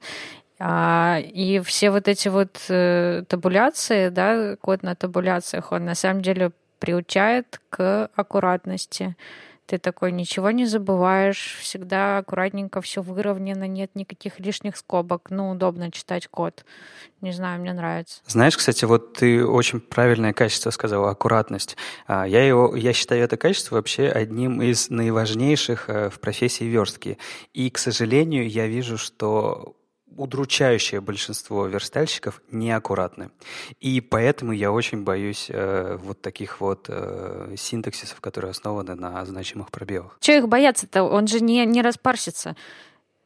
А, 0.59 1.19
и 1.19 1.59
все 1.61 1.91
вот 1.91 2.07
эти 2.07 2.27
вот 2.27 2.57
э, 2.69 3.23
табуляции, 3.27 4.09
да, 4.09 4.55
код 4.57 4.83
на 4.83 4.95
табуляциях, 4.95 5.71
он 5.71 5.85
на 5.85 5.95
самом 5.95 6.21
деле 6.21 6.51
приучает 6.79 7.61
к 7.69 8.09
аккуратности. 8.15 9.15
Ты 9.65 9.77
такой 9.77 10.11
ничего 10.11 10.51
не 10.51 10.65
забываешь, 10.65 11.57
всегда 11.61 12.17
аккуратненько 12.17 12.81
все 12.81 13.01
выровнено, 13.01 13.65
нет 13.65 13.91
никаких 13.95 14.39
лишних 14.41 14.75
скобок. 14.75 15.27
Ну, 15.29 15.51
удобно 15.51 15.89
читать 15.89 16.27
код. 16.27 16.65
Не 17.21 17.31
знаю, 17.31 17.61
мне 17.61 17.71
нравится. 17.71 18.21
Знаешь, 18.27 18.57
кстати, 18.57 18.83
вот 18.83 19.13
ты 19.13 19.45
очень 19.45 19.79
правильное 19.79 20.33
качество 20.33 20.69
сказала, 20.69 21.11
аккуратность. 21.11 21.77
А, 22.05 22.27
я, 22.27 22.45
его, 22.45 22.75
я 22.75 22.91
считаю 22.91 23.23
это 23.23 23.37
качество 23.37 23.75
вообще 23.75 24.09
одним 24.09 24.61
из 24.61 24.89
наиважнейших 24.89 25.89
э, 25.89 26.09
в 26.09 26.19
профессии 26.19 26.65
верстки. 26.65 27.17
И, 27.53 27.69
к 27.69 27.77
сожалению, 27.77 28.49
я 28.49 28.67
вижу, 28.67 28.97
что 28.97 29.77
удручающее 30.17 31.01
большинство 31.01 31.65
верстальщиков 31.67 32.41
неаккуратны. 32.51 33.31
И 33.79 34.01
поэтому 34.01 34.51
я 34.51 34.71
очень 34.71 35.03
боюсь 35.03 35.47
э, 35.49 35.97
вот 36.01 36.21
таких 36.21 36.61
вот 36.61 36.85
э, 36.89 37.55
синтаксисов, 37.57 38.19
которые 38.21 38.51
основаны 38.51 38.95
на 38.95 39.25
значимых 39.25 39.71
пробелах. 39.71 40.17
Чего 40.19 40.37
их 40.37 40.47
бояться-то? 40.47 41.03
Он 41.03 41.27
же 41.27 41.39
не, 41.39 41.65
не 41.65 41.81
распарсится 41.81 42.55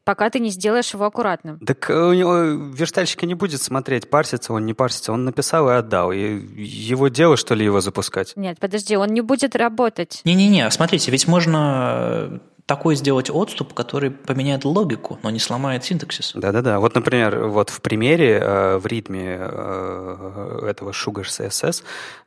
пока 0.08 0.30
ты 0.30 0.40
не 0.40 0.52
сделаешь 0.52 0.94
его 0.94 1.04
аккуратным. 1.04 1.60
Так 1.60 1.90
у 1.90 2.14
него 2.14 2.38
верстальщика 2.74 3.26
не 3.26 3.34
будет 3.34 3.62
смотреть, 3.62 4.10
парсится 4.10 4.54
он, 4.54 4.66
не 4.66 4.74
парсится. 4.74 5.12
Он 5.12 5.26
написал 5.26 5.70
и 5.70 5.74
отдал. 5.74 6.14
И 6.14 6.18
его 6.56 7.10
дело, 7.10 7.36
что 7.36 7.56
ли, 7.56 7.66
его 7.66 7.82
запускать? 7.82 8.32
Нет, 8.38 8.58
подожди, 8.58 8.96
он 8.96 9.10
не 9.10 9.20
будет 9.20 9.54
работать. 9.54 10.22
Не-не-не, 10.24 10.72
смотрите, 10.72 11.12
ведь 11.12 11.28
можно 11.28 12.40
такой 12.68 12.95
сделать 12.95 13.30
отступ, 13.30 13.74
который 13.74 14.11
поменяет 14.11 14.65
логику, 14.65 15.18
но 15.24 15.30
не 15.30 15.39
сломает 15.39 15.86
синтаксис. 15.86 16.34
Да-да-да. 16.36 16.80
Вот, 16.80 16.93
например, 16.95 17.47
вот 17.47 17.70
в 17.70 17.82
примере 17.82 18.39
э, 18.39 18.78
в 18.78 18.86
ритме 18.86 19.38
э, 19.39 20.68
этого 20.70 20.91
Sugar 20.91 21.24
CSS, 21.24 21.84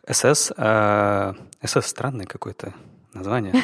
SS, 0.09 0.55
э, 0.57 1.34
SS 1.62 1.82
странное 1.82 2.26
какое-то 2.26 2.72
название. 3.12 3.55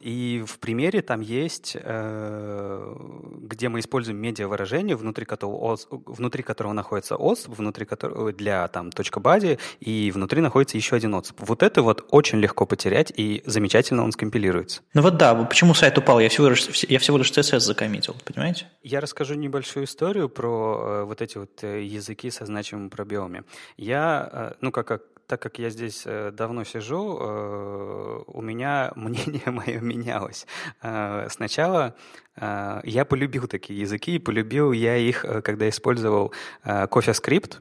И 0.00 0.44
в 0.46 0.58
примере 0.58 1.02
там 1.02 1.20
есть, 1.20 1.76
э, 1.80 2.96
где 3.40 3.68
мы 3.68 3.80
используем 3.80 4.18
медиа-выражение, 4.18 4.94
внутри 4.94 5.24
которого, 5.24 5.76
внутри 5.90 6.42
которого 6.42 6.72
находится 6.72 7.16
отступ, 7.16 7.58
внутри 7.58 7.86
которого 7.86 8.32
для 8.32 8.68
там 8.68 8.92
точка 8.92 9.20
бади, 9.20 9.58
и 9.80 10.12
внутри 10.14 10.40
находится 10.42 10.76
еще 10.76 10.96
один 10.96 11.14
отступ. 11.14 11.40
Вот 11.40 11.62
это 11.62 11.82
вот 11.82 12.06
очень 12.10 12.38
легко 12.38 12.66
потерять, 12.66 13.12
и 13.16 13.42
замечательно 13.46 14.04
он 14.04 14.12
скомпилируется. 14.12 14.82
Ну 14.94 15.02
вот 15.02 15.16
да, 15.16 15.34
почему 15.34 15.74
сайт 15.74 15.98
упал? 15.98 16.20
Я 16.20 16.28
всего 16.28 16.50
лишь, 16.50 16.68
я 16.84 16.98
всего 16.98 17.18
лишь 17.18 17.30
CSS 17.32 17.60
закоммитил, 17.60 18.14
понимаете? 18.24 18.66
Я 18.82 19.00
расскажу 19.00 19.34
небольшую 19.34 19.86
историю 19.86 20.28
про 20.28 20.78
э, 20.78 21.04
вот 21.04 21.22
эти 21.22 21.38
вот 21.38 21.64
э, 21.64 21.82
языки 21.82 22.30
со 22.30 22.46
значимыми 22.46 22.88
пробелами. 22.88 23.42
Я, 23.76 24.54
ну 24.60 24.70
как, 24.70 24.86
как 24.86 25.02
так 25.26 25.40
как 25.42 25.58
я 25.58 25.70
здесь 25.70 26.02
э, 26.06 26.30
давно 26.32 26.64
сижу, 26.64 27.18
э, 27.20 28.22
у 28.26 28.42
меня 28.42 28.92
мнение 28.96 29.50
мое 29.50 29.80
менялось. 29.80 30.46
Э, 30.82 31.28
сначала 31.30 31.94
я 32.38 33.04
полюбил 33.04 33.46
такие 33.46 33.80
языки, 33.80 34.16
и 34.16 34.18
полюбил 34.18 34.72
я 34.72 34.96
их, 34.96 35.24
когда 35.42 35.68
использовал 35.68 36.32
CoffeeScript, 36.64 37.58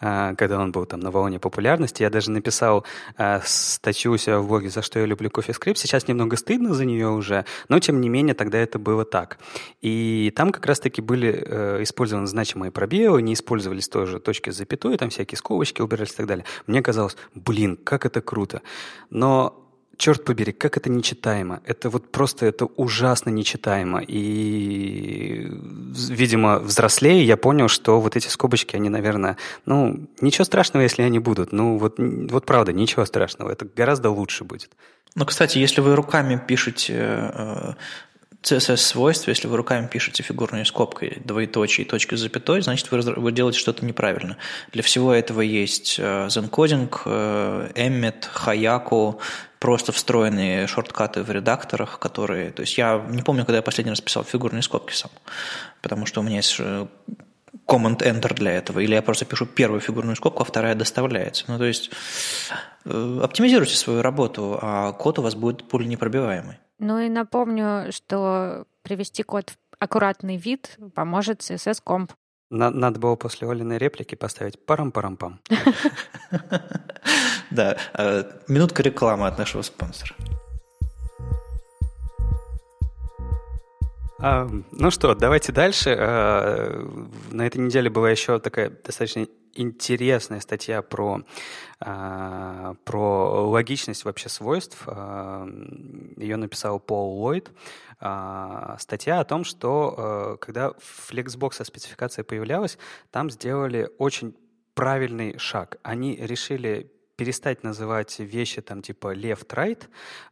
а, 0.00 0.34
когда 0.34 0.58
он 0.60 0.72
был 0.72 0.86
там 0.86 1.00
на 1.00 1.10
волне 1.10 1.38
популярности. 1.38 2.02
Я 2.02 2.10
даже 2.10 2.30
написал 2.30 2.84
а, 3.16 3.40
статью 3.44 4.12
у 4.12 4.16
себя 4.16 4.38
в 4.38 4.46
блоге, 4.46 4.68
за 4.68 4.82
что 4.82 4.98
я 4.98 5.06
люблю 5.06 5.30
CoffeeScript. 5.30 5.76
Сейчас 5.76 6.08
немного 6.08 6.36
стыдно 6.36 6.74
за 6.74 6.84
нее 6.84 7.08
уже, 7.08 7.44
но 7.68 7.78
тем 7.78 8.00
не 8.00 8.08
менее 8.08 8.34
тогда 8.34 8.58
это 8.58 8.78
было 8.78 9.04
так. 9.04 9.38
И 9.80 10.32
там 10.36 10.52
как 10.52 10.66
раз-таки 10.66 11.00
были 11.00 11.32
э, 11.32 11.82
использованы 11.82 12.26
значимые 12.26 12.70
пробелы, 12.70 13.22
не 13.22 13.34
использовались 13.34 13.88
тоже 13.88 14.20
точки 14.20 14.50
с 14.50 14.56
запятой, 14.56 14.96
там 14.96 15.10
всякие 15.10 15.38
скобочки 15.38 15.80
убирались 15.80 16.12
и 16.12 16.16
так 16.16 16.26
далее. 16.26 16.44
Мне 16.66 16.82
казалось, 16.82 17.16
блин, 17.34 17.76
как 17.76 18.06
это 18.06 18.20
круто. 18.20 18.62
Но 19.10 19.63
черт 19.96 20.24
побери, 20.24 20.52
как 20.52 20.76
это 20.76 20.90
нечитаемо. 20.90 21.60
Это 21.64 21.90
вот 21.90 22.10
просто, 22.10 22.46
это 22.46 22.66
ужасно 22.66 23.30
нечитаемо. 23.30 24.00
И, 24.06 25.48
видимо, 26.08 26.58
взрослее 26.58 27.24
я 27.24 27.36
понял, 27.36 27.68
что 27.68 28.00
вот 28.00 28.16
эти 28.16 28.28
скобочки, 28.28 28.76
они, 28.76 28.88
наверное, 28.88 29.36
ну, 29.66 30.08
ничего 30.20 30.44
страшного, 30.44 30.82
если 30.82 31.02
они 31.02 31.18
будут. 31.18 31.52
Ну, 31.52 31.78
вот, 31.78 31.94
вот 31.98 32.46
правда, 32.46 32.72
ничего 32.72 33.04
страшного. 33.04 33.50
Это 33.50 33.66
гораздо 33.76 34.10
лучше 34.10 34.44
будет. 34.44 34.70
Ну, 35.14 35.24
кстати, 35.24 35.58
если 35.58 35.80
вы 35.80 35.94
руками 35.94 36.40
пишете 36.44 37.76
э, 38.50 38.56
CSS-свойств, 38.56 39.28
если 39.28 39.48
вы 39.48 39.56
руками 39.56 39.86
пишете 39.86 40.22
фигурной 40.22 40.64
скобкой 40.64 41.18
двоеточие 41.24 41.86
с 41.86 42.18
запятой, 42.18 42.62
значит, 42.62 42.90
вы, 42.90 43.00
вы 43.00 43.32
делаете 43.32 43.58
что-то 43.58 43.84
неправильно. 43.84 44.36
Для 44.72 44.82
всего 44.82 45.12
этого 45.12 45.40
есть 45.40 45.96
э, 45.98 46.26
Zencoding, 46.26 46.90
э, 47.04 47.70
Emmet, 47.74 48.26
Hayaku, 48.34 49.20
просто 49.58 49.92
встроенные 49.92 50.66
шорткаты 50.66 51.22
в 51.22 51.30
редакторах, 51.30 51.98
которые... 51.98 52.50
То 52.50 52.60
есть 52.62 52.76
я 52.76 53.04
не 53.08 53.22
помню, 53.22 53.44
когда 53.44 53.56
я 53.56 53.62
последний 53.62 53.90
раз 53.90 54.00
писал 54.00 54.24
фигурные 54.24 54.62
скобки 54.62 54.92
сам, 54.92 55.10
потому 55.82 56.06
что 56.06 56.20
у 56.20 56.24
меня 56.24 56.36
есть 56.36 56.56
э, 56.58 56.86
Command-Enter 57.66 58.34
для 58.34 58.52
этого, 58.52 58.80
или 58.80 58.94
я 58.94 59.02
просто 59.02 59.24
пишу 59.24 59.46
первую 59.46 59.80
фигурную 59.80 60.16
скобку, 60.16 60.42
а 60.42 60.44
вторая 60.44 60.74
доставляется. 60.74 61.44
Ну, 61.48 61.58
то 61.58 61.64
есть 61.64 61.90
оптимизируйте 62.84 63.76
свою 63.76 64.02
работу, 64.02 64.58
а 64.60 64.92
код 64.92 65.18
у 65.18 65.22
вас 65.22 65.34
будет 65.34 65.66
пуленепробиваемый. 65.68 66.58
Ну 66.78 66.98
и 66.98 67.08
напомню, 67.08 67.92
что 67.92 68.66
привести 68.82 69.22
код 69.22 69.50
в 69.50 69.56
аккуратный 69.78 70.36
вид 70.36 70.78
поможет 70.94 71.40
CSS 71.40 71.82
Comp. 71.84 72.10
Надо 72.50 73.00
было 73.00 73.16
после 73.16 73.48
Олиной 73.48 73.78
реплики 73.78 74.14
поставить 74.14 74.64
парам-парам-пам. 74.64 75.40
Да, 77.50 77.76
э, 77.92 78.24
минутка 78.48 78.82
рекламы 78.82 79.28
от 79.28 79.38
нашего 79.38 79.62
спонсора. 79.62 80.12
А, 84.18 84.48
ну 84.72 84.90
что, 84.90 85.14
давайте 85.14 85.52
дальше. 85.52 85.94
А, 85.96 86.84
на 87.30 87.46
этой 87.46 87.58
неделе 87.58 87.90
была 87.90 88.10
еще 88.10 88.40
такая 88.40 88.70
достаточно 88.70 89.26
интересная 89.54 90.40
статья 90.40 90.82
про, 90.82 91.22
а, 91.80 92.74
про 92.84 93.48
логичность 93.48 94.04
вообще 94.04 94.28
свойств. 94.28 94.82
А, 94.86 95.46
ее 96.16 96.36
написал 96.36 96.80
Пол 96.80 97.18
Ллойд. 97.18 97.50
А, 98.00 98.76
статья 98.78 99.20
о 99.20 99.24
том, 99.24 99.44
что 99.44 99.94
а, 99.96 100.36
когда 100.36 100.72
Flexbox 101.08 101.54
со 101.54 101.64
спецификацией 101.64 102.24
появлялась, 102.24 102.78
там 103.10 103.30
сделали 103.30 103.90
очень 103.98 104.36
правильный 104.74 105.38
шаг. 105.38 105.78
Они 105.82 106.16
решили 106.16 106.90
перестать 107.16 107.62
называть 107.62 108.18
вещи 108.18 108.60
там 108.62 108.82
типа 108.82 109.14
left-right 109.14 109.84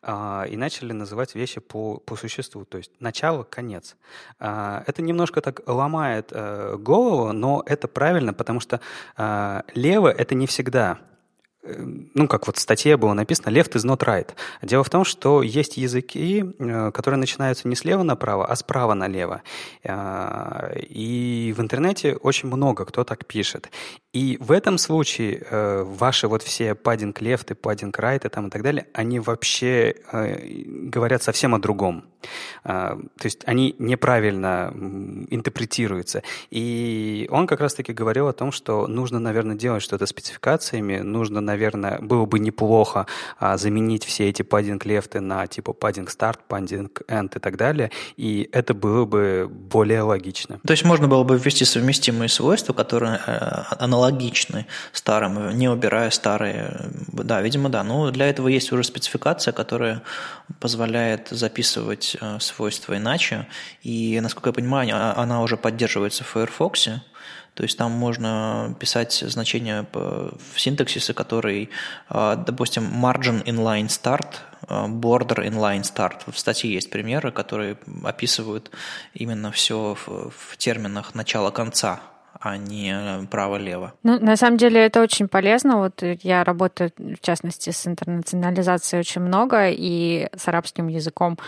а, 0.02 0.46
и 0.48 0.56
начали 0.56 0.92
называть 0.92 1.34
вещи 1.34 1.60
по, 1.60 1.98
по 1.98 2.16
существу, 2.16 2.64
то 2.64 2.78
есть 2.78 2.90
начало, 3.00 3.44
конец. 3.44 3.96
А, 4.38 4.82
это 4.86 5.02
немножко 5.02 5.40
так 5.40 5.62
ломает 5.66 6.28
а, 6.32 6.76
голову, 6.76 7.32
но 7.32 7.62
это 7.66 7.88
правильно, 7.88 8.34
потому 8.34 8.60
что 8.60 8.80
а, 9.16 9.64
лево 9.74 10.08
это 10.08 10.34
не 10.34 10.46
всегда 10.46 10.98
ну, 11.62 12.26
как 12.28 12.46
вот 12.46 12.56
в 12.56 12.60
статье 12.60 12.96
было 12.96 13.12
написано, 13.12 13.50
left 13.50 13.72
is 13.72 13.84
not 13.84 14.00
right. 14.00 14.28
Дело 14.62 14.82
в 14.82 14.90
том, 14.90 15.04
что 15.04 15.42
есть 15.42 15.76
языки, 15.76 16.44
э, 16.58 16.90
которые 16.92 17.18
начинаются 17.18 17.68
не 17.68 17.76
слева 17.76 18.02
направо, 18.02 18.46
а 18.46 18.56
справа 18.56 18.94
налево. 18.94 19.42
Э, 19.84 20.78
и 20.80 21.54
в 21.56 21.60
интернете 21.60 22.16
очень 22.16 22.48
много 22.48 22.84
кто 22.84 23.04
так 23.04 23.26
пишет. 23.26 23.70
И 24.12 24.38
в 24.40 24.50
этом 24.50 24.78
случае 24.78 25.46
э, 25.48 25.82
ваши 25.84 26.26
вот 26.26 26.42
все 26.42 26.72
padding 26.72 27.14
left 27.14 27.52
и 27.52 27.54
padding 27.54 27.92
right 27.92 28.26
и 28.26 28.28
там 28.28 28.48
и 28.48 28.50
так 28.50 28.62
далее, 28.62 28.86
они 28.92 29.20
вообще 29.20 29.94
говорят 30.12 31.22
совсем 31.22 31.54
о 31.54 31.58
другом. 31.58 32.04
То 32.62 32.98
есть 33.24 33.42
они 33.46 33.74
неправильно 33.78 34.72
интерпретируются. 35.30 36.22
И 36.50 37.28
он 37.30 37.46
как 37.46 37.60
раз-таки 37.60 37.92
говорил 37.92 38.28
о 38.28 38.32
том, 38.32 38.52
что 38.52 38.86
нужно, 38.86 39.18
наверное, 39.18 39.56
делать 39.56 39.82
что-то 39.82 40.06
спецификациями, 40.06 40.98
нужно, 40.98 41.40
наверное, 41.40 41.98
было 42.00 42.26
бы 42.26 42.38
неплохо 42.38 43.06
а, 43.38 43.56
заменить 43.56 44.04
все 44.04 44.28
эти 44.28 44.42
паддинг-лефты 44.42 45.20
на 45.20 45.46
типа 45.46 45.72
паддинг-старт, 45.72 46.40
паддинг-энд 46.48 47.36
и 47.36 47.38
так 47.38 47.56
далее, 47.56 47.90
и 48.16 48.48
это 48.52 48.74
было 48.74 49.04
бы 49.04 49.48
более 49.50 50.02
логично. 50.02 50.58
То 50.66 50.72
есть 50.72 50.84
можно 50.84 51.08
было 51.08 51.24
бы 51.24 51.38
ввести 51.38 51.64
совместимые 51.64 52.28
свойства, 52.28 52.72
которые 52.72 53.20
э, 53.26 53.62
аналогичны 53.78 54.66
старым, 54.92 55.56
не 55.56 55.68
убирая 55.68 56.10
старые. 56.10 56.90
Да, 57.12 57.40
видимо, 57.40 57.68
да. 57.68 57.84
Но 57.84 58.10
для 58.10 58.28
этого 58.28 58.48
есть 58.48 58.72
уже 58.72 58.84
спецификация, 58.84 59.52
которая 59.52 60.02
позволяет 60.60 61.28
записывать 61.30 62.11
э, 62.20 62.38
свойства 62.40 62.96
иначе, 62.96 63.46
и, 63.82 64.20
насколько 64.20 64.50
я 64.50 64.54
понимаю, 64.54 64.90
а, 64.94 65.14
она 65.16 65.42
уже 65.42 65.56
поддерживается 65.56 66.24
в 66.24 66.28
Firefox, 66.28 66.88
то 67.54 67.64
есть 67.64 67.76
там 67.76 67.92
можно 67.92 68.74
писать 68.80 69.12
значения 69.12 69.86
в 69.92 70.38
синтаксисе, 70.56 71.12
который, 71.12 71.68
а, 72.08 72.36
допустим, 72.36 72.84
margin 72.84 73.44
inline 73.44 73.88
start, 73.88 74.36
а, 74.68 74.86
border 74.88 75.46
inline 75.46 75.82
start. 75.82 76.20
В 76.26 76.38
статье 76.38 76.72
есть 76.72 76.90
примеры, 76.90 77.30
которые 77.30 77.76
описывают 78.04 78.70
именно 79.12 79.52
все 79.52 79.94
в, 79.94 80.30
в 80.30 80.56
терминах 80.56 81.14
начала-конца 81.14 82.00
а 82.44 82.56
не 82.56 83.24
право-лево. 83.30 83.92
Ну, 84.02 84.18
на 84.18 84.36
самом 84.36 84.56
деле 84.56 84.84
это 84.84 85.00
очень 85.00 85.28
полезно. 85.28 85.76
Вот 85.76 86.02
я 86.22 86.42
работаю, 86.42 86.90
в 86.96 87.20
частности, 87.20 87.70
с 87.70 87.86
интернационализацией 87.86 89.00
очень 89.00 89.20
много 89.20 89.68
и 89.70 90.28
с 90.36 90.48
арабским 90.48 90.88
языком. 90.88 91.38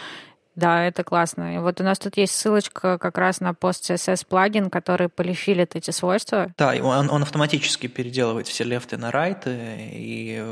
Да, 0.57 0.85
это 0.85 1.03
классно. 1.03 1.57
И 1.57 1.59
вот 1.59 1.81
у 1.81 1.85
нас 1.85 1.99
тут 1.99 2.17
есть 2.17 2.35
ссылочка 2.35 2.99
как 2.99 3.19
раз 3.19 3.41
на 3.41 3.51
PostCSS 3.51 4.27
плагин, 4.27 4.71
который 4.71 5.09
полифилит 5.09 5.75
эти 5.75 5.91
свойства. 5.91 6.53
Да, 6.57 6.75
он, 6.81 7.11
он 7.11 7.23
автоматически 7.23 7.87
переделывает 7.87 8.47
все 8.47 8.65
лефты 8.65 8.97
на 8.97 9.11
райты, 9.11 9.51
и 9.93 10.43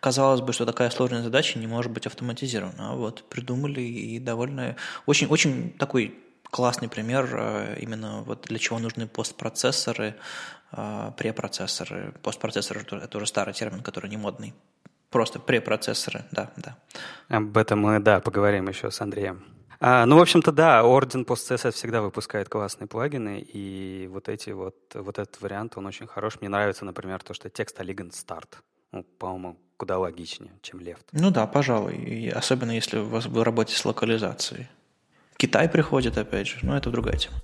казалось 0.00 0.40
бы, 0.40 0.52
что 0.52 0.64
такая 0.64 0.90
сложная 0.90 1.22
задача 1.22 1.58
не 1.58 1.66
может 1.66 1.92
быть 1.92 2.06
автоматизирована. 2.06 2.92
А 2.92 2.94
вот 2.94 3.28
придумали 3.28 3.80
и 3.80 4.18
довольно... 4.18 4.76
Очень, 5.06 5.26
очень 5.26 5.72
такой 5.78 6.14
классный 6.44 6.88
пример 6.88 7.76
именно 7.78 8.22
вот 8.22 8.46
для 8.48 8.58
чего 8.58 8.78
нужны 8.78 9.06
постпроцессоры, 9.06 10.16
препроцессоры. 10.70 12.14
Постпроцессоры– 12.22 12.84
это 12.90 13.16
уже 13.18 13.26
старый 13.26 13.54
термин, 13.54 13.82
который 13.82 14.08
не 14.08 14.16
модный. 14.16 14.54
Просто 15.10 15.40
препроцессоры, 15.40 16.24
да, 16.30 16.52
да. 16.56 16.76
Об 17.28 17.56
этом 17.56 17.80
мы, 17.80 17.98
да, 17.98 18.20
поговорим 18.20 18.68
еще 18.68 18.90
с 18.90 19.00
Андреем. 19.00 19.44
А, 19.80 20.04
ну, 20.06 20.18
в 20.18 20.20
общем-то, 20.20 20.52
да, 20.52 20.82
Origin 20.82 21.24
PostCSS 21.24 21.72
всегда 21.72 22.02
выпускает 22.02 22.48
классные 22.48 22.86
плагины, 22.86 23.40
и 23.40 24.08
вот 24.12 24.28
эти 24.28 24.50
вот, 24.50 24.76
вот 24.94 25.18
этот 25.18 25.40
вариант, 25.40 25.72
он 25.76 25.86
очень 25.86 26.06
хорош. 26.06 26.40
Мне 26.40 26.50
нравится, 26.50 26.84
например, 26.84 27.22
то, 27.22 27.34
что 27.34 27.48
текст 27.48 27.80
Elegant 27.80 28.10
Start. 28.10 28.58
Ну, 28.92 29.04
по-моему, 29.18 29.56
куда 29.76 29.98
логичнее, 29.98 30.52
чем 30.62 30.80
left. 30.80 31.06
Ну 31.12 31.30
да, 31.30 31.46
пожалуй. 31.46 31.96
И 31.96 32.28
особенно 32.28 32.72
если 32.72 32.98
вы, 32.98 33.20
вы 33.20 33.44
работаете 33.44 33.78
с 33.78 33.84
локализацией. 33.84 34.68
Китай 35.36 35.68
приходит, 35.68 36.18
опять 36.18 36.48
же, 36.48 36.58
но 36.62 36.76
это 36.76 36.90
другая 36.90 37.16
тема. 37.16 37.36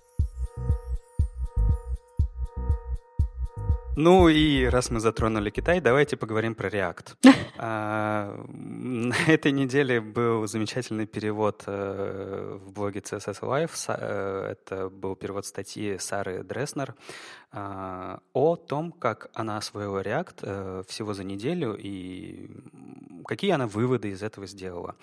Ну 3.98 4.28
и 4.28 4.66
раз 4.66 4.90
мы 4.90 5.00
затронули 5.00 5.48
Китай, 5.48 5.80
давайте 5.80 6.18
поговорим 6.18 6.54
про 6.54 6.68
React. 6.68 7.16
А, 7.58 8.44
на 8.52 9.14
этой 9.26 9.50
неделе 9.50 10.02
был 10.02 10.46
замечательный 10.46 11.06
перевод 11.06 11.62
э, 11.66 12.58
в 12.62 12.70
блоге 12.70 13.00
CSS 13.00 13.40
Live. 13.40 13.70
Э, 13.88 14.50
это 14.52 14.90
был 14.90 15.16
перевод 15.16 15.46
статьи 15.46 15.96
Сары 15.98 16.42
Дреснер 16.42 16.94
а, 17.52 18.20
о 18.34 18.56
том, 18.56 18.92
как 18.92 19.30
она 19.32 19.56
освоила 19.56 20.02
React 20.02 20.38
э, 20.42 20.82
всего 20.86 21.14
за 21.14 21.24
неделю 21.24 21.74
и 21.82 22.50
какие 23.24 23.52
она 23.52 23.66
выводы 23.66 24.10
из 24.10 24.22
этого 24.22 24.46
сделала. 24.46 24.96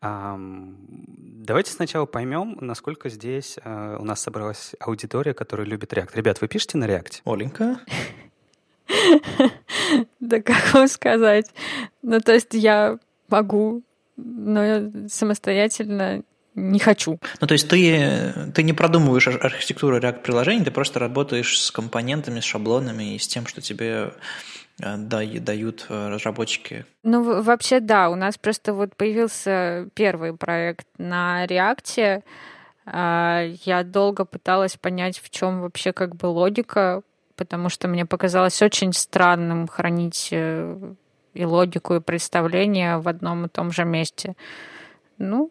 Давайте 0.00 1.72
сначала 1.72 2.06
поймем, 2.06 2.56
насколько 2.60 3.08
здесь 3.08 3.58
у 3.64 4.04
нас 4.04 4.22
собралась 4.22 4.76
аудитория, 4.78 5.34
которая 5.34 5.66
любит 5.66 5.92
React. 5.92 6.10
Ребят, 6.14 6.40
вы 6.40 6.46
пишете 6.46 6.78
на 6.78 6.84
React? 6.84 7.22
Оленька? 7.24 7.80
Да 10.20 10.40
как 10.40 10.74
вам 10.74 10.88
сказать? 10.88 11.46
Ну, 12.02 12.20
то 12.20 12.32
есть 12.32 12.54
я 12.54 12.98
могу, 13.28 13.82
но 14.16 14.90
самостоятельно 15.08 16.22
не 16.54 16.78
хочу. 16.78 17.20
Ну, 17.40 17.46
то 17.46 17.52
есть 17.52 17.68
ты, 17.68 18.50
ты 18.54 18.62
не 18.62 18.72
продумываешь 18.72 19.28
архитектуру 19.28 19.98
React-приложений, 19.98 20.64
ты 20.64 20.70
просто 20.70 20.98
работаешь 20.98 21.60
с 21.60 21.70
компонентами, 21.70 22.40
с 22.40 22.44
шаблонами 22.44 23.14
и 23.14 23.18
с 23.18 23.28
тем, 23.28 23.46
что 23.46 23.60
тебе 23.60 24.14
э, 24.80 24.96
дают 24.96 25.86
э, 25.88 26.08
разработчики. 26.08 26.86
Ну, 27.02 27.42
вообще, 27.42 27.80
да. 27.80 28.08
У 28.08 28.14
нас 28.14 28.38
просто 28.38 28.72
вот 28.72 28.96
появился 28.96 29.88
первый 29.94 30.32
проект 30.34 30.86
на 30.96 31.44
React. 31.44 32.22
А, 32.86 33.44
я 33.64 33.82
долго 33.82 34.24
пыталась 34.24 34.76
понять, 34.76 35.18
в 35.18 35.28
чем 35.28 35.60
вообще 35.60 35.92
как 35.92 36.16
бы 36.16 36.26
логика 36.26 37.02
потому 37.36 37.68
что 37.68 37.88
мне 37.88 38.06
показалось 38.06 38.62
очень 38.62 38.92
странным 38.92 39.68
хранить 39.68 40.28
э, 40.32 40.94
и 41.34 41.44
логику, 41.44 41.94
и 41.94 42.00
представление 42.00 42.98
в 42.98 43.08
одном 43.08 43.46
и 43.46 43.48
том 43.48 43.70
же 43.70 43.84
месте. 43.84 44.36
Ну, 45.18 45.50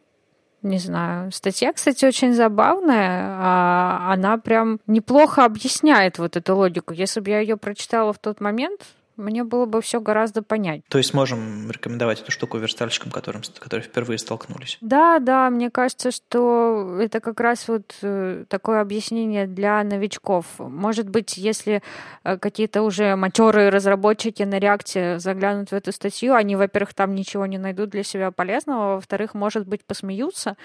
не 0.62 0.80
знаю. 0.80 1.32
Статья, 1.32 1.72
кстати, 1.74 2.06
очень 2.06 2.34
забавная. 2.34 3.28
А 3.30 4.12
она 4.12 4.38
прям 4.38 4.80
неплохо 4.88 5.46
объясняет 5.46 6.18
вот 6.18 6.36
эту 6.36 6.56
логику. 6.56 6.94
Если 6.94 7.20
бы 7.20 7.30
я 7.30 7.40
ее 7.40 7.56
прочитала 7.56 8.14
в 8.14 8.20
тот 8.20 8.42
момент, 8.42 8.82
мне 9.18 9.43
было 9.43 9.66
бы 9.66 9.82
все 9.82 10.01
гораздо 10.01 10.41
понять. 10.41 10.82
То 10.89 10.97
есть 10.97 11.13
можем 11.13 11.70
рекомендовать 11.72 12.22
эту 12.22 12.32
штуку 12.32 12.57
верстальщикам, 12.57 13.11
которым, 13.11 13.41
которые 13.59 13.86
впервые 13.86 14.18
столкнулись? 14.18 14.78
Да, 14.82 15.20
да, 15.20 15.49
мне 15.49 15.70
кажется, 15.70 16.11
что 16.11 16.97
это 16.99 17.20
как 17.20 17.39
раз 17.39 17.68
вот 17.68 17.95
э, 18.01 18.45
такое 18.49 18.82
объяснение 18.82 19.47
для 19.47 19.84
новичков. 19.84 20.45
Может 20.57 21.09
быть, 21.09 21.38
если 21.38 21.82
э, 22.24 22.38
какие-то 22.38 22.82
уже 22.82 23.16
матерые 23.16 23.70
разработчики 23.70 24.43
на 24.43 24.59
реакте 24.59 25.20
заглянут 25.20 25.70
в 25.70 25.74
эту 25.74 25.91
статью, 25.91 26.34
они, 26.34 26.55
во-первых, 26.55 26.93
там 26.93 27.16
ничего 27.16 27.45
не 27.45 27.57
найдут 27.57 27.89
для 27.89 28.03
себя 28.03 28.32
полезного, 28.32 28.93
а 28.93 28.95
во-вторых, 28.95 29.34
может 29.34 29.68
быть, 29.68 29.86
посмеются, 29.86 30.57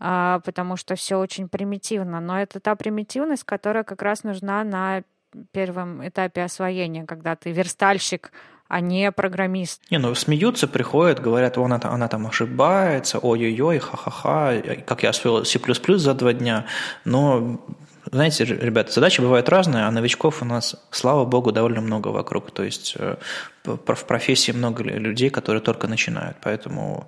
а, 0.00 0.40
потому 0.40 0.76
что 0.76 0.94
все 0.94 1.16
очень 1.16 1.48
примитивно. 1.48 2.20
Но 2.20 2.40
это 2.40 2.60
та 2.60 2.76
примитивность, 2.76 3.44
которая 3.44 3.84
как 3.84 4.02
раз 4.02 4.22
нужна 4.22 4.64
на 4.64 5.02
первом 5.52 6.06
этапе 6.06 6.42
освоения, 6.42 7.04
когда 7.04 7.36
ты 7.36 7.52
верстальщик, 7.52 8.32
а 8.68 8.80
не 8.80 9.10
программист. 9.12 9.82
Не, 9.90 9.98
ну 9.98 10.14
смеются, 10.14 10.68
приходят, 10.68 11.20
говорят, 11.20 11.56
она, 11.56 11.80
она 11.82 12.08
там 12.08 12.26
ошибается, 12.26 13.18
ой-ой-ой, 13.18 13.78
ха-ха-ха, 13.78 14.60
как 14.86 15.02
я 15.02 15.10
освоил 15.10 15.44
C++ 15.44 15.58
за 15.96 16.14
два 16.14 16.32
дня. 16.34 16.66
Но 17.04 17.60
знаете, 18.12 18.44
ребята, 18.44 18.92
задачи 18.92 19.20
бывают 19.20 19.48
разные, 19.48 19.84
а 19.84 19.90
новичков 19.90 20.42
у 20.42 20.44
нас, 20.44 20.76
слава 20.90 21.24
богу, 21.24 21.52
довольно 21.52 21.80
много 21.80 22.08
вокруг. 22.08 22.50
То 22.50 22.62
есть 22.62 22.94
э, 22.98 23.16
в 23.64 24.04
профессии 24.04 24.52
много 24.52 24.82
людей, 24.82 25.30
которые 25.30 25.62
только 25.62 25.88
начинают. 25.88 26.36
Поэтому 26.42 27.06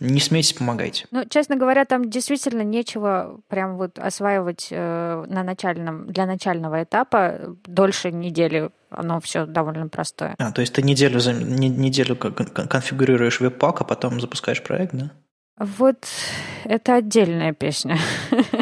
не 0.00 0.20
смейтесь, 0.20 0.54
помогайте. 0.54 1.06
Ну, 1.10 1.24
честно 1.28 1.56
говоря, 1.56 1.84
там 1.84 2.08
действительно 2.08 2.62
нечего 2.62 3.38
прям 3.48 3.76
вот 3.76 3.98
осваивать 3.98 4.68
э, 4.70 5.24
на 5.28 5.42
начальном, 5.42 6.06
для 6.10 6.26
начального 6.26 6.82
этапа 6.82 7.56
дольше 7.66 8.10
недели. 8.10 8.70
Оно 8.90 9.20
все 9.20 9.46
довольно 9.46 9.88
простое. 9.88 10.34
А, 10.38 10.52
то 10.52 10.62
есть 10.62 10.72
ты 10.72 10.82
неделю, 10.82 11.20
неделю 11.20 12.16
конфигурируешь 12.16 13.40
веб-пак, 13.40 13.82
а 13.82 13.84
потом 13.84 14.20
запускаешь 14.20 14.62
проект, 14.62 14.94
да? 14.94 15.10
Вот 15.60 16.08
это 16.64 16.94
отдельная 16.94 17.52
песня. 17.52 17.98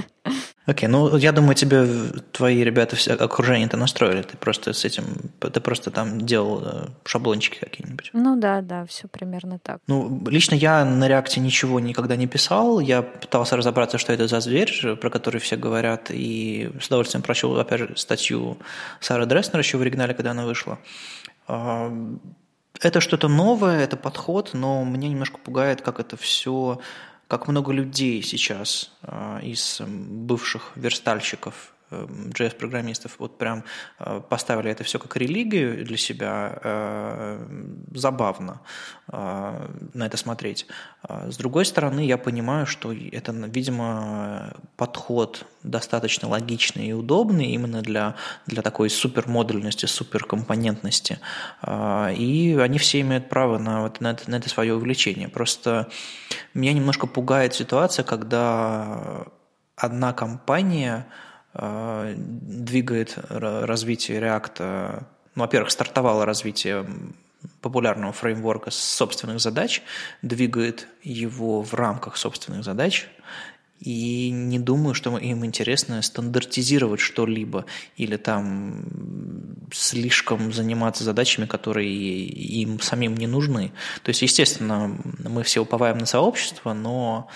Окей, 0.69 0.87
okay, 0.87 0.93
ну 0.93 1.16
я 1.16 1.33
думаю, 1.33 1.55
тебе 1.55 1.87
твои 2.31 2.62
ребята 2.62 2.95
все 2.95 3.14
окружение-то 3.14 3.79
настроили. 3.79 4.21
Ты 4.21 4.37
просто 4.37 4.75
с 4.75 4.85
этим, 4.85 5.05
ты 5.41 5.61
просто 5.61 5.91
там 5.91 6.21
делал 6.21 6.62
э, 6.62 6.87
шаблончики 7.07 7.59
какие-нибудь. 7.59 8.11
Ну 8.12 8.37
да, 8.37 8.61
да, 8.61 8.85
все 8.85 9.09
примерно 9.09 9.59
так. 9.59 9.81
Ну, 9.87 10.23
лично 10.27 10.55
я 10.55 10.85
на 10.85 11.09
реакте 11.09 11.41
ничего 11.41 11.81
никогда 11.81 12.16
не 12.16 12.27
писал. 12.27 12.81
Я 12.81 13.01
пытался 13.01 13.57
разобраться, 13.57 13.97
что 13.97 14.12
это 14.12 14.29
за 14.29 14.41
зверь, 14.41 14.71
про 15.01 15.09
который 15.09 15.41
все 15.41 15.57
говорят, 15.57 16.11
и 16.11 16.71
с 16.79 16.89
удовольствием 16.89 17.23
прочел, 17.23 17.59
опять 17.59 17.79
же, 17.79 17.97
статью 17.97 18.59
Сары 19.01 19.25
Дресснер 19.25 19.61
еще 19.61 19.79
в 19.79 19.81
оригинале, 19.81 20.12
когда 20.12 20.33
она 20.33 20.45
вышла. 20.45 20.79
А, 21.47 21.91
это 22.83 23.01
что-то 23.01 23.29
новое, 23.29 23.85
это 23.85 23.97
подход, 23.97 24.51
но 24.53 24.85
меня 24.85 25.09
немножко 25.09 25.39
пугает, 25.39 25.81
как 25.81 25.99
это 25.99 26.19
все 26.19 26.79
как 27.29 27.47
много 27.47 27.72
людей 27.72 28.22
сейчас 28.22 28.91
а, 29.03 29.39
из 29.43 29.81
бывших 29.87 30.72
верстальщиков 30.76 31.74
JS-программистов 31.91 33.16
вот 33.18 33.39
прям 33.39 33.64
э, 33.99 34.20
поставили 34.28 34.70
это 34.70 34.84
все 34.84 34.99
как 34.99 35.16
религию 35.16 35.84
для 35.84 35.97
себя, 35.97 36.59
э, 36.62 37.47
забавно 37.95 38.61
э, 39.09 39.68
на 39.95 40.07
это 40.07 40.16
смотреть. 40.16 40.66
С 41.09 41.36
другой 41.36 41.64
стороны, 41.64 42.05
я 42.05 42.18
понимаю, 42.18 42.66
что 42.66 42.93
это, 42.93 43.32
видимо, 43.32 44.53
подход 44.76 45.47
достаточно 45.62 46.28
логичный 46.28 46.89
и 46.89 46.93
удобный 46.93 47.47
именно 47.47 47.82
для, 47.82 48.16
для 48.47 48.62
такой 48.62 48.91
супермодульности, 48.91 49.86
суперкомпонентности. 49.86 51.20
И 51.66 52.59
они 52.61 52.78
все 52.78 53.01
имеют 53.01 53.28
право 53.28 53.59
на, 53.59 53.82
вот, 53.82 54.01
на, 54.01 54.12
это, 54.12 54.30
на 54.30 54.36
это 54.36 54.49
свое 54.49 54.74
увлечение. 54.74 55.28
Просто 55.28 55.89
меня 56.55 56.72
немножко 56.72 57.07
пугает 57.07 57.55
ситуация, 57.55 58.05
когда 58.05 59.26
одна 59.76 60.12
компания– 60.12 61.07
двигает 61.59 63.19
развитие 63.29 64.21
React. 64.21 65.05
Ну, 65.35 65.43
во-первых, 65.43 65.71
стартовало 65.71 66.25
развитие 66.25 66.87
популярного 67.61 68.13
фреймворка 68.13 68.71
собственных 68.71 69.41
задач, 69.41 69.83
двигает 70.23 70.89
его 71.03 71.63
в 71.63 71.75
рамках 71.75 72.17
собственных 72.17 72.65
задач, 72.65 73.07
и 73.81 74.31
не 74.31 74.59
думаю, 74.59 74.95
что 74.95 75.17
им 75.19 75.45
интересно 75.45 76.03
стандартизировать 76.03 76.99
что-либо 76.99 77.65
или 77.97 78.17
там 78.17 78.83
слишком 79.73 80.53
заниматься 80.53 81.05
задачами, 81.05 81.47
которые 81.47 81.89
им 81.89 82.81
самим 82.81 83.17
не 83.17 83.29
нужны. 83.29 83.71
То 84.03 84.09
есть, 84.09 84.23
естественно, 84.23 84.99
мы 85.19 85.45
все 85.45 85.61
уповаем 85.61 85.99
на 85.99 86.07
сообщество, 86.07 86.73
но 86.73 87.29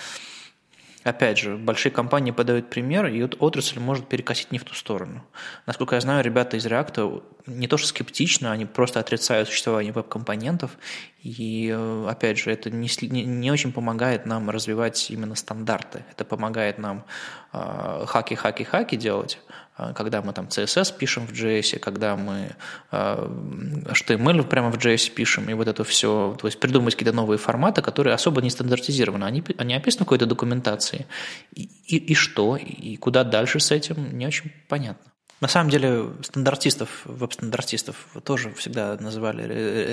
Опять 1.03 1.37
же, 1.37 1.57
большие 1.57 1.91
компании 1.91 2.31
подают 2.31 2.69
пример, 2.69 3.07
и 3.07 3.21
отрасль 3.23 3.79
может 3.79 4.07
перекосить 4.07 4.51
не 4.51 4.59
в 4.59 4.63
ту 4.63 4.73
сторону. 4.73 5.23
Насколько 5.65 5.95
я 5.95 6.01
знаю, 6.01 6.23
ребята 6.23 6.55
из 6.57 6.65
React 6.65 7.23
не 7.45 7.67
то 7.67 7.77
что 7.77 7.87
скептично, 7.87 8.51
они 8.51 8.65
просто 8.65 8.99
отрицают 8.99 9.49
существование 9.49 9.91
веб-компонентов 9.91 10.77
И, 11.23 11.69
э, 11.73 12.07
опять 12.09 12.37
же, 12.37 12.51
это 12.51 12.69
не, 12.69 12.89
не 13.01 13.51
очень 13.51 13.71
помогает 13.71 14.25
нам 14.25 14.49
развивать 14.49 15.09
именно 15.09 15.35
стандарты. 15.35 16.03
Это 16.11 16.25
помогает 16.25 16.77
нам 16.77 17.05
хаки-хаки-хаки 17.51 18.97
делать, 18.97 19.39
когда 19.93 20.23
мы 20.23 20.33
там 20.33 20.47
CSS 20.47 20.97
пишем 20.97 21.27
в 21.27 21.31
JS, 21.31 21.77
когда 21.77 22.15
мы 22.15 22.55
HTML 22.91 24.43
прямо 24.43 24.71
в 24.71 24.77
JS 24.77 25.11
пишем, 25.11 25.47
и 25.47 25.53
вот 25.53 25.67
это 25.67 25.83
все, 25.83 26.35
то 26.41 26.47
есть 26.47 26.59
придумывать 26.59 26.95
какие-то 26.95 27.15
новые 27.15 27.37
форматы, 27.37 27.83
которые 27.83 28.15
особо 28.15 28.41
не 28.41 28.49
стандартизированы. 28.49 29.25
Они, 29.25 29.43
они 29.59 29.75
описаны 29.75 30.01
в 30.01 30.05
какой-то 30.05 30.25
документации. 30.25 31.05
И, 31.53 31.69
и, 31.85 31.97
и 31.97 32.15
что? 32.15 32.57
И 32.57 32.97
куда 32.97 33.23
дальше 33.23 33.59
с 33.59 33.69
этим? 33.69 34.17
Не 34.17 34.25
очень 34.25 34.51
понятно. 34.67 35.12
На 35.43 35.49
самом 35.49 35.69
деле 35.69 36.09
стандартистов, 36.21 37.01
веб-стандартистов 37.03 38.07
тоже 38.23 38.53
всегда 38.53 38.95
называли 38.97 39.43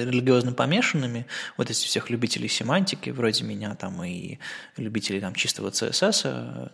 религиозно 0.05 0.53
помешанными. 0.53 1.27
Вот 1.57 1.69
эти 1.71 1.85
всех 1.85 2.09
любителей 2.09 2.47
семантики, 2.47 3.11
вроде 3.11 3.43
меня, 3.43 3.75
там 3.75 4.01
и 4.05 4.39
любителей 4.77 5.21
там, 5.21 5.35
чистого 5.35 5.71
CSS. 5.71 6.71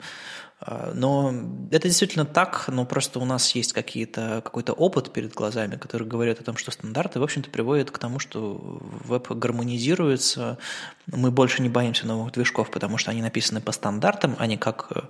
А, 0.60 0.92
но 0.94 1.32
это 1.70 1.88
действительно 1.88 2.26
так, 2.26 2.68
но 2.68 2.84
просто 2.84 3.18
у 3.18 3.24
нас 3.24 3.54
есть 3.54 3.72
какие-то, 3.72 4.42
какой-то 4.44 4.74
опыт 4.74 5.10
перед 5.10 5.32
глазами, 5.32 5.76
который 5.76 6.06
говорит 6.06 6.38
о 6.40 6.44
том, 6.44 6.58
что 6.58 6.70
стандарты, 6.70 7.18
в 7.18 7.22
общем-то, 7.22 7.48
приводят 7.48 7.90
к 7.90 7.96
тому, 7.96 8.18
что 8.18 8.78
веб 9.06 9.30
гармонизируется, 9.30 10.58
мы 11.06 11.30
больше 11.30 11.62
не 11.62 11.70
боимся 11.70 12.06
новых 12.06 12.32
движков, 12.32 12.70
потому 12.70 12.98
что 12.98 13.10
они 13.10 13.22
написаны 13.22 13.62
по 13.62 13.72
стандартам, 13.72 14.36
а 14.38 14.46
не 14.46 14.58
как 14.58 15.08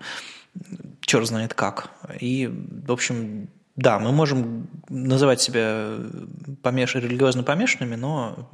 черт 1.00 1.26
знает 1.26 1.54
как. 1.54 1.90
И, 2.20 2.50
в 2.86 2.92
общем, 2.92 3.48
да, 3.76 3.98
мы 3.98 4.11
можем 4.11 4.68
называть 4.88 5.40
себя 5.40 5.96
помеш... 6.62 6.94
религиозно 6.94 7.42
помешанными, 7.42 7.94
но 7.94 8.48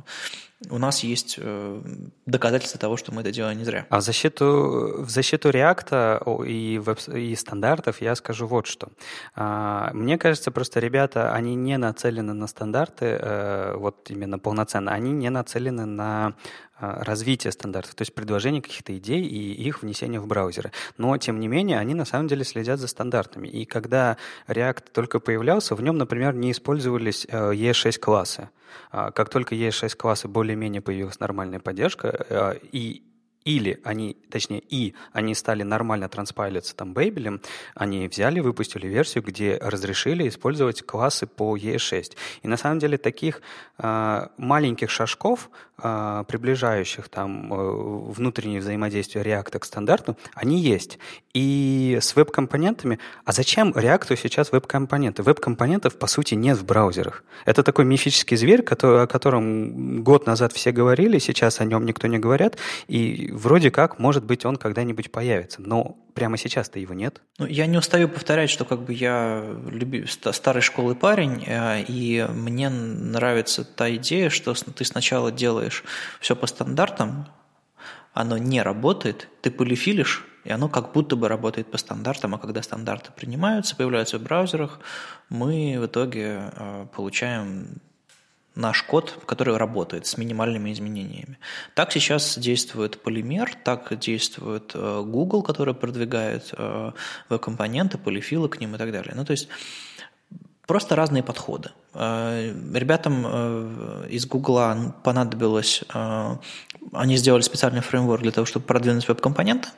у 0.71 0.79
нас 0.79 1.05
есть 1.05 1.37
э, 1.39 1.83
доказательства 2.27 2.79
того, 2.81 2.97
что 2.97 3.13
мы 3.13 3.23
это 3.23 3.31
делаем 3.31 3.59
не 3.59 3.65
зря. 3.65 3.87
А 3.89 3.99
в 3.99 4.03
защиту, 4.03 4.97
в 4.99 5.09
защиту 5.11 5.51
React 5.51 6.47
и, 6.47 6.79
веб, 6.79 6.99
и 7.09 7.35
стандартов 7.37 8.01
я 8.01 8.15
скажу 8.15 8.47
вот 8.47 8.67
что. 8.67 8.89
А, 9.35 9.91
мне 9.93 10.19
кажется, 10.19 10.51
просто 10.51 10.81
ребята, 10.81 11.33
они 11.33 11.55
не 11.55 11.79
нацелены 11.79 12.33
на 12.33 12.47
стандарты, 12.47 13.07
э, 13.21 13.75
вот 13.77 14.11
именно 14.11 14.39
полноценно, 14.39 14.93
они 14.93 15.13
не 15.13 15.31
нацелены 15.31 15.87
на 15.87 16.35
развитие 16.83 17.53
стандартов, 17.53 17.95
то 17.95 18.03
есть 18.03 18.15
предложение 18.15 18.61
каких-то 18.61 18.97
идей 18.97 19.23
и 19.23 19.53
их 19.53 19.83
внесение 19.83 20.21
в 20.21 20.27
браузеры. 20.27 20.73
Но, 20.99 21.17
тем 21.17 21.41
не 21.41 21.49
менее, 21.49 21.79
они 21.79 21.95
на 21.95 22.05
самом 22.05 22.29
деле 22.29 22.45
следят 22.45 22.81
за 22.81 22.89
стандартами. 22.89 23.49
И 23.49 23.65
когда 23.65 24.17
React 24.49 24.85
только 24.93 25.21
появлялся, 25.21 25.75
в 25.75 25.83
нем, 25.83 25.97
например, 25.97 26.35
не 26.35 26.51
использовались 26.51 27.25
ES6 27.27 27.99
классы. 27.99 28.51
А, 28.91 29.11
как 29.11 29.29
только 29.29 29.55
ES6 29.55 29.97
классы 29.97 30.29
более-менее 30.29 30.81
появилась 30.81 31.21
нормальная 31.21 31.61
поддержка, 31.61 32.27
а, 32.29 32.59
и 32.73 33.03
или 33.45 33.81
они, 33.85 34.17
точнее, 34.31 34.63
и 34.69 34.95
они 35.13 35.35
стали 35.35 35.63
нормально 35.63 36.09
транспайлиться 36.09 36.75
там 36.77 36.93
бейбелем, 36.93 37.41
они 37.75 38.09
взяли, 38.09 38.41
выпустили 38.41 38.87
версию, 38.87 39.25
где 39.25 39.59
разрешили 39.61 40.29
использовать 40.29 40.83
классы 40.83 41.27
по 41.27 41.57
ES6. 41.57 42.17
И 42.43 42.49
на 42.49 42.57
самом 42.57 42.79
деле 42.79 42.99
таких 42.99 43.43
э, 43.79 44.27
маленьких 44.37 44.91
шажков, 44.91 45.51
э, 45.83 46.25
приближающих 46.29 47.09
там 47.09 47.53
э, 47.53 48.13
внутреннее 48.13 48.61
взаимодействие 48.61 49.25
React 49.25 49.59
к 49.59 49.65
стандарту, 49.65 50.17
они 50.35 50.61
есть. 50.61 50.99
И 51.35 51.99
с 52.01 52.15
веб-компонентами... 52.15 52.99
А 53.25 53.33
зачем 53.33 53.71
React 53.71 54.17
сейчас 54.17 54.53
веб-компоненты? 54.53 55.23
Веб-компонентов, 55.23 55.99
по 55.99 56.07
сути, 56.07 56.35
нет 56.35 56.59
в 56.59 56.65
браузерах. 56.65 57.25
Это 57.45 57.63
такой 57.63 57.85
мифический 57.85 58.37
зверь, 58.37 58.63
который, 58.63 59.03
о 59.03 59.07
котором 59.07 60.03
год 60.03 60.27
назад 60.27 60.53
все 60.53 60.73
говорили, 60.73 61.19
сейчас 61.19 61.61
о 61.61 61.65
нем 61.65 61.85
никто 61.87 62.07
не 62.07 62.19
говорят, 62.19 62.59
и 62.87 63.32
вроде 63.33 63.71
как, 63.71 63.99
может 63.99 64.25
быть, 64.25 64.45
он 64.45 64.57
когда-нибудь 64.57 65.11
появится, 65.11 65.61
но 65.63 65.97
прямо 66.15 66.37
сейчас-то 66.37 66.79
его 66.79 66.95
нет. 66.95 67.21
Ну, 67.39 67.47
я 67.47 67.67
не 67.67 67.79
устаю 67.79 68.09
повторять, 68.09 68.51
что 68.51 68.65
как 68.65 68.83
бы 68.83 68.93
я 68.93 69.45
люби, 69.67 70.07
старой 70.07 70.63
школы 70.63 70.95
парень, 70.95 71.45
э, 71.47 71.83
и 71.89 72.27
мне 72.31 72.69
нравится 72.69 73.65
та 73.65 73.95
идея, 73.97 74.31
что 74.31 74.55
ты 74.55 74.85
сначала 74.85 75.33
делаешь 75.33 75.85
все 76.21 76.37
по 76.37 76.47
стандартам, 76.47 77.27
оно 78.13 78.37
не 78.37 78.63
работает, 78.63 79.29
ты 79.41 79.51
полифилишь, 79.51 80.27
и 80.45 80.51
оно 80.51 80.69
как 80.69 80.93
будто 80.93 81.17
бы 81.17 81.29
работает 81.29 81.71
по 81.71 81.79
стандартам, 81.79 82.35
а 82.35 82.39
когда 82.39 82.63
стандарты 82.63 83.11
принимаются, 83.15 83.77
появляются 83.77 84.19
в 84.19 84.23
браузерах, 84.23 84.81
мы 85.29 85.77
в 85.79 85.87
итоге 85.87 86.53
э, 86.53 86.87
получаем 86.95 87.81
наш 88.55 88.83
код, 88.83 89.19
который 89.27 89.57
работает 89.57 90.07
с 90.07 90.19
минимальными 90.19 90.73
изменениями. 90.73 91.39
Так 91.75 91.93
сейчас 91.93 92.39
действует 92.39 93.03
Полимер, 93.03 93.55
так 93.65 93.99
действует 93.99 94.73
э, 94.75 95.03
Google, 95.07 95.43
который 95.43 95.75
продвигает 95.75 96.53
э, 96.57 96.93
веб-компоненты, 97.29 97.99
полифилы 97.99 98.49
к 98.49 98.61
ним 98.61 98.75
и 98.75 98.79
так 98.79 98.93
далее. 98.93 99.15
Ну, 99.17 99.25
то 99.25 99.31
есть 99.31 99.49
просто 100.67 100.97
разные 100.97 101.23
подходы. 101.23 101.71
Э, 101.95 102.53
ребятам 102.75 104.07
из 104.07 104.27
Google 104.27 104.95
понадобилось, 105.03 105.83
они 106.93 107.17
сделали 107.17 107.43
специальный 107.43 107.81
фреймворк 107.81 108.23
для 108.23 108.33
того, 108.33 108.45
чтобы 108.45 108.67
продвинуть 108.67 109.09
веб-компоненты, 109.09 109.69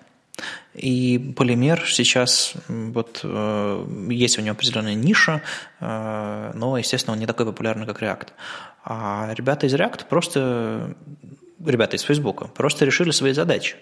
и 0.75 1.35
полимер 1.37 1.85
сейчас, 1.87 2.55
вот 2.69 3.21
э, 3.23 3.87
есть 4.11 4.39
у 4.39 4.43
него 4.43 4.53
определенная 4.53 4.95
ниша, 4.95 5.43
э, 5.81 6.53
но, 6.55 6.77
естественно, 6.77 7.15
он 7.15 7.21
не 7.21 7.27
такой 7.27 7.47
популярный, 7.47 7.87
как 7.87 8.03
React. 8.03 8.29
А 8.85 9.31
ребята 9.35 9.67
из 9.67 9.75
React 9.75 10.07
просто, 10.09 10.95
ребята 11.65 11.97
из 11.97 12.03
Facebook, 12.03 12.53
просто 12.53 12.85
решили 12.85 13.13
свои 13.13 13.33
задачи 13.33 13.77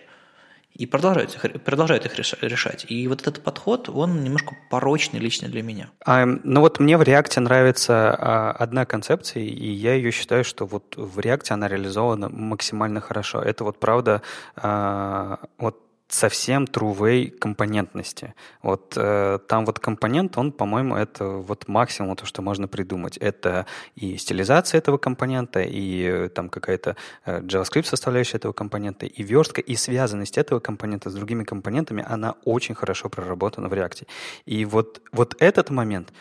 и 0.75 0.87
продолжают 0.87 1.35
их, 1.35 1.63
продолжают 1.63 2.07
их 2.07 2.19
решать. 2.43 2.87
И 2.89 3.07
вот 3.09 3.23
этот 3.23 3.43
подход, 3.43 3.89
он 3.89 4.25
немножко 4.25 4.57
порочный 4.71 5.21
лично 5.21 5.49
для 5.49 5.63
меня. 5.63 5.91
А, 6.05 6.25
ну 6.25 6.61
вот 6.61 6.81
мне 6.81 6.97
в 6.97 7.03
React 7.03 7.41
нравится 7.41 8.15
а, 8.19 8.53
одна 8.53 8.87
концепция, 8.87 9.43
и 9.43 9.71
я 9.71 9.95
ее 9.95 10.11
считаю, 10.11 10.45
что 10.45 10.67
вот 10.67 10.97
в 10.97 11.19
React 11.19 11.53
она 11.53 11.69
реализована 11.69 12.29
максимально 12.29 13.01
хорошо. 13.01 13.43
Это 13.43 13.65
вот 13.65 13.79
правда, 13.79 14.23
а, 14.57 15.41
вот 15.59 15.79
совсем 16.15 16.65
true-way 16.65 17.31
компонентности. 17.31 18.35
Вот 18.63 18.95
э, 18.97 19.39
там 19.49 19.65
вот 19.65 19.79
компонент, 19.79 20.37
он, 20.37 20.53
по-моему, 20.53 20.95
это 20.95 21.25
вот 21.25 21.69
максимум 21.69 22.17
то, 22.17 22.27
что 22.27 22.43
можно 22.43 22.69
придумать. 22.69 23.17
Это 23.17 23.67
и 23.97 24.19
стилизация 24.19 24.79
этого 24.79 24.99
компонента, 24.99 25.63
и 25.63 26.03
э, 26.03 26.29
там 26.29 26.49
какая-то 26.49 26.97
э, 27.25 27.41
JavaScript 27.41 27.85
составляющая 27.85 28.37
этого 28.37 28.53
компонента, 28.53 29.07
и 29.07 29.23
верстка, 29.23 29.61
и 29.61 29.75
связанность 29.75 30.37
этого 30.37 30.61
компонента 30.61 31.09
с 31.09 31.15
другими 31.15 31.45
компонентами, 31.45 32.05
она 32.07 32.35
очень 32.45 32.75
хорошо 32.75 33.09
проработана 33.09 33.69
в 33.69 33.73
React. 33.73 34.07
И 34.45 34.65
вот, 34.67 35.01
вот 35.13 35.37
этот 35.39 35.71
момент, 35.71 36.13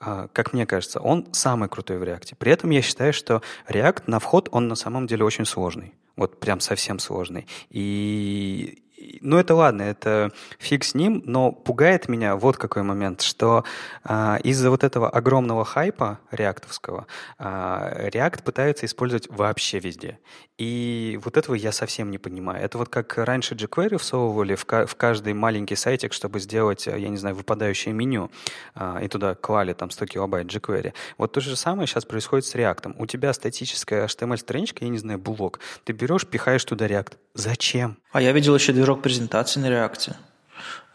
э, 0.00 0.28
как 0.32 0.52
мне 0.52 0.64
кажется, 0.64 1.00
он 1.00 1.26
самый 1.32 1.68
крутой 1.68 1.98
в 1.98 2.04
React. 2.04 2.36
При 2.38 2.52
этом 2.52 2.70
я 2.70 2.82
считаю, 2.82 3.12
что 3.12 3.42
React 3.68 4.04
на 4.06 4.20
вход, 4.20 4.48
он 4.52 4.68
на 4.68 4.76
самом 4.76 5.08
деле 5.08 5.24
очень 5.24 5.44
сложный. 5.44 5.92
Вот 6.16 6.38
прям 6.38 6.60
совсем 6.60 6.98
сложный. 6.98 7.46
И 7.70 8.82
ну 9.20 9.38
это 9.38 9.54
ладно, 9.54 9.82
это 9.82 10.32
фиг 10.58 10.84
с 10.84 10.94
ним, 10.94 11.22
но 11.24 11.52
пугает 11.52 12.08
меня 12.08 12.36
вот 12.36 12.56
какой 12.56 12.82
момент, 12.82 13.22
что 13.22 13.64
а, 14.04 14.38
из-за 14.42 14.70
вот 14.70 14.84
этого 14.84 15.08
огромного 15.08 15.64
хайпа 15.64 16.18
реактовского 16.30 17.06
а, 17.38 18.08
React 18.08 18.42
пытается 18.42 18.86
использовать 18.86 19.28
вообще 19.30 19.78
везде. 19.78 20.18
И 20.58 21.18
вот 21.24 21.38
этого 21.38 21.54
я 21.54 21.72
совсем 21.72 22.10
не 22.10 22.18
понимаю. 22.18 22.62
Это 22.62 22.76
вот 22.76 22.90
как 22.90 23.16
раньше 23.16 23.54
jQuery 23.54 23.96
всовывали 23.96 24.54
в, 24.54 24.66
в 24.66 24.94
каждый 24.96 25.32
маленький 25.32 25.76
сайтик, 25.76 26.12
чтобы 26.12 26.38
сделать, 26.40 26.86
я 26.86 27.08
не 27.08 27.16
знаю, 27.16 27.34
выпадающее 27.34 27.94
меню, 27.94 28.30
а, 28.74 29.00
и 29.02 29.08
туда 29.08 29.34
клали 29.34 29.72
там 29.72 29.90
100 29.90 30.06
килобайт 30.06 30.46
jQuery. 30.48 30.92
Вот 31.16 31.32
то 31.32 31.40
же 31.40 31.56
самое 31.56 31.86
сейчас 31.86 32.04
происходит 32.04 32.44
с 32.44 32.54
React. 32.54 32.94
У 32.98 33.06
тебя 33.06 33.32
статическая 33.32 34.06
HTML-страничка, 34.06 34.84
я 34.84 34.90
не 34.90 34.98
знаю, 34.98 35.18
блок. 35.18 35.60
Ты 35.84 35.94
берешь, 35.94 36.26
пихаешь 36.26 36.64
туда 36.64 36.86
React. 36.86 37.14
Зачем? 37.34 37.96
А 38.12 38.20
я 38.20 38.32
видел 38.32 38.54
еще 38.54 38.72
движок 38.72 39.02
презентации 39.02 39.60
на 39.60 39.68
реакте. 39.68 40.16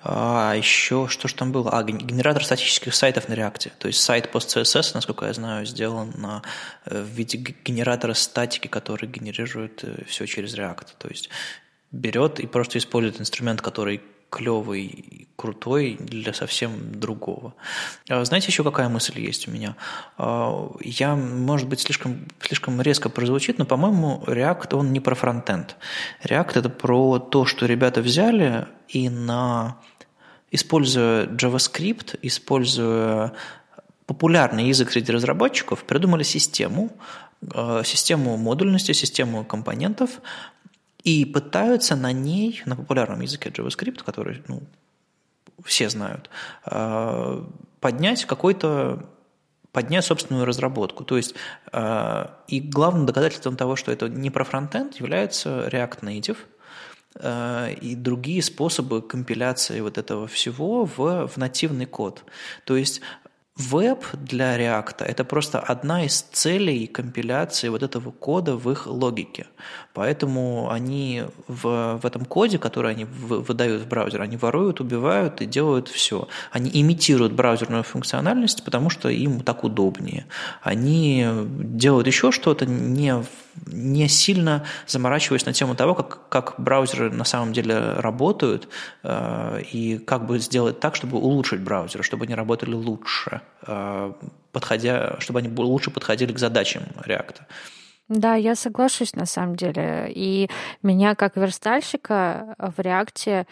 А 0.08 0.54
еще, 0.56 1.08
что 1.08 1.28
же 1.28 1.34
там 1.34 1.52
было? 1.52 1.72
А, 1.72 1.82
генератор 1.84 2.44
статических 2.46 2.94
сайтов 2.94 3.28
на 3.28 3.34
реакте. 3.34 3.72
То 3.80 3.88
есть 3.88 4.02
сайт 4.02 4.30
PostCSS, 4.32 4.92
насколько 4.94 5.26
я 5.26 5.34
знаю, 5.34 5.66
сделан 5.66 6.14
на, 6.18 6.44
э, 6.86 7.02
в 7.02 7.08
виде 7.08 7.40
генератора 7.40 8.14
статики, 8.14 8.68
который 8.68 9.10
генерирует 9.10 9.84
э, 9.84 10.04
все 10.06 10.28
через 10.28 10.56
React. 10.56 10.88
То 11.00 11.08
есть 11.08 11.30
берет 11.92 12.40
и 12.40 12.46
просто 12.46 12.78
использует 12.78 13.20
инструмент, 13.20 13.62
который 13.62 14.02
клевый, 14.30 15.28
крутой 15.36 15.98
для 16.00 16.34
совсем 16.34 17.00
другого. 17.00 17.54
А 18.10 18.24
знаете, 18.26 18.48
еще 18.48 18.64
какая 18.64 18.90
мысль 18.90 19.20
есть 19.20 19.48
у 19.48 19.52
меня? 19.52 19.76
А, 20.18 20.72
я, 20.82 21.16
может 21.16 21.68
быть, 21.68 21.80
слишком, 21.80 22.28
слишком 22.40 22.82
резко 22.82 23.10
прозвучит, 23.10 23.58
но, 23.58 23.66
по-моему, 23.66 24.24
React, 24.26 24.76
он 24.76 24.94
не 24.94 25.00
про 25.00 25.16
фронтенд. 25.16 25.76
React– 26.24 26.52
это 26.56 26.70
про 26.70 27.20
то, 27.20 27.46
что 27.46 27.66
ребята 27.66 28.02
взяли 28.02 28.68
и 28.88 29.10
на 29.10 29.78
используя 30.52 31.28
JavaScript, 31.28 32.18
используя 32.22 33.34
популярный 34.06 34.68
язык 34.68 34.92
среди 34.92 35.12
разработчиков, 35.12 35.84
придумали 35.84 36.24
систему, 36.24 36.92
э, 37.54 37.82
систему 37.84 38.38
модульности, 38.38 38.92
систему 38.94 39.44
компонентов 39.44 40.22
и 41.06 41.24
пытаются 41.24 41.96
на 41.96 42.12
ней, 42.12 42.62
на 42.66 42.76
популярном 42.76 43.22
языке 43.22 43.50
JavaScript, 43.50 44.04
который 44.04 44.44
ну, 44.48 44.64
все 45.64 45.90
знают, 45.90 46.30
э, 46.66 47.44
поднять 47.80 48.26
какой-то 48.26 49.06
поднять 49.72 50.06
собственную 50.06 50.46
разработку. 50.46 51.04
То 51.04 51.18
есть, 51.18 51.36
э, 51.74 52.26
и 52.48 52.62
главным 52.62 53.06
доказательством 53.06 53.58
того, 53.58 53.76
что 53.76 53.92
это 53.92 54.08
не 54.08 54.30
про 54.30 54.46
фронтенд, 54.46 54.96
является 55.02 55.68
React 55.68 56.00
Native 56.00 56.38
э, 57.20 57.74
и 57.82 57.96
другие 57.96 58.42
способы 58.42 59.02
компиляции 59.02 59.82
вот 59.82 59.98
этого 59.98 60.28
всего 60.28 60.86
в, 60.86 61.28
в 61.28 61.38
нативный 61.38 61.86
код. 61.86 62.24
То 62.64 62.78
есть 62.78 63.02
Веб 63.58 64.04
для 64.12 64.58
React– 64.60 64.96
это 65.06 65.24
просто 65.24 65.60
одна 65.60 66.04
из 66.04 66.22
целей 66.22 66.88
компиляции 66.88 67.70
вот 67.70 67.84
этого 67.84 68.12
кода 68.12 68.58
в 68.58 68.70
их 68.70 68.86
логике. 68.86 69.48
Поэтому 69.94 70.70
они 70.70 71.24
в, 71.48 71.98
в 72.02 72.06
этом 72.06 72.26
коде, 72.26 72.58
который 72.58 72.92
они 72.92 73.06
выдают 73.06 73.84
в 73.84 73.88
браузер, 73.88 74.22
они 74.22 74.36
воруют, 74.36 74.82
убивают 74.82 75.40
и 75.40 75.46
делают 75.46 75.88
все. 75.88 76.28
Они 76.52 76.70
имитируют 76.74 77.32
браузерную 77.32 77.84
функциональность, 77.84 78.66
потому 78.66 78.90
что 78.90 79.08
им 79.08 79.40
так 79.40 79.64
удобнее. 79.64 80.26
Они 80.62 81.26
делают 81.46 82.08
еще 82.08 82.34
что-то, 82.34 82.66
не, 82.66 83.24
не 83.66 84.08
сильно 84.08 84.66
заморачиваясь 84.88 85.46
на 85.46 85.54
тему 85.54 85.76
того, 85.76 85.96
как, 85.96 86.30
как 86.30 86.56
браузеры 86.58 87.12
на 87.12 87.24
самом 87.24 87.54
деле 87.54 87.94
работают, 87.94 88.68
э, 89.04 89.62
и 89.72 89.98
как 89.98 90.26
бы 90.26 90.40
сделать 90.40 90.80
так, 90.80 90.96
чтобы 90.96 91.18
улучшить 91.18 91.62
браузеры, 91.62 92.04
чтобы 92.04 92.26
они 92.26 92.36
работали 92.36 92.74
лучше, 92.74 93.42
э, 93.68 94.14
подходя, 94.52 95.16
чтобы 95.20 95.40
они 95.40 95.50
лучше 95.50 95.92
подходили 95.92 96.34
к 96.34 96.40
задачам 96.40 96.84
React. 97.06 97.42
Да, 98.08 98.36
я 98.36 98.56
соглашусь 98.56 99.16
на 99.16 99.26
самом 99.26 99.56
деле. 99.56 100.12
И 100.14 100.50
меня 100.84 101.16
как 101.16 101.38
верстальщика 101.38 102.56
в 102.60 102.80
реакте 102.80 103.48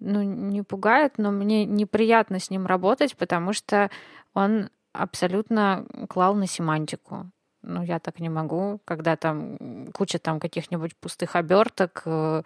ну, 0.00 0.22
не 0.22 0.62
пугает, 0.62 1.14
но 1.16 1.30
мне 1.30 1.64
неприятно 1.64 2.40
с 2.40 2.50
ним 2.50 2.66
работать, 2.66 3.16
потому 3.16 3.52
что 3.52 3.90
он 4.34 4.68
абсолютно 4.92 5.86
клал 6.08 6.34
на 6.34 6.46
семантику. 6.46 7.30
Ну, 7.66 7.82
я 7.82 7.98
так 7.98 8.20
не 8.20 8.28
могу, 8.28 8.80
когда 8.84 9.16
там 9.16 9.56
куча 9.92 10.18
там 10.18 10.38
каких-нибудь 10.40 10.96
пустых 10.96 11.34
оберток, 11.36 12.02
э, 12.04 12.42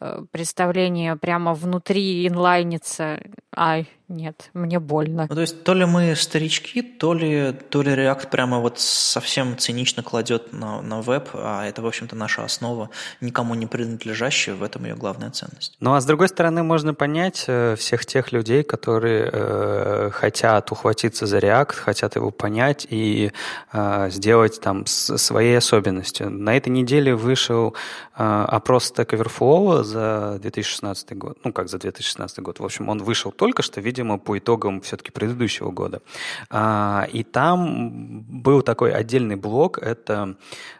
э, 0.00 0.24
представление 0.30 1.16
прямо 1.16 1.54
внутри 1.54 2.26
инлайнится. 2.26 3.20
Ай, 3.56 3.88
нет, 4.08 4.50
мне 4.52 4.80
больно. 4.80 5.26
Ну, 5.30 5.34
то 5.34 5.40
есть 5.40 5.64
то 5.64 5.72
ли 5.72 5.86
мы 5.86 6.14
старички, 6.14 6.82
то 6.82 7.14
ли, 7.14 7.52
то 7.70 7.80
ли 7.80 7.92
React 7.92 8.28
прямо 8.28 8.58
вот 8.58 8.78
совсем 8.78 9.56
цинично 9.56 10.02
кладет 10.02 10.52
на, 10.52 10.82
на 10.82 11.00
веб, 11.00 11.30
а 11.32 11.64
это, 11.66 11.80
в 11.80 11.86
общем-то, 11.86 12.14
наша 12.14 12.44
основа, 12.44 12.90
никому 13.22 13.54
не 13.54 13.66
принадлежащая, 13.66 14.56
в 14.56 14.62
этом 14.62 14.84
ее 14.84 14.94
главная 14.94 15.30
ценность. 15.30 15.76
Ну, 15.80 15.94
а 15.94 16.00
с 16.02 16.04
другой 16.04 16.28
стороны, 16.28 16.62
можно 16.62 16.92
понять 16.92 17.44
э, 17.46 17.76
всех 17.76 18.04
тех 18.04 18.30
людей, 18.30 18.62
которые 18.62 19.30
э, 19.32 20.10
хотят 20.12 20.70
ухватиться 20.70 21.24
за 21.24 21.38
React, 21.38 21.72
хотят 21.72 22.16
его 22.16 22.30
понять 22.30 22.86
и 22.90 23.32
э, 23.72 24.10
сделать 24.10 24.60
там 24.60 24.84
с 24.84 25.16
своей 25.16 25.56
особенностью. 25.56 26.28
На 26.28 26.54
этой 26.54 26.68
неделе 26.68 27.14
вышел 27.14 27.74
э, 28.16 28.44
опрос 28.48 28.92
Stack 28.92 29.16
Overflow 29.16 29.82
за 29.82 30.38
2016 30.42 31.16
год, 31.16 31.38
ну, 31.42 31.54
как 31.54 31.70
за 31.70 31.78
2016 31.78 32.40
год, 32.40 32.60
в 32.60 32.64
общем, 32.64 32.90
он 32.90 33.02
вышел 33.02 33.32
только 33.44 33.60
что, 33.60 33.82
видимо, 33.82 34.18
по 34.18 34.38
итогам 34.38 34.80
все-таки 34.80 35.10
предыдущего 35.10 35.70
года. 35.70 36.00
А, 36.48 37.06
и 37.12 37.22
там 37.22 38.22
был 38.22 38.62
такой 38.62 38.90
отдельный 38.90 39.36
блок, 39.36 39.76
это 39.76 40.36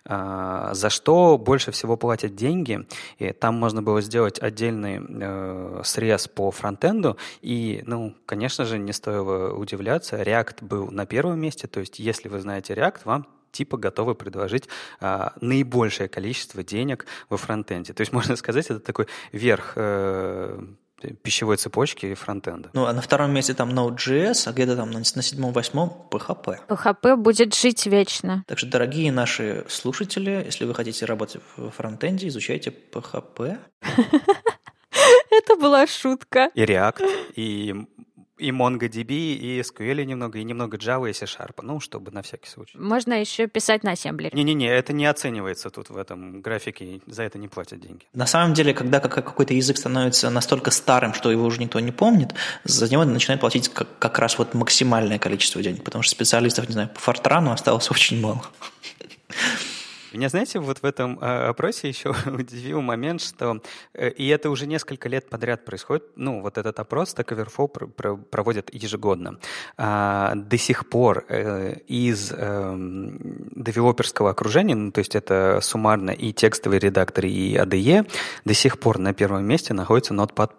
а, 0.07 0.73
за 0.73 0.89
что 0.89 1.37
больше 1.37 1.73
всего 1.73 1.99
платят 1.99 2.35
деньги. 2.35 2.87
И 3.19 3.33
там 3.33 3.57
можно 3.57 3.83
было 3.83 4.01
сделать 4.01 4.39
отдельный 4.39 4.99
э, 4.99 5.83
срез 5.85 6.27
по 6.27 6.51
фронтенду. 6.51 7.19
И, 7.43 7.83
ну, 7.85 8.15
конечно 8.25 8.65
же, 8.65 8.79
не 8.79 8.95
стоило 8.95 9.53
удивляться, 9.53 10.17
React 10.23 10.65
был 10.65 10.91
на 10.91 11.05
первом 11.05 11.39
месте. 11.39 11.67
То 11.67 11.81
есть, 11.81 11.99
если 11.99 12.31
вы 12.31 12.41
знаете 12.41 12.73
React, 12.73 13.01
вам 13.05 13.27
типа 13.53 13.77
готовы 13.77 14.15
предложить 14.15 14.69
а, 15.01 15.35
наибольшее 15.43 16.09
количество 16.09 16.63
денег 16.63 17.05
во 17.29 17.37
фронтенде. 17.37 17.93
То 17.93 18.01
есть, 18.01 18.13
можно 18.15 18.37
сказать, 18.37 18.65
это 18.71 18.81
такой 18.81 19.07
верх 19.33 19.75
э, 19.77 20.59
пищевой 21.23 21.57
цепочки 21.57 22.07
и 22.07 22.15
фронтенда. 22.15 22.71
Ну, 22.73 22.87
а 22.87 22.93
на 22.93 23.01
втором 23.01 23.33
месте 23.33 23.55
там 23.55 23.71
Node.js, 23.71 24.49
а 24.49 24.53
где-то 24.53 24.77
там 24.77 24.91
на, 24.91 24.99
на 24.99 25.23
седьмом-восьмом 25.23 26.09
PHP. 26.11 26.67
PHP 26.69 27.17
будет 27.17 27.55
жить 27.55 27.87
вечно. 27.87 28.45
Так 28.47 28.59
что, 28.59 28.69
дорогие 28.69 29.13
наши 29.13 29.65
слушатели, 29.69 30.43
если 30.45 30.65
вы 30.65 30.75
хотите 30.75 31.05
работать 31.05 31.43
в 31.57 31.71
фронтенде, 31.71 32.29
изучайте 32.29 32.73
PHP. 32.93 33.59
Это 35.31 35.57
была 35.57 35.87
шутка. 35.87 36.51
И 36.55 36.63
React, 36.63 37.33
и 37.35 37.87
и 38.39 38.51
MongoDB, 38.51 39.35
и 39.35 39.61
SQL 39.61 40.05
немного, 40.05 40.39
и 40.39 40.45
немного 40.45 40.77
Java 40.77 41.09
и 41.09 41.13
C-Sharp, 41.13 41.61
ну, 41.63 41.81
чтобы 41.81 42.11
на 42.11 42.23
всякий 42.23 42.49
случай. 42.49 42.77
Можно 42.77 43.15
еще 43.15 43.47
писать 43.47 43.85
на 43.85 43.93
ассемблере. 43.93 44.31
Не-не-не, 44.35 44.67
это 44.67 44.93
не 44.93 45.07
оценивается 45.07 45.71
тут 45.71 45.91
в 45.91 45.97
этом 45.97 46.41
графике, 46.41 47.01
за 47.07 47.23
это 47.23 47.39
не 47.39 47.49
платят 47.49 47.81
деньги. 47.81 48.07
На 48.13 48.27
самом 48.27 48.55
деле, 48.55 48.75
когда 48.75 49.01
какой-то 49.01 49.55
язык 49.55 49.77
становится 49.77 50.31
настолько 50.31 50.71
старым, 50.71 51.15
что 51.15 51.31
его 51.31 51.45
уже 51.45 51.61
никто 51.61 51.79
не 51.81 51.93
помнит, 51.93 52.35
за 52.65 52.91
него 52.91 53.05
начинает 53.05 53.41
платить 53.41 53.69
как, 53.69 53.99
как 53.99 54.19
раз 54.19 54.39
вот 54.39 54.55
максимальное 54.55 55.19
количество 55.19 55.63
денег, 55.63 55.85
потому 55.85 56.03
что 56.03 56.11
специалистов, 56.11 56.67
не 56.69 56.73
знаю, 56.73 56.89
по 56.89 57.01
Фортрану 57.01 57.53
осталось 57.53 57.91
очень 57.91 58.21
мало. 58.21 58.43
Меня, 60.15 60.29
знаете, 60.29 60.61
вот 60.61 60.79
в 60.79 60.85
этом 60.85 61.19
э, 61.21 61.49
опросе 61.49 61.89
еще 61.89 62.15
удивил 62.27 62.81
момент, 62.81 63.21
что, 63.21 63.61
э, 63.95 64.11
и 64.11 64.29
это 64.29 64.49
уже 64.49 64.69
несколько 64.69 65.09
лет 65.09 65.29
подряд 65.29 65.65
происходит, 65.65 66.05
ну, 66.15 66.41
вот 66.41 66.57
этот 66.57 66.79
опрос 66.79 67.15
Stack 67.15 67.35
Overflow 67.35 67.67
пр 67.67 67.87
пр 67.89 68.17
проводят 68.17 68.73
ежегодно. 68.73 69.41
А, 69.77 70.35
до 70.37 70.57
сих 70.57 70.89
пор 70.89 71.25
э, 71.29 71.79
из 71.89 72.33
э, 72.33 72.75
девелоперского 73.57 74.31
окружения, 74.31 74.77
ну, 74.77 74.93
то 74.93 75.01
есть 75.01 75.17
это 75.17 75.59
суммарно 75.61 76.13
и 76.13 76.33
текстовый 76.33 76.79
редактор, 76.79 77.27
и 77.27 77.57
ADE, 77.57 78.09
до 78.45 78.55
сих 78.55 78.79
пор 78.79 78.99
на 78.99 79.15
первом 79.15 79.45
месте 79.45 79.75
находится 79.75 80.15
Notepad++. 80.15 80.51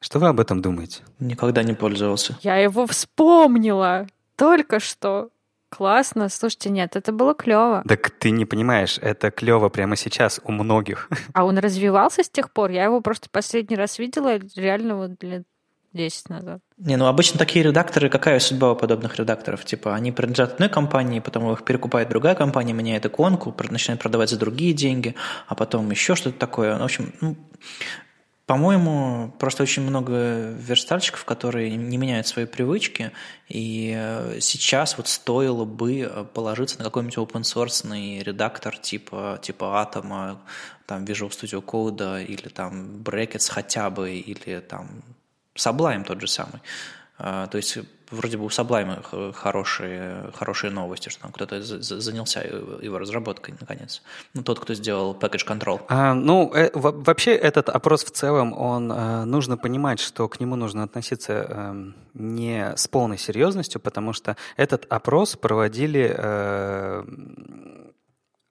Что 0.00 0.18
вы 0.18 0.26
об 0.26 0.40
этом 0.40 0.60
думаете? 0.60 1.02
Никогда 1.20 1.62
не 1.62 1.74
пользовался. 1.74 2.36
Я 2.42 2.56
его 2.56 2.88
вспомнила 2.88 4.08
только 4.34 4.80
что. 4.80 5.30
Классно. 5.74 6.28
Слушайте, 6.28 6.68
нет, 6.68 6.96
это 6.96 7.12
было 7.12 7.34
клево. 7.34 7.82
Так 7.88 8.10
ты 8.10 8.30
не 8.30 8.44
понимаешь, 8.44 8.98
это 9.00 9.30
клево 9.30 9.70
прямо 9.70 9.96
сейчас 9.96 10.38
у 10.44 10.52
многих. 10.52 11.08
А 11.32 11.46
он 11.46 11.56
развивался 11.56 12.22
с 12.22 12.28
тех 12.28 12.52
пор? 12.52 12.70
Я 12.70 12.84
его 12.84 13.00
просто 13.00 13.30
последний 13.30 13.76
раз 13.76 13.98
видела 13.98 14.38
реально 14.54 14.96
вот 14.96 15.22
лет 15.22 15.44
10 15.94 16.28
назад. 16.28 16.60
Не, 16.76 16.96
ну 16.96 17.06
обычно 17.06 17.38
такие 17.38 17.64
редакторы, 17.64 18.10
какая 18.10 18.38
судьба 18.38 18.72
у 18.72 18.76
подобных 18.76 19.16
редакторов? 19.18 19.64
Типа, 19.64 19.94
они 19.94 20.12
принадлежат 20.12 20.54
одной 20.54 20.68
компании, 20.68 21.20
потом 21.20 21.50
их 21.50 21.64
перекупает 21.64 22.10
другая 22.10 22.34
компания, 22.34 22.74
меняет 22.74 23.06
иконку, 23.06 23.54
начинает 23.70 24.00
продавать 24.00 24.28
за 24.28 24.38
другие 24.38 24.74
деньги, 24.74 25.14
а 25.48 25.54
потом 25.54 25.90
еще 25.90 26.14
что-то 26.14 26.38
такое. 26.38 26.78
В 26.78 26.82
общем, 26.82 27.14
ну, 27.22 27.36
по-моему, 28.46 29.32
просто 29.38 29.62
очень 29.62 29.82
много 29.82 30.50
верстальщиков, 30.58 31.24
которые 31.24 31.76
не 31.76 31.96
меняют 31.96 32.26
свои 32.26 32.44
привычки, 32.44 33.12
и 33.48 33.94
э, 33.96 34.40
сейчас 34.40 34.96
вот 34.96 35.06
стоило 35.08 35.64
бы 35.64 36.00
э, 36.00 36.24
положиться 36.34 36.78
на 36.78 36.84
какой-нибудь 36.84 37.16
open 37.18 37.42
source 37.42 38.22
редактор 38.22 38.76
типа, 38.76 39.38
типа 39.40 39.88
Atom, 39.94 40.38
там 40.86 41.04
Visual 41.04 41.30
Studio 41.30 41.64
Code 41.64 42.24
или 42.24 42.48
там 42.48 43.02
Brackets 43.02 43.50
хотя 43.50 43.90
бы, 43.90 44.16
или 44.16 44.58
там 44.58 45.02
Sublime 45.54 46.04
тот 46.04 46.20
же 46.20 46.26
самый. 46.26 46.60
А, 47.24 47.46
то 47.46 47.56
есть 47.56 47.78
вроде 48.10 48.36
бы 48.36 48.44
у 48.44 48.48
Sublime 48.48 49.32
хорошие, 49.32 50.32
хорошие 50.34 50.72
новости, 50.72 51.08
что 51.08 51.22
там 51.22 51.32
кто-то 51.32 51.62
занялся 51.62 52.40
его 52.40 52.98
разработкой, 52.98 53.54
наконец. 53.60 54.02
Ну, 54.34 54.42
тот, 54.42 54.58
кто 54.58 54.74
сделал 54.74 55.14
Package 55.14 55.46
Control. 55.46 55.80
А, 55.88 56.14
ну, 56.14 56.52
э, 56.52 56.70
вообще 56.74 57.30
этот 57.30 57.68
опрос 57.68 58.04
в 58.04 58.10
целом, 58.10 58.52
он 58.58 58.90
э, 58.90 59.24
нужно 59.24 59.56
понимать, 59.56 60.00
что 60.00 60.28
к 60.28 60.40
нему 60.40 60.56
нужно 60.56 60.82
относиться 60.82 61.46
э, 61.48 61.92
не 62.14 62.72
с 62.76 62.88
полной 62.88 63.18
серьезностью, 63.18 63.80
потому 63.80 64.12
что 64.12 64.36
этот 64.56 64.84
опрос 64.90 65.36
проводили 65.36 66.12
э, 66.18 67.04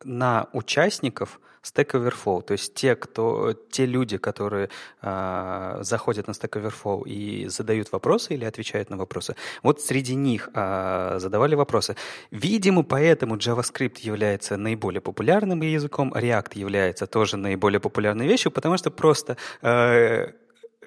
на 0.03 0.47
участников– 0.53 1.39
Stack 1.63 1.91
Overflow, 1.91 2.41
то 2.41 2.53
есть 2.53 2.73
те, 2.73 2.95
кто, 2.95 3.53
те 3.69 3.85
люди, 3.85 4.17
которые 4.17 4.69
э, 5.01 5.77
заходят 5.81 6.27
на 6.27 6.31
Stack 6.31 6.59
Overflow 6.59 7.07
и 7.07 7.47
задают 7.47 7.91
вопросы 7.91 8.33
или 8.33 8.45
отвечают 8.45 8.89
на 8.89 8.97
вопросы, 8.97 9.35
вот 9.61 9.81
среди 9.81 10.15
них 10.15 10.49
э, 10.53 11.17
задавали 11.19 11.55
вопросы. 11.55 11.95
Видимо, 12.31 12.83
поэтому 12.83 13.35
JavaScript 13.35 13.99
является 14.01 14.57
наиболее 14.57 15.01
популярным 15.01 15.61
языком, 15.61 16.13
React 16.13 16.57
является 16.57 17.05
тоже 17.05 17.37
наиболее 17.37 17.79
популярной 17.79 18.27
вещью, 18.27 18.51
потому 18.51 18.77
что 18.77 18.89
просто 18.89 19.37
э, 19.61 20.31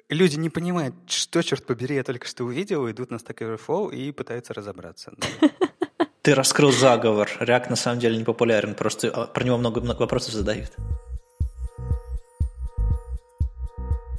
люди 0.09 0.35
не 0.37 0.49
понимают, 0.49 0.93
что, 1.07 1.41
черт 1.41 1.65
побери, 1.65 1.95
я 1.95 2.03
только 2.03 2.27
что 2.27 2.43
увидел, 2.43 2.89
идут 2.89 3.11
на 3.11 3.15
Stack 3.15 3.37
Overflow 3.37 3.95
и 3.95 4.11
пытаются 4.11 4.53
разобраться. 4.53 5.13
Ты 6.25 6.33
раскрыл 6.33 6.71
заговор. 6.71 7.29
React 7.39 7.69
на 7.69 7.75
самом 7.75 7.99
деле 7.99 8.17
не 8.17 8.23
популярен, 8.23 8.73
просто 8.73 9.09
а, 9.09 9.27
про 9.27 9.43
него 9.43 9.57
много, 9.57 9.79
много 9.79 9.99
вопросов 9.99 10.33
задают. 10.33 10.71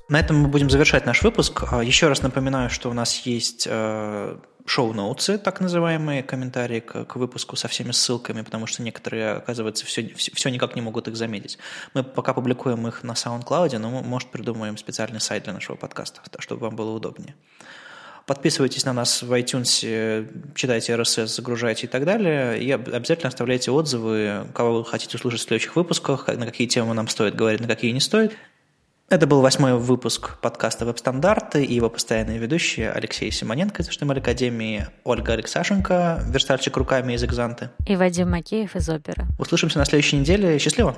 На 0.09 0.20
этом 0.20 0.36
мы 0.38 0.46
будем 0.46 0.70
завершать 0.70 1.04
наш 1.04 1.24
выпуск. 1.24 1.64
А, 1.72 1.82
еще 1.82 2.07
раз 2.07 2.22
напоминаю, 2.22 2.70
что 2.70 2.90
у 2.90 2.92
нас 2.92 3.26
есть 3.26 3.66
э, 3.68 4.36
шоу-ноутсы, 4.66 5.36
так 5.36 5.61
называемые, 5.61 6.22
комментарии 6.22 6.78
к, 6.78 7.07
к 7.07 7.16
выпуску 7.16 7.57
со 7.57 7.66
всеми 7.66 7.90
ссылками, 7.90 8.42
потому 8.42 8.68
что 8.68 8.84
некоторые, 8.84 9.32
оказывается, 9.32 9.84
все, 9.84 10.09
все, 10.14 10.30
все 10.32 10.50
никак 10.50 10.76
не 10.76 10.82
могут 10.82 11.09
их 11.09 11.16
заметить. 11.16 11.59
Мы 11.92 12.04
пока 12.04 12.34
публикуем 12.34 12.86
их 12.86 13.02
на 13.02 13.14
SoundCloud, 13.14 13.78
но 13.78 13.90
мы, 13.90 14.02
может, 14.02 14.30
придумаем 14.30 14.76
специальный 14.76 15.20
сайт 15.20 15.42
для 15.42 15.54
нашего 15.54 15.74
подкаста, 15.74 16.20
чтобы 16.38 16.66
вам 16.66 16.76
было 16.76 16.92
удобнее. 16.92 17.34
Подписывайтесь 18.27 18.85
на 18.85 18.93
нас 18.93 19.22
в 19.22 19.33
iTunes, 19.33 20.53
читайте 20.57 20.93
RSS, 20.93 21.29
загружайте 21.29 21.87
и 21.87 21.89
так 21.89 22.05
далее. 22.05 22.61
И 22.61 22.70
обязательно 22.72 23.29
оставляйте 23.29 23.70
отзывы, 23.70 24.49
кого 24.53 24.79
вы 24.79 24.85
хотите 24.85 25.16
услышать 25.16 25.41
в 25.41 25.45
следующих 25.45 25.77
выпусках, 25.77 26.27
на 26.27 26.45
какие 26.45 26.66
темы 26.66 26.93
нам 26.93 27.07
стоит 27.07 27.37
говорить, 27.37 27.61
на 27.61 27.68
какие 27.68 27.93
не 27.93 28.01
стоит. 28.01 28.33
Это 29.09 29.29
был 29.29 29.41
восьмой 29.41 29.74
выпуск 29.74 30.41
подкаста 30.41 30.85
«Веб-стандарты» 30.85 31.64
и 31.64 31.72
его 31.72 31.89
постоянные 31.89 32.39
ведущие 32.39 32.91
Алексей 32.91 33.31
Симоненко 33.31 33.83
из 33.83 33.89
HTML 33.89 34.18
Академии, 34.18 34.89
Ольга 35.05 35.35
Алексашенко, 35.35 36.24
верстальщик 36.29 36.77
руками 36.77 37.12
из 37.12 37.22
«Экзанты». 37.22 37.70
И 37.87 37.95
Вадим 37.95 38.33
Макеев 38.33 38.74
из 38.74 38.89
«Опера». 38.89 39.29
Услышимся 39.39 39.79
на 39.79 39.85
следующей 39.85 40.16
неделе. 40.16 40.59
Счастливо! 40.59 40.97